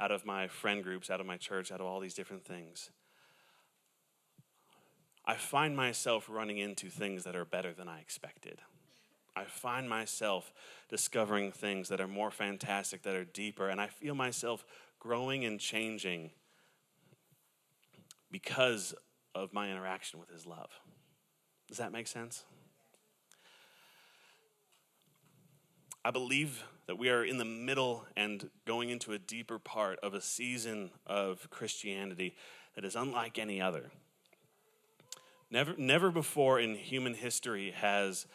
out 0.00 0.10
of 0.10 0.26
my 0.26 0.48
friend 0.48 0.82
groups, 0.82 1.10
out 1.10 1.20
of 1.20 1.26
my 1.26 1.36
church, 1.36 1.70
out 1.70 1.80
of 1.80 1.86
all 1.86 2.00
these 2.00 2.14
different 2.14 2.44
things. 2.44 2.90
I 5.24 5.36
find 5.36 5.76
myself 5.76 6.26
running 6.28 6.58
into 6.58 6.90
things 6.90 7.22
that 7.22 7.36
are 7.36 7.44
better 7.44 7.72
than 7.72 7.86
I 7.86 8.00
expected. 8.00 8.62
I 9.36 9.44
find 9.44 9.88
myself 9.88 10.52
discovering 10.88 11.52
things 11.52 11.88
that 11.88 12.00
are 12.00 12.08
more 12.08 12.30
fantastic, 12.30 13.02
that 13.02 13.14
are 13.14 13.24
deeper, 13.24 13.68
and 13.68 13.80
I 13.80 13.86
feel 13.86 14.14
myself 14.14 14.64
growing 14.98 15.44
and 15.44 15.58
changing 15.58 16.30
because 18.30 18.94
of 19.34 19.52
my 19.52 19.70
interaction 19.70 20.20
with 20.20 20.30
His 20.30 20.46
love. 20.46 20.70
Does 21.68 21.78
that 21.78 21.92
make 21.92 22.06
sense? 22.06 22.44
I 26.04 26.10
believe 26.10 26.64
that 26.86 26.96
we 26.96 27.10
are 27.10 27.24
in 27.24 27.36
the 27.36 27.44
middle 27.44 28.06
and 28.16 28.50
going 28.66 28.88
into 28.88 29.12
a 29.12 29.18
deeper 29.18 29.58
part 29.58 29.98
of 30.00 30.14
a 30.14 30.20
season 30.20 30.90
of 31.06 31.48
Christianity 31.50 32.34
that 32.74 32.84
is 32.84 32.96
unlike 32.96 33.38
any 33.38 33.60
other. 33.60 33.90
Never, 35.50 35.74
never 35.76 36.10
before 36.10 36.58
in 36.58 36.74
human 36.74 37.14
history 37.14 37.72
has 37.72 38.26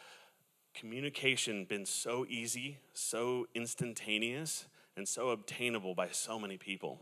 communication 0.76 1.66
been 1.66 1.86
so 1.86 2.26
easy, 2.30 2.78
so 2.94 3.48
instantaneous, 3.56 4.66
and 4.98 5.08
so 5.08 5.30
obtainable 5.30 5.96
by 5.96 6.10
so 6.10 6.40
many 6.40 6.58
people. 6.58 7.00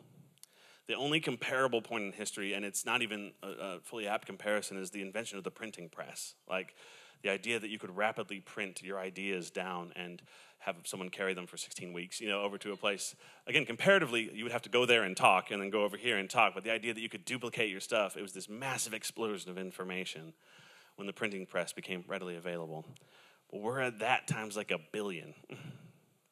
The 0.88 0.96
only 0.96 1.20
comparable 1.20 1.82
point 1.82 2.04
in 2.04 2.12
history, 2.12 2.54
and 2.54 2.66
it's 2.66 2.86
not 2.86 3.02
even 3.02 3.32
a, 3.42 3.48
a 3.48 3.80
fully 3.84 4.08
apt 4.08 4.26
comparison, 4.26 4.78
is 4.78 4.92
the 4.92 5.02
invention 5.02 5.38
of 5.38 5.44
the 5.44 5.52
printing 5.52 5.90
press. 5.90 6.36
Like 6.50 6.76
the 7.24 7.30
idea 7.30 7.60
that 7.60 7.70
you 7.70 7.80
could 7.80 7.96
rapidly 7.96 8.42
print 8.42 8.84
your 8.84 9.00
ideas 9.00 9.50
down 9.50 9.94
and 9.96 10.22
have 10.60 10.76
someone 10.84 11.10
carry 11.10 11.34
them 11.34 11.48
for 11.48 11.58
16 11.58 11.94
weeks, 11.94 12.22
you 12.22 12.28
know, 12.28 12.42
over 12.42 12.58
to 12.58 12.72
a 12.74 12.78
place. 12.78 13.16
Again, 13.48 13.66
comparatively, 13.66 14.30
you 14.34 14.44
would 14.44 14.52
have 14.52 14.62
to 14.64 14.70
go 14.70 14.86
there 14.86 15.04
and 15.04 15.16
talk 15.16 15.52
and 15.52 15.62
then 15.62 15.70
go 15.70 15.84
over 15.84 15.98
here 15.98 16.18
and 16.18 16.30
talk. 16.30 16.54
But 16.54 16.64
the 16.64 16.72
idea 16.72 16.94
that 16.94 17.02
you 17.02 17.10
could 17.10 17.26
duplicate 17.26 17.70
your 17.70 17.80
stuff, 17.80 18.16
it 18.18 18.22
was 18.22 18.34
this 18.34 18.50
massive 18.50 18.94
explosion 18.94 19.52
of 19.52 19.58
information 19.58 20.34
when 20.96 21.08
the 21.08 21.14
printing 21.14 21.46
press 21.46 21.74
became 21.74 22.04
readily 22.08 22.36
available. 22.36 22.86
We're 23.54 23.82
at 23.82 24.00
that 24.00 24.28
times 24.28 24.58
like 24.58 24.72
a 24.72 24.80
billion, 24.92 25.36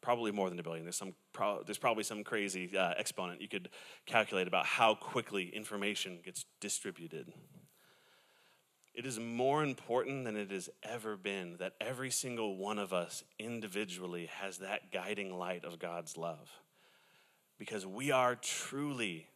probably 0.02 0.32
more 0.32 0.50
than 0.50 0.58
a 0.58 0.64
billion. 0.64 0.86
There's 0.86 0.98
some, 0.98 1.14
pro- 1.34 1.62
there's 1.64 1.78
probably 1.78 2.04
some 2.04 2.24
crazy 2.24 2.76
uh, 2.76 2.94
exponent 2.98 3.42
you 3.42 3.48
could 3.48 3.70
calculate 4.08 4.48
about 4.48 4.66
how 4.66 4.96
quickly 4.96 5.56
information 5.56 6.20
gets 6.26 6.46
distributed. 6.60 7.32
It 8.96 9.06
is 9.06 9.20
more 9.20 9.64
important 9.64 10.26
than 10.26 10.36
it 10.36 10.50
has 10.50 10.70
ever 10.82 11.16
been 11.16 11.58
that 11.60 11.74
every 11.80 12.10
single 12.10 12.58
one 12.58 12.80
of 12.80 12.92
us 12.92 13.24
individually 13.38 14.30
has 14.42 14.58
that 14.58 14.92
guiding 14.92 15.38
light 15.38 15.64
of 15.64 15.78
God's 15.78 16.18
love. 16.18 16.50
Because 17.60 17.86
we 17.86 18.10
are 18.10 18.36
truly 18.36 19.28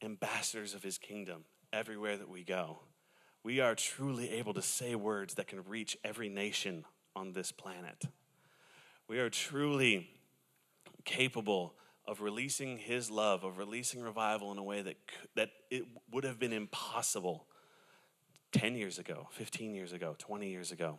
ambassadors 0.00 0.72
of 0.72 0.84
his 0.84 0.98
kingdom 0.98 1.46
everywhere 1.72 2.16
that 2.16 2.28
we 2.28 2.44
go. 2.44 2.78
We 3.42 3.58
are 3.58 3.74
truly 3.74 4.30
able 4.30 4.54
to 4.54 4.62
say 4.62 4.94
words 4.94 5.34
that 5.34 5.48
can 5.48 5.64
reach 5.64 5.98
every 6.04 6.28
nation 6.28 6.84
on 7.16 7.32
this 7.32 7.52
planet. 7.52 8.04
We 9.08 9.18
are 9.18 9.30
truly 9.30 10.08
capable 11.04 11.74
of 12.06 12.20
releasing 12.20 12.78
his 12.78 13.10
love, 13.10 13.44
of 13.44 13.58
releasing 13.58 14.02
revival 14.02 14.52
in 14.52 14.58
a 14.58 14.62
way 14.62 14.82
that, 14.82 14.96
that 15.36 15.50
it 15.70 15.84
would 16.10 16.24
have 16.24 16.38
been 16.38 16.52
impossible 16.52 17.46
10 18.52 18.76
years 18.76 18.98
ago, 18.98 19.28
15 19.32 19.74
years 19.74 19.92
ago, 19.92 20.14
20 20.18 20.48
years 20.48 20.70
ago. 20.70 20.98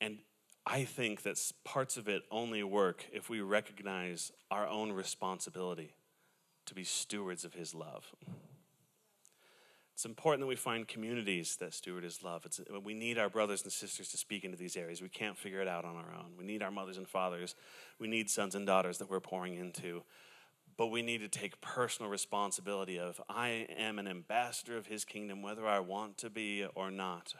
And 0.00 0.18
I 0.66 0.84
think 0.84 1.22
that 1.22 1.38
parts 1.64 1.96
of 1.96 2.08
it 2.08 2.22
only 2.30 2.62
work 2.62 3.06
if 3.12 3.28
we 3.28 3.40
recognize 3.40 4.32
our 4.50 4.66
own 4.66 4.92
responsibility 4.92 5.94
to 6.66 6.74
be 6.74 6.84
stewards 6.84 7.44
of 7.44 7.54
His 7.54 7.74
love. 7.74 8.12
It's 9.94 10.04
important 10.04 10.40
that 10.40 10.46
we 10.46 10.56
find 10.56 10.88
communities 10.88 11.56
that 11.56 11.74
steward 11.74 12.04
His 12.04 12.22
love. 12.22 12.44
It's, 12.46 12.60
we 12.82 12.94
need 12.94 13.18
our 13.18 13.28
brothers 13.28 13.62
and 13.62 13.72
sisters 13.72 14.08
to 14.08 14.16
speak 14.16 14.44
into 14.44 14.56
these 14.56 14.76
areas. 14.76 15.02
We 15.02 15.08
can't 15.08 15.36
figure 15.36 15.60
it 15.60 15.68
out 15.68 15.84
on 15.84 15.96
our 15.96 16.14
own. 16.18 16.32
We 16.38 16.44
need 16.44 16.62
our 16.62 16.70
mothers 16.70 16.96
and 16.96 17.06
fathers. 17.06 17.54
We 17.98 18.08
need 18.08 18.30
sons 18.30 18.54
and 18.54 18.66
daughters 18.66 18.98
that 18.98 19.10
we're 19.10 19.20
pouring 19.20 19.54
into 19.54 20.02
but 20.76 20.88
we 20.88 21.02
need 21.02 21.20
to 21.20 21.28
take 21.28 21.60
personal 21.60 22.10
responsibility 22.10 22.98
of 22.98 23.20
I 23.28 23.66
am 23.76 23.98
an 23.98 24.08
ambassador 24.08 24.76
of 24.76 24.86
his 24.86 25.04
kingdom 25.04 25.42
whether 25.42 25.66
I 25.66 25.80
want 25.80 26.18
to 26.18 26.30
be 26.30 26.66
or 26.74 26.90
not. 26.90 27.34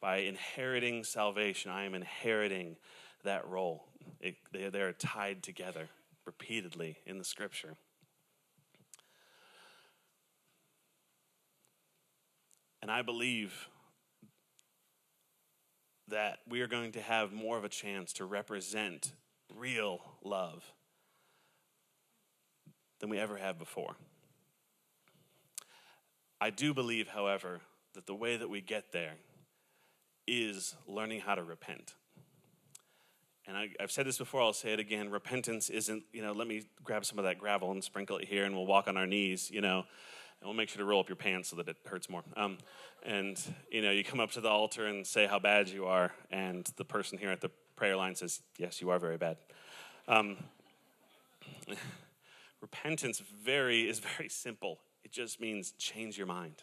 By 0.00 0.18
inheriting 0.18 1.04
salvation, 1.04 1.70
I 1.70 1.84
am 1.84 1.94
inheriting 1.94 2.76
that 3.24 3.46
role. 3.46 3.84
It, 4.20 4.36
they, 4.52 4.68
they 4.68 4.82
are 4.82 4.92
tied 4.92 5.42
together 5.42 5.88
repeatedly 6.24 6.98
in 7.06 7.18
the 7.18 7.24
scripture. 7.24 7.76
And 12.86 12.92
I 12.92 13.02
believe 13.02 13.68
that 16.06 16.38
we 16.48 16.60
are 16.60 16.68
going 16.68 16.92
to 16.92 17.00
have 17.00 17.32
more 17.32 17.58
of 17.58 17.64
a 17.64 17.68
chance 17.68 18.12
to 18.12 18.24
represent 18.24 19.10
real 19.56 20.02
love 20.22 20.72
than 23.00 23.10
we 23.10 23.18
ever 23.18 23.38
have 23.38 23.58
before. 23.58 23.96
I 26.40 26.50
do 26.50 26.72
believe, 26.72 27.08
however, 27.08 27.60
that 27.94 28.06
the 28.06 28.14
way 28.14 28.36
that 28.36 28.48
we 28.48 28.60
get 28.60 28.92
there 28.92 29.14
is 30.28 30.76
learning 30.86 31.22
how 31.22 31.34
to 31.34 31.42
repent. 31.42 31.94
And 33.48 33.56
I, 33.56 33.70
have 33.80 33.90
said 33.90 34.06
this 34.06 34.18
before, 34.18 34.42
I'll 34.42 34.52
say 34.52 34.74
it 34.74 34.78
again. 34.78 35.10
Repentance 35.10 35.70
isn't, 35.70 36.04
you 36.12 36.22
know, 36.22 36.30
let 36.30 36.46
me 36.46 36.68
grab 36.84 37.04
some 37.04 37.18
of 37.18 37.24
that 37.24 37.40
gravel 37.40 37.72
and 37.72 37.82
sprinkle 37.82 38.18
it 38.18 38.28
here 38.28 38.44
and 38.44 38.54
we'll 38.54 38.64
walk 38.64 38.86
on 38.86 38.96
our 38.96 39.08
knees, 39.08 39.50
you 39.50 39.60
know, 39.60 39.86
and 40.40 40.48
we'll 40.48 40.56
make 40.56 40.68
sure 40.68 40.78
to 40.78 40.84
roll 40.84 41.00
up 41.00 41.08
your 41.08 41.16
pants 41.16 41.48
so 41.48 41.56
that 41.56 41.68
it 41.68 41.76
hurts 41.86 42.08
more. 42.08 42.22
Um, 42.36 42.58
and, 43.02 43.40
you 43.70 43.82
know, 43.82 43.90
you 43.90 44.04
come 44.04 44.20
up 44.20 44.32
to 44.32 44.40
the 44.40 44.48
altar 44.48 44.86
and 44.86 45.06
say 45.06 45.26
how 45.26 45.38
bad 45.38 45.68
you 45.68 45.86
are, 45.86 46.12
and 46.30 46.70
the 46.76 46.84
person 46.84 47.18
here 47.18 47.30
at 47.30 47.40
the 47.40 47.50
prayer 47.76 47.96
line 47.96 48.14
says, 48.14 48.42
Yes, 48.58 48.80
you 48.80 48.90
are 48.90 48.98
very 48.98 49.16
bad. 49.16 49.38
Um, 50.08 50.36
repentance 52.60 53.20
very 53.44 53.88
is 53.88 53.98
very 53.98 54.28
simple. 54.28 54.80
It 55.04 55.12
just 55.12 55.40
means 55.40 55.72
change 55.72 56.18
your 56.18 56.26
mind. 56.26 56.62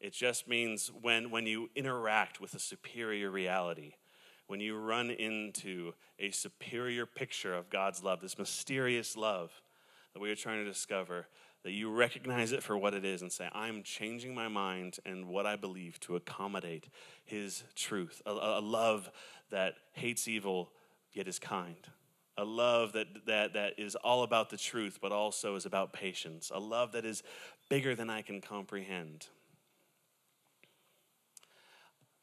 It 0.00 0.12
just 0.12 0.48
means 0.48 0.90
when, 1.00 1.30
when 1.30 1.46
you 1.46 1.70
interact 1.76 2.40
with 2.40 2.54
a 2.54 2.58
superior 2.58 3.30
reality, 3.30 3.94
when 4.48 4.60
you 4.60 4.76
run 4.76 5.10
into 5.10 5.92
a 6.18 6.30
superior 6.30 7.06
picture 7.06 7.54
of 7.54 7.70
God's 7.70 8.02
love, 8.02 8.20
this 8.20 8.36
mysterious 8.36 9.16
love 9.16 9.52
that 10.12 10.20
we 10.20 10.30
are 10.30 10.36
trying 10.36 10.62
to 10.62 10.68
discover, 10.68 11.28
that 11.64 11.72
you 11.72 11.90
recognize 11.90 12.52
it 12.52 12.62
for 12.62 12.76
what 12.76 12.94
it 12.94 13.04
is 13.04 13.22
and 13.22 13.30
say, 13.30 13.48
I'm 13.52 13.82
changing 13.82 14.34
my 14.34 14.48
mind 14.48 14.98
and 15.06 15.28
what 15.28 15.46
I 15.46 15.56
believe 15.56 16.00
to 16.00 16.16
accommodate 16.16 16.88
His 17.24 17.64
truth. 17.76 18.20
A, 18.26 18.30
a 18.30 18.60
love 18.60 19.10
that 19.50 19.74
hates 19.92 20.26
evil 20.26 20.72
yet 21.12 21.28
is 21.28 21.38
kind. 21.38 21.88
A 22.36 22.44
love 22.44 22.92
that, 22.94 23.26
that, 23.26 23.52
that 23.52 23.78
is 23.78 23.94
all 23.94 24.22
about 24.22 24.50
the 24.50 24.56
truth 24.56 24.98
but 25.00 25.12
also 25.12 25.54
is 25.54 25.66
about 25.66 25.92
patience. 25.92 26.50
A 26.52 26.58
love 26.58 26.92
that 26.92 27.04
is 27.04 27.22
bigger 27.68 27.94
than 27.94 28.10
I 28.10 28.22
can 28.22 28.40
comprehend. 28.40 29.26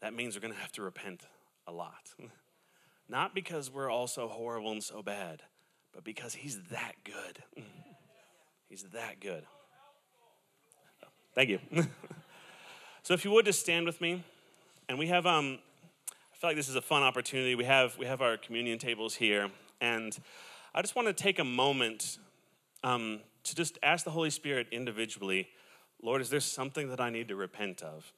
That 0.02 0.14
means 0.14 0.36
we're 0.36 0.42
going 0.42 0.54
to 0.54 0.60
have 0.60 0.72
to 0.74 0.82
repent 0.82 1.28
a 1.68 1.72
lot. 1.72 2.14
Not 3.10 3.34
because 3.34 3.72
we're 3.72 3.90
all 3.90 4.08
so 4.08 4.28
horrible 4.28 4.72
and 4.72 4.84
so 4.84 5.02
bad, 5.02 5.44
but 5.94 6.04
because 6.04 6.34
He's 6.34 6.60
that 6.72 6.94
good. 7.04 7.44
He's 8.70 8.84
that 8.93 9.20
good. 9.20 9.43
Thank 11.34 11.49
you. 11.49 11.59
so 13.03 13.15
if 13.15 13.26
you 13.26 13.32
would 13.32 13.45
just 13.45 13.59
stand 13.59 13.88
with 13.88 13.99
me, 13.99 14.24
and 14.88 14.99
we 14.99 15.07
have 15.07 15.26
um, 15.26 15.57
I 16.11 16.38
feel 16.38 16.49
like 16.51 16.55
this 16.55 16.70
is 16.70 16.76
a 16.76 16.82
fun 16.82 17.01
opportunity. 17.01 17.55
We 17.55 17.65
have 17.65 17.97
we 17.97 18.05
have 18.05 18.22
our 18.22 18.38
communion 18.38 18.78
tables 18.78 19.15
here, 19.15 19.49
and 19.82 20.15
I 20.76 20.82
just 20.82 20.95
want 20.95 21.07
to 21.07 21.13
take 21.13 21.39
a 21.39 21.43
moment 21.43 22.20
um, 22.84 23.22
to 23.43 23.55
just 23.55 23.80
ask 23.82 24.05
the 24.05 24.11
Holy 24.11 24.30
Spirit 24.30 24.67
individually, 24.72 25.47
Lord, 26.01 26.22
is 26.22 26.30
there 26.30 26.39
something 26.39 26.89
that 26.89 27.01
I 27.01 27.09
need 27.09 27.28
to 27.30 27.36
repent 27.36 27.82
of? 27.82 28.13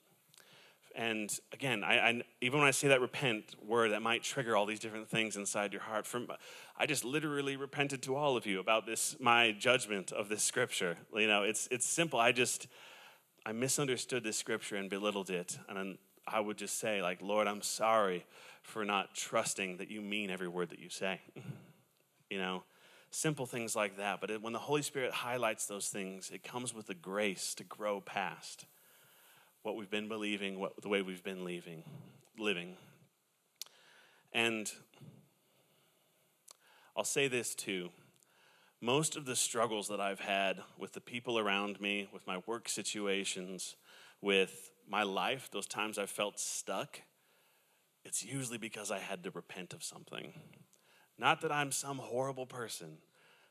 And 0.96 1.38
again, 1.54 1.84
I, 1.84 2.00
I, 2.00 2.22
even 2.42 2.60
when 2.60 2.68
I 2.68 2.72
say 2.72 2.90
that 2.90 3.02
repent 3.02 3.56
word, 3.66 3.92
that 3.92 4.02
might 4.02 4.24
trigger 4.24 4.56
all 4.56 4.66
these 4.66 4.80
different 4.80 5.10
things 5.10 5.36
inside 5.36 5.74
your 5.74 5.82
heart. 5.82 6.06
From 6.06 6.28
I 6.78 6.86
just 6.86 7.06
literally 7.06 7.56
repented 7.56 8.02
to 8.04 8.16
all 8.16 8.36
of 8.36 8.46
you 8.46 8.60
about 8.60 8.86
this, 8.86 9.16
my 9.20 9.52
judgment 9.52 10.12
of 10.12 10.30
this 10.30 10.44
scripture. 10.44 10.98
You 11.16 11.28
know, 11.28 11.44
it's 11.44 11.68
it's 11.72 11.86
simple. 11.86 12.20
I 12.20 12.32
just 12.32 12.68
I 13.46 13.52
misunderstood 13.52 14.24
this 14.24 14.38
scripture 14.38 14.76
and 14.76 14.90
belittled 14.90 15.30
it, 15.30 15.58
and 15.70 15.98
I 16.28 16.40
would 16.40 16.58
just 16.58 16.80
say, 16.80 17.02
like, 17.02 17.22
Lord, 17.22 17.48
I'm 17.48 17.62
sorry 17.62 18.26
for 18.62 18.86
not 18.86 19.16
trusting 19.16 19.78
that 19.78 19.90
you 19.90 20.02
mean 20.02 20.30
every 20.30 20.48
word 20.48 20.70
that 20.70 20.80
you 20.80 20.90
say. 20.90 21.22
you 22.30 22.38
know, 22.38 22.64
simple 23.10 23.46
things 23.46 23.76
like 23.76 23.98
that. 23.98 24.22
But 24.22 24.30
it, 24.30 24.42
when 24.42 24.54
the 24.54 24.60
Holy 24.60 24.82
Spirit 24.82 25.12
highlights 25.12 25.66
those 25.66 25.90
things, 25.90 26.30
it 26.30 26.44
comes 26.44 26.74
with 26.74 26.88
the 26.88 26.94
grace 26.94 27.54
to 27.56 27.64
grow 27.64 28.02
past 28.02 28.66
what 29.64 29.76
we've 29.76 29.90
been 29.90 30.08
believing, 30.08 30.60
what, 30.60 30.82
the 30.82 30.90
way 30.90 31.02
we've 31.02 31.24
been 31.24 31.46
leaving, 31.46 31.84
living. 32.38 32.76
And 34.34 34.72
I'll 36.96 37.04
say 37.04 37.28
this 37.28 37.54
too. 37.54 37.90
Most 38.82 39.16
of 39.16 39.26
the 39.26 39.36
struggles 39.36 39.88
that 39.90 40.02
I've 40.02 40.22
had 40.22 40.62
with 40.78 40.94
the 40.94 41.02
people 41.02 41.38
around 41.38 41.80
me, 41.80 42.10
with 42.12 42.26
my 42.26 42.42
work 42.48 42.68
situations, 42.68 43.76
with 44.22 44.72
my 44.90 45.04
life, 45.04 45.50
those 45.52 45.68
times 45.68 46.00
I've 46.00 46.10
felt 46.10 46.40
stuck, 46.40 47.02
it's 48.04 48.24
usually 48.24 48.58
because 48.58 48.90
I 48.90 48.98
had 48.98 49.24
to 49.24 49.32
repent 49.32 49.74
of 49.74 49.84
something. 49.84 50.34
Not 51.20 51.42
that 51.42 51.52
I'm 51.52 51.72
some 51.72 52.00
horrible 52.00 52.48
person, 52.48 52.98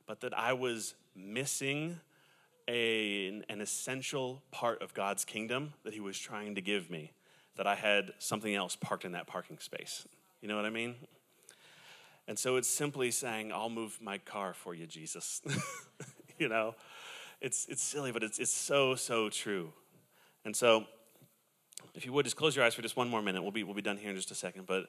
but 0.07 0.21
that 0.23 0.37
I 0.37 0.53
was 0.55 0.95
missing 1.15 2.01
a, 2.71 3.43
an 3.49 3.61
essential 3.61 4.43
part 4.53 4.81
of 4.81 4.95
God's 4.95 5.25
kingdom 5.25 5.75
that 5.83 5.93
He 5.93 6.01
was 6.01 6.19
trying 6.19 6.55
to 6.55 6.61
give 6.61 6.89
me, 6.89 7.13
that 7.57 7.67
I 7.67 7.75
had 7.75 8.13
something 8.19 8.55
else 8.55 8.77
parked 8.77 9.05
in 9.05 9.13
that 9.13 9.27
parking 9.27 9.59
space. 9.59 10.07
You 10.41 10.49
know 10.49 10.57
what 10.57 10.65
I 10.65 10.71
mean? 10.71 10.95
And 12.29 12.39
so 12.39 12.57
it's 12.57 12.69
simply 12.69 13.11
saying, 13.11 13.53
I'll 13.53 13.71
move 13.71 13.99
my 14.01 14.19
car 14.19 14.55
for 14.55 14.73
you, 14.73 14.87
Jesus. 14.87 15.43
you 16.39 16.49
know, 16.49 16.77
it's, 17.41 17.67
it's 17.69 17.83
silly, 17.83 18.13
but 18.13 18.23
it's, 18.23 18.39
it's 18.39 18.53
so, 18.53 18.95
so 18.95 19.29
true. 19.29 19.73
And 20.45 20.55
so, 20.55 20.85
if 21.95 22.07
you 22.07 22.13
would 22.13 22.25
just 22.25 22.37
close 22.37 22.55
your 22.55 22.65
eyes 22.65 22.75
for 22.75 22.83
just 22.83 22.97
one 22.97 23.09
more 23.09 23.21
minute, 23.21 23.43
we'll 23.43 23.51
be, 23.51 23.65
we'll 23.65 23.75
be 23.75 23.83
done 23.83 23.97
here 23.97 24.11
in 24.11 24.17
just 24.17 24.31
a 24.31 24.35
second. 24.37 24.67
But, 24.67 24.87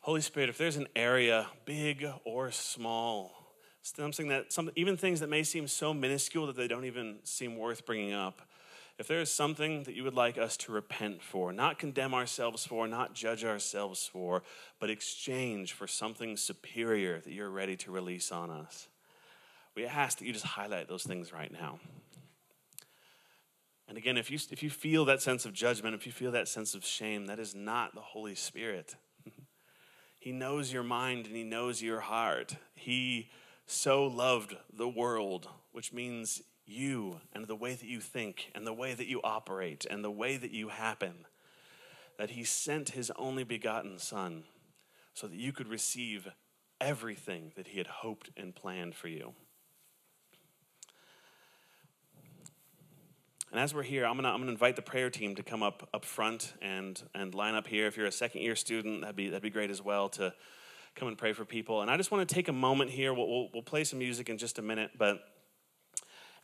Holy 0.00 0.20
Spirit, 0.20 0.48
if 0.48 0.58
there's 0.58 0.76
an 0.76 0.86
area, 0.94 1.48
big 1.64 2.06
or 2.24 2.52
small, 2.52 3.37
something 3.96 4.28
that 4.28 4.52
some, 4.52 4.70
even 4.76 4.96
things 4.96 5.20
that 5.20 5.28
may 5.28 5.42
seem 5.42 5.66
so 5.66 5.92
minuscule 5.94 6.46
that 6.46 6.56
they 6.56 6.68
don't 6.68 6.84
even 6.84 7.18
seem 7.24 7.56
worth 7.56 7.86
bringing 7.86 8.12
up 8.12 8.42
if 8.98 9.06
there 9.06 9.20
is 9.20 9.30
something 9.30 9.84
that 9.84 9.94
you 9.94 10.02
would 10.02 10.14
like 10.14 10.36
us 10.36 10.56
to 10.56 10.72
repent 10.72 11.22
for 11.22 11.52
not 11.52 11.78
condemn 11.78 12.14
ourselves 12.14 12.66
for 12.66 12.86
not 12.88 13.14
judge 13.14 13.44
ourselves 13.44 14.08
for 14.12 14.42
but 14.80 14.90
exchange 14.90 15.72
for 15.72 15.86
something 15.86 16.36
superior 16.36 17.20
that 17.20 17.32
you're 17.32 17.50
ready 17.50 17.76
to 17.76 17.90
release 17.90 18.32
on 18.32 18.50
us 18.50 18.88
we 19.78 19.86
ask 19.86 20.18
that 20.18 20.24
you 20.24 20.32
just 20.32 20.44
highlight 20.44 20.88
those 20.88 21.04
things 21.04 21.32
right 21.32 21.52
now. 21.52 21.78
And 23.86 23.96
again 23.96 24.16
if 24.16 24.28
you 24.28 24.36
if 24.50 24.60
you 24.60 24.70
feel 24.70 25.04
that 25.04 25.22
sense 25.22 25.44
of 25.44 25.52
judgment 25.52 25.94
if 25.94 26.04
you 26.04 26.10
feel 26.10 26.32
that 26.32 26.48
sense 26.48 26.74
of 26.74 26.84
shame 26.84 27.26
that 27.26 27.38
is 27.38 27.54
not 27.54 27.94
the 27.94 28.00
holy 28.00 28.34
spirit. 28.34 28.96
He 30.20 30.32
knows 30.32 30.72
your 30.72 30.82
mind 30.82 31.26
and 31.26 31.36
he 31.36 31.44
knows 31.44 31.80
your 31.80 32.00
heart. 32.00 32.56
He 32.74 33.30
so 33.70 34.06
loved 34.06 34.56
the 34.72 34.88
world, 34.88 35.46
which 35.72 35.92
means 35.92 36.42
you 36.64 37.20
and 37.34 37.46
the 37.46 37.54
way 37.54 37.74
that 37.74 37.86
you 37.86 38.00
think 38.00 38.50
and 38.54 38.66
the 38.66 38.72
way 38.72 38.94
that 38.94 39.06
you 39.06 39.20
operate 39.22 39.84
and 39.88 40.02
the 40.02 40.10
way 40.10 40.38
that 40.38 40.50
you 40.50 40.68
happen, 40.68 41.26
that 42.16 42.30
he 42.30 42.44
sent 42.44 42.90
his 42.90 43.12
only 43.16 43.44
begotten 43.44 43.98
Son 43.98 44.44
so 45.12 45.26
that 45.26 45.36
you 45.36 45.52
could 45.52 45.68
receive 45.68 46.28
everything 46.80 47.52
that 47.56 47.68
he 47.68 47.78
had 47.78 47.86
hoped 47.86 48.30
and 48.38 48.54
planned 48.54 48.94
for 48.94 49.08
you. 49.08 49.34
And 53.50 53.60
as 53.60 53.74
we're 53.74 53.82
here, 53.82 54.06
I'm 54.06 54.16
gonna, 54.16 54.30
I'm 54.30 54.40
gonna 54.40 54.52
invite 54.52 54.76
the 54.76 54.82
prayer 54.82 55.10
team 55.10 55.34
to 55.34 55.42
come 55.42 55.62
up 55.62 55.88
up 55.92 56.06
front 56.06 56.54
and, 56.62 57.02
and 57.14 57.34
line 57.34 57.54
up 57.54 57.66
here. 57.66 57.86
If 57.86 57.98
you're 57.98 58.06
a 58.06 58.12
second 58.12 58.40
year 58.40 58.56
student, 58.56 59.02
that'd 59.02 59.16
be, 59.16 59.28
that'd 59.28 59.42
be 59.42 59.50
great 59.50 59.70
as 59.70 59.82
well 59.82 60.08
to 60.10 60.32
come 60.98 61.08
and 61.08 61.16
pray 61.16 61.32
for 61.32 61.44
people. 61.44 61.82
And 61.82 61.90
I 61.90 61.96
just 61.96 62.10
want 62.10 62.28
to 62.28 62.34
take 62.34 62.48
a 62.48 62.52
moment 62.52 62.90
here. 62.90 63.14
We'll, 63.14 63.28
we'll, 63.28 63.48
we'll 63.54 63.62
play 63.62 63.84
some 63.84 63.98
music 63.98 64.28
in 64.28 64.38
just 64.38 64.58
a 64.58 64.62
minute, 64.62 64.92
but 64.98 65.20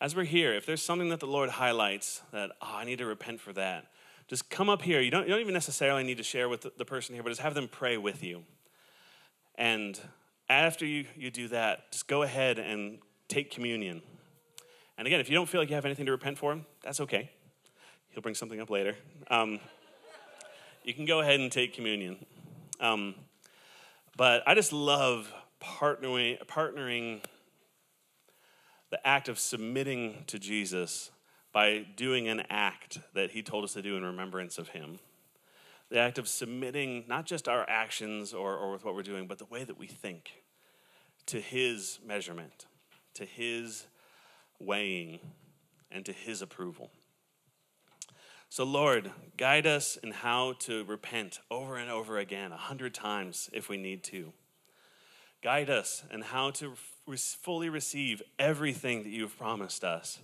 as 0.00 0.14
we're 0.14 0.24
here, 0.24 0.54
if 0.54 0.66
there's 0.66 0.82
something 0.82 1.08
that 1.10 1.20
the 1.20 1.26
Lord 1.26 1.50
highlights 1.50 2.22
that, 2.32 2.50
oh, 2.60 2.74
I 2.76 2.84
need 2.84 2.98
to 2.98 3.06
repent 3.06 3.40
for 3.40 3.52
that, 3.54 3.86
just 4.28 4.50
come 4.50 4.68
up 4.68 4.82
here. 4.82 5.00
You 5.00 5.10
don't, 5.10 5.24
you 5.24 5.30
don't 5.30 5.40
even 5.40 5.54
necessarily 5.54 6.02
need 6.02 6.16
to 6.18 6.22
share 6.22 6.48
with 6.48 6.62
the, 6.62 6.72
the 6.76 6.84
person 6.84 7.14
here, 7.14 7.22
but 7.22 7.30
just 7.30 7.40
have 7.40 7.54
them 7.54 7.68
pray 7.68 7.96
with 7.96 8.22
you. 8.22 8.42
And 9.56 9.98
after 10.48 10.84
you, 10.84 11.06
you 11.16 11.30
do 11.30 11.48
that, 11.48 11.92
just 11.92 12.08
go 12.08 12.22
ahead 12.22 12.58
and 12.58 12.98
take 13.28 13.50
communion. 13.50 14.02
And 14.98 15.06
again, 15.06 15.20
if 15.20 15.28
you 15.28 15.34
don't 15.34 15.48
feel 15.48 15.60
like 15.60 15.68
you 15.68 15.74
have 15.74 15.84
anything 15.84 16.06
to 16.06 16.12
repent 16.12 16.38
for, 16.38 16.60
that's 16.82 17.00
okay. 17.00 17.30
He'll 18.10 18.22
bring 18.22 18.34
something 18.34 18.60
up 18.60 18.70
later. 18.70 18.96
Um, 19.28 19.58
you 20.84 20.94
can 20.94 21.04
go 21.04 21.20
ahead 21.20 21.40
and 21.40 21.50
take 21.50 21.72
communion. 21.72 22.24
Um, 22.78 23.14
but 24.16 24.42
I 24.46 24.54
just 24.54 24.72
love 24.72 25.32
partnering, 25.60 26.44
partnering 26.46 27.22
the 28.90 29.04
act 29.06 29.28
of 29.28 29.38
submitting 29.38 30.24
to 30.28 30.38
Jesus 30.38 31.10
by 31.52 31.86
doing 31.96 32.28
an 32.28 32.42
act 32.50 32.98
that 33.14 33.30
he 33.30 33.42
told 33.42 33.64
us 33.64 33.72
to 33.74 33.82
do 33.82 33.96
in 33.96 34.04
remembrance 34.04 34.58
of 34.58 34.68
him. 34.68 34.98
The 35.90 35.98
act 35.98 36.18
of 36.18 36.28
submitting 36.28 37.04
not 37.08 37.26
just 37.26 37.48
our 37.48 37.68
actions 37.68 38.32
or, 38.32 38.56
or 38.56 38.72
with 38.72 38.84
what 38.84 38.94
we're 38.94 39.02
doing, 39.02 39.26
but 39.26 39.38
the 39.38 39.44
way 39.46 39.64
that 39.64 39.78
we 39.78 39.86
think 39.86 40.30
to 41.26 41.40
his 41.40 41.98
measurement, 42.04 42.66
to 43.14 43.24
his 43.24 43.86
weighing, 44.58 45.20
and 45.90 46.04
to 46.04 46.12
his 46.12 46.42
approval. 46.42 46.90
So, 48.54 48.62
Lord, 48.62 49.10
guide 49.36 49.66
us 49.66 49.96
in 49.96 50.12
how 50.12 50.52
to 50.60 50.84
repent 50.84 51.40
over 51.50 51.76
and 51.76 51.90
over 51.90 52.18
again, 52.18 52.52
a 52.52 52.56
hundred 52.56 52.94
times 52.94 53.50
if 53.52 53.68
we 53.68 53.76
need 53.76 54.04
to. 54.04 54.32
Guide 55.42 55.68
us 55.68 56.04
in 56.12 56.20
how 56.20 56.52
to 56.52 56.74
fully 57.42 57.68
receive 57.68 58.22
everything 58.38 59.02
that 59.02 59.08
you've 59.08 59.36
promised 59.36 59.82
us. 59.82 60.20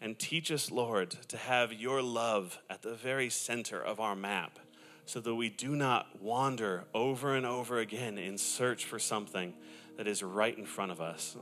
And 0.00 0.18
teach 0.18 0.50
us, 0.50 0.72
Lord, 0.72 1.12
to 1.28 1.36
have 1.36 1.72
your 1.72 2.02
love 2.02 2.58
at 2.68 2.82
the 2.82 2.94
very 2.94 3.30
center 3.30 3.80
of 3.80 4.00
our 4.00 4.16
map 4.16 4.58
so 5.06 5.20
that 5.20 5.36
we 5.36 5.48
do 5.48 5.76
not 5.76 6.20
wander 6.20 6.86
over 6.92 7.36
and 7.36 7.46
over 7.46 7.78
again 7.78 8.18
in 8.18 8.38
search 8.38 8.84
for 8.84 8.98
something 8.98 9.54
that 9.96 10.08
is 10.08 10.24
right 10.24 10.58
in 10.58 10.66
front 10.66 10.90
of 10.90 11.00
us. 11.00 11.36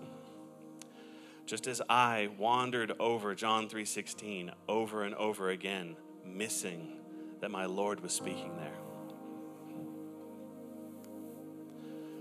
Just 1.47 1.66
as 1.66 1.81
I 1.89 2.29
wandered 2.37 2.93
over 3.01 3.35
John 3.35 3.71
3:16 3.71 4.53
over 4.68 5.03
and 5.03 5.14
over 5.14 5.49
again, 5.49 5.97
missing 6.37 6.97
that 7.41 7.51
my 7.51 7.66
Lord 7.66 8.01
was 8.01 8.12
speaking 8.12 8.57
there. 8.57 8.76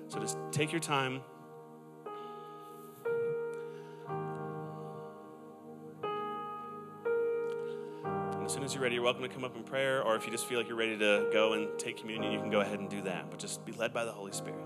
So 0.07 0.19
just 0.19 0.37
take 0.51 0.71
your 0.71 0.81
time. 0.81 1.21
And 8.33 8.43
as 8.43 8.51
soon 8.51 8.63
as 8.63 8.73
you're 8.73 8.81
ready, 8.81 8.95
you're 8.95 9.03
welcome 9.03 9.21
to 9.21 9.29
come 9.29 9.43
up 9.43 9.55
in 9.55 9.63
prayer, 9.63 10.01
or 10.01 10.15
if 10.15 10.25
you 10.25 10.31
just 10.31 10.47
feel 10.47 10.57
like 10.57 10.67
you're 10.67 10.77
ready 10.77 10.97
to 10.97 11.29
go 11.31 11.53
and 11.53 11.67
take 11.77 11.97
communion, 11.97 12.31
you 12.31 12.39
can 12.39 12.49
go 12.49 12.61
ahead 12.61 12.79
and 12.79 12.89
do 12.89 13.01
that. 13.03 13.29
But 13.29 13.39
just 13.39 13.63
be 13.65 13.71
led 13.73 13.93
by 13.93 14.05
the 14.05 14.11
Holy 14.11 14.31
Spirit. 14.31 14.65